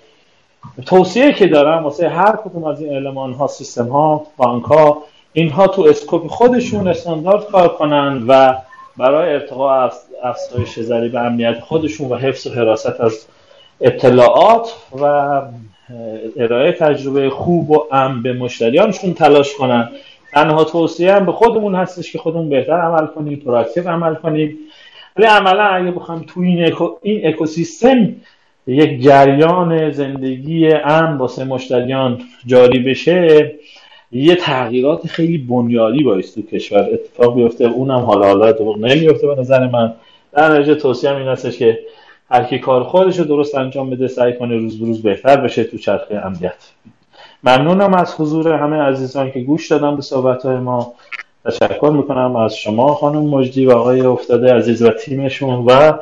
[0.86, 5.04] توصیه که دارم واسه هر کدوم از این علمان ها سیستم ها بانک ها
[5.34, 8.56] اینها تو اسکوپ خودشون استاندارد کار کنن و
[8.98, 9.92] برای ارتقاء
[10.24, 13.26] افزایش ضریب امنیت خودشون و حفظ و حراست از
[13.82, 15.06] اطلاعات و
[16.38, 19.90] ارائه تجربه خوب و امن به مشتریانشون تلاش کنن.
[20.34, 24.58] تنها توصیه هم به خودمون هستش که خودمون بهتر عمل کنیم پراکتیو عمل کنیم.
[25.18, 28.16] ولی عملا اگه بخوام تو این, اکو، این اکوسیستم
[28.68, 33.52] یک جریان زندگی امن واسه مشتریان جاری بشه
[34.12, 37.66] یه تغییرات خیلی بنیادی باعث تو کشور اتفاق بیفته.
[37.66, 39.94] اونم حالا حالا اتفاق نمیفته به نظر من.
[40.34, 41.80] در نتیجه توصیه این هستش که
[42.32, 45.64] هر کی کار خودش رو درست انجام بده سعی کنه روز به روز بهتر بشه
[45.64, 46.56] تو چرخه امنیت.
[47.44, 50.94] ممنونم از حضور همه عزیزان که گوش دادن به صحبت های ما.
[51.46, 55.94] تشکر می‌کنم از شما خانم مجدی و آقای افتاده عزیز و تیمشون و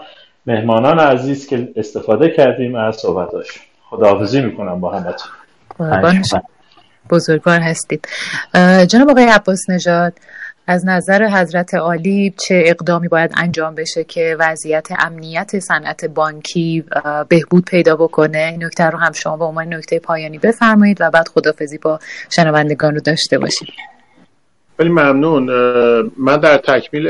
[0.45, 6.42] مهمانان عزیز که استفاده کردیم از صحبتاشون خداحافظی می‌کنم با همتون
[7.10, 8.08] بزرگوار هستید.
[8.88, 10.14] جناب آقای عباس نژاد
[10.67, 16.83] از نظر حضرت عالی چه اقدامی باید انجام بشه که وضعیت امنیت صنعت بانکی
[17.30, 21.27] بهبود پیدا بکنه؟ این نکته رو هم شما به عنوان نکته پایانی بفرمایید و بعد
[21.27, 23.69] خدافزی با شنوندگان رو داشته باشید
[24.77, 25.45] خیلی ممنون.
[26.17, 27.08] من در تکمیل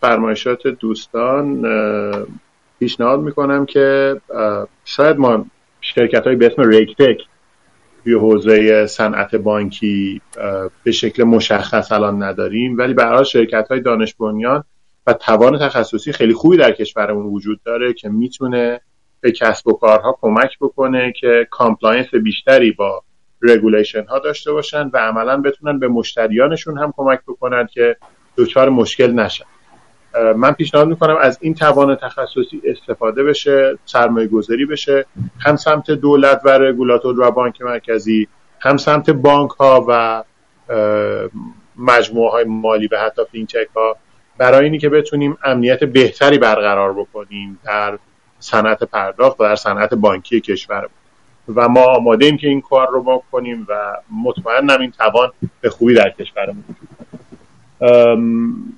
[0.00, 1.62] فرمایشات دوستان
[2.78, 4.16] پیشنهاد می‌کنم که
[4.84, 5.46] شاید ما
[5.80, 7.18] شرکت های به اسم RegTech
[8.04, 10.20] توی حوزه صنعت بانکی
[10.84, 12.78] به شکل مشخص الان نداریم.
[12.78, 14.64] ولی برای شرکت های دانش بنیان
[15.06, 18.80] و توان تخصصی خیلی خوبی در کشورمون وجود داره که می‌تونه
[19.20, 23.02] به کسب و کارها کمک بکنه که compliance بیشتری با
[23.42, 27.96] regulation ها داشته باشن و عملا بتونن به مشتریانشون هم کمک بکنن که
[28.36, 29.44] دچار مشکل نشن.
[30.36, 35.06] من پیشنهاد می‌کنم از این توان تخصصی استفاده بشه سرمایه گذاری بشه
[35.40, 38.28] هم سمت دولت و رگولاتور و بانک مرکزی
[38.60, 40.22] هم سمت بانک ها و
[41.76, 43.96] مجموعه های مالی و حتی فینتک ها
[44.38, 47.98] برای اینی که بتونیم امنیت بهتری برقرار بکنیم در
[48.38, 50.88] صنعت پرداخت و در صنعت بانکی کشور.
[51.54, 55.94] و ما آماده ایم که این کار رو بکنیم و مطمئنم این توان به خوبی
[55.94, 56.64] در کشورمون.
[56.68, 57.19] وجود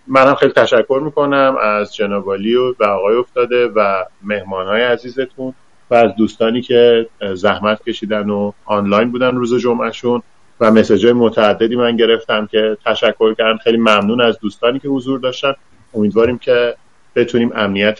[0.06, 5.54] من هم خیلی تشکر می‌کنم از جنابالی و آقای افتاده و مهمان های عزیزتون
[5.90, 10.22] و از دوستانی که زحمت کشیدن و آنلاین بودن روز جمعهشون
[10.60, 13.56] و مسیج های متعددی من گرفتم که تشکر کردم.
[13.56, 15.52] خیلی ممنون از دوستانی که حضور داشتن.
[15.94, 16.74] امیدواریم که
[17.16, 17.98] بتونیم امنیت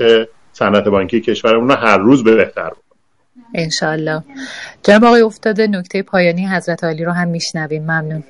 [0.53, 2.83] صنعت بانکی کشورمون رو هر روز به بهتر بکنیم.
[3.55, 4.25] انشالله
[4.83, 7.83] جناب آقای افتاده نکته پایانی حضرت علی رو هم میشنویم.
[7.83, 8.25] ممنون.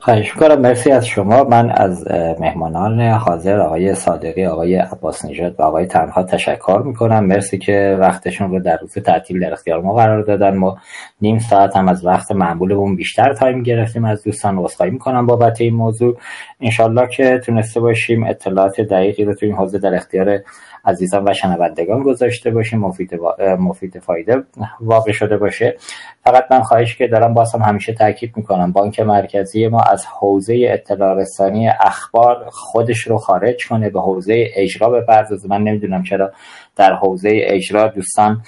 [0.00, 0.60] خواهش می‌کنم.
[0.60, 1.44] مرسی از شما.
[1.44, 2.08] من از
[2.40, 7.24] مهمانان حاضر آقای صادقی آقای عباس نژاد و آقای تنها تشکر می‌کنم.
[7.24, 10.56] مرسی که وقتشون رو در روز تعطیل در اختیار ما قرار دادن.
[10.56, 10.78] ما
[11.20, 14.56] نیم ساعت هم از وقت معمولمون بیشتر تایم گرفتیم از دوستان.
[14.56, 16.16] واسطایی می‌کنم بابت این موضوع.
[16.60, 20.38] انشالله که تونسته باشیم اطلاعات دقیقی رو تو این حوزه در اختیار
[20.86, 23.20] عزیزان و شنوندگان گذاشته باشیم مفید,
[23.58, 24.42] مفید فایده
[24.80, 25.76] واقع شده باشه.
[26.24, 31.14] فقط من خواهش که دارم بازم همیشه تاکید می‌کنم بانک مرکزی ما از حوزه اطلاع
[31.14, 35.48] رسانی اخبار خودش رو خارج کنه به حوزه اجرا بپردازه.
[35.48, 36.32] من نمی‌دونم چرا
[36.76, 38.42] در حوزه اجرا دوستان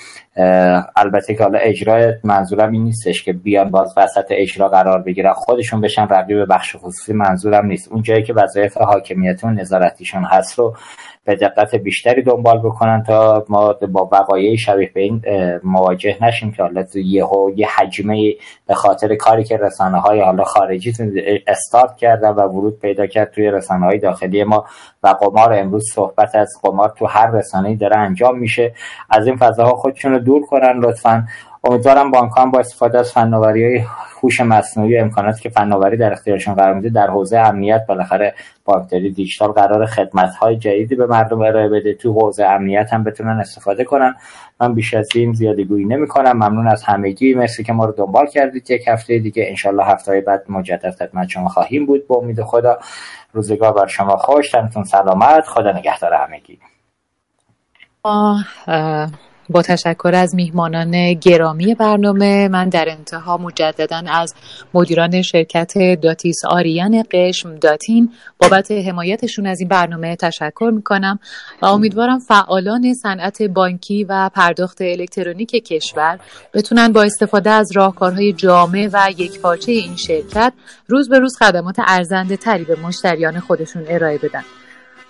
[0.96, 5.80] البته که حالا اجرا منظورم این نیستش که بیان باز وسط اجرا قرار بگیرن خودشون
[5.80, 7.92] بشن رقیب بخش خصوصی منظورم نیست.
[7.92, 10.76] اون جایی که وظایف حاکمیت و نظارتیشون هست رو
[11.28, 15.22] به دقت بیشتری دنبال بکنن تا ما با وقایع شبیه به این
[15.64, 17.24] مواجه نشیم که حالا یه
[17.56, 18.34] یه حجمه
[18.66, 20.92] به خاطر کاری که رسانه های حالا خارجی
[21.46, 24.64] استارت کردن و ورود پیدا کرد توی رسانه های داخلی ما
[25.02, 28.74] و قمار امروز صحبت از قمار تو هر رسانه‌ای داره انجام میشه.
[29.10, 31.26] از این فضاها خودشون رو دور کنن لطفا
[31.64, 33.84] امیدوارم بانک با استفاده از فناوری های
[34.22, 39.10] هوش مصنوعی و امکاناتی که فناوری در اختیارشون قرار میده در حوزه امنیت بالاخره بانکداری
[39.10, 41.94] دیجیتال قرار خدمت های جدیدی به مردم ارائه بده.
[41.94, 44.14] تو حوزه امنیت هم بتونن استفاده کنن.
[44.60, 47.34] من بیش از این زیادی گویی نمی کنم ممنون از همگی.
[47.34, 48.70] مرسی که ما رو دنبال کردید.
[48.70, 52.06] یک هفته دیگه انشالله هفته بعد مجدد خدمت شما خواهیم بود.
[52.06, 52.78] با امید خدا
[53.32, 54.50] روزگار بر شما خوش.
[54.50, 55.44] تنتون سلامت.
[55.46, 56.58] خدا نگهدار همگی.
[59.50, 64.34] با تشکر از میهمانان گرامی برنامه من در انتها مجددا از
[64.74, 71.18] مدیران شرکت داتیس آریان قشم داتین بابت حمایتشون از این برنامه تشکر می‌کنم
[71.62, 76.18] و امیدوارم فعالان صنعت بانکی و پرداخت الکترونیک کشور
[76.54, 80.52] بتونن با استفاده از راهکارهای جامع و یکپارچه این شرکت
[80.88, 84.42] روز به روز خدمات ارزنده تری به مشتریان خودشون ارائه بدن.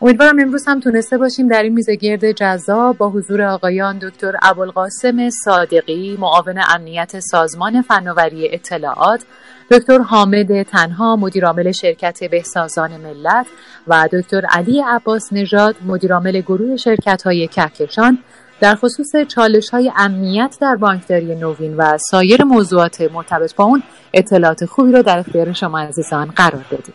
[0.03, 5.31] امیدوارم امروز هم تونسته باشیم در این میزه گرد جذاب با حضور آقایان دکتر ابوالقاسم
[5.31, 9.25] صادقی معاون امنیت سازمان فناوری اطلاعات
[9.71, 13.47] دکتر حامد تنها مدیرعامل شرکت بهسازان ملت
[13.87, 18.19] و دکتر علی عباس نژاد مدیرعامل گروه شرکت های کهکشان.
[18.61, 23.83] در خصوص چالش های امنیت در بانکداری نوین و سایر موضوعات مرتبط با اون
[24.15, 26.95] اطلاعات خوبی رو در اختیار شما عزیزان قرار دادیم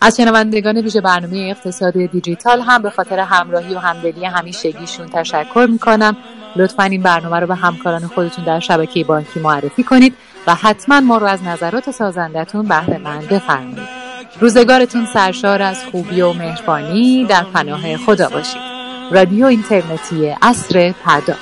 [0.00, 6.16] از شنوندگان ویژه برنامه اقتصاد دیجیتال هم به خاطر همراهی و همدلی همیشگیشون تشکر می‌کنم.
[6.56, 10.14] لطفا این برنامه رو به همکاران خودتون در شبکه بانکی معرفی کنید
[10.46, 14.04] و حتما ما رو از نظرات سازندتون بهره مند بفرمایید.
[14.40, 17.24] روزگارتون سرشار از خوبی و مهربانی.
[17.24, 18.62] در پناه خدا باشید.
[19.10, 21.40] رادیو اینترنتی اصر پرداخت.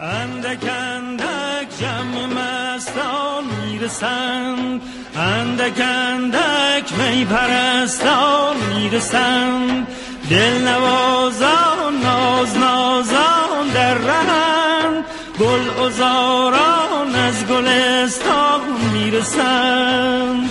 [0.00, 4.82] اندک اندک جمع مستان می‌رسند.
[5.16, 6.55] اندک اندک
[6.98, 9.86] می پرستان می‌رسند
[10.30, 15.04] دل نوازان ناز نازان در رهند
[15.40, 18.60] گل ازاران از گلستان
[18.92, 20.50] می‌رسند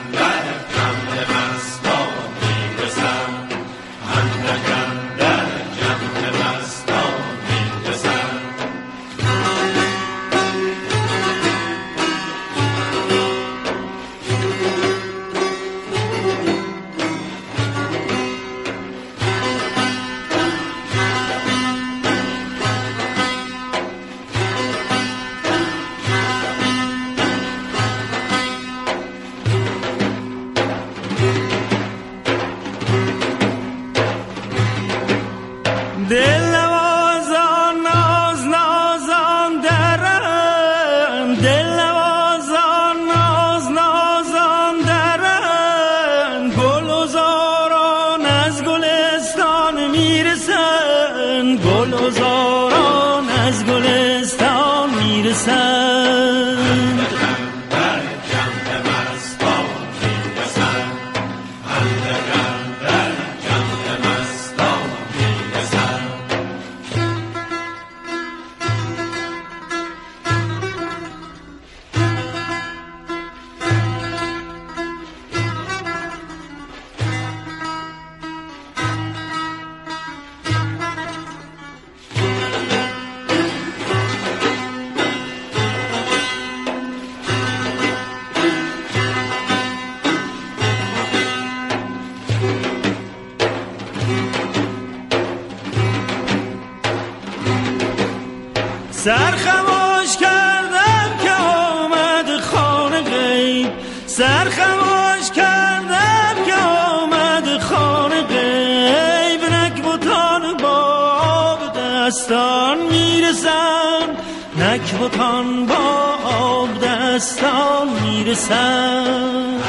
[113.36, 114.16] می‌رسن
[114.58, 119.60] نک بکن با آب دستان می‌رسن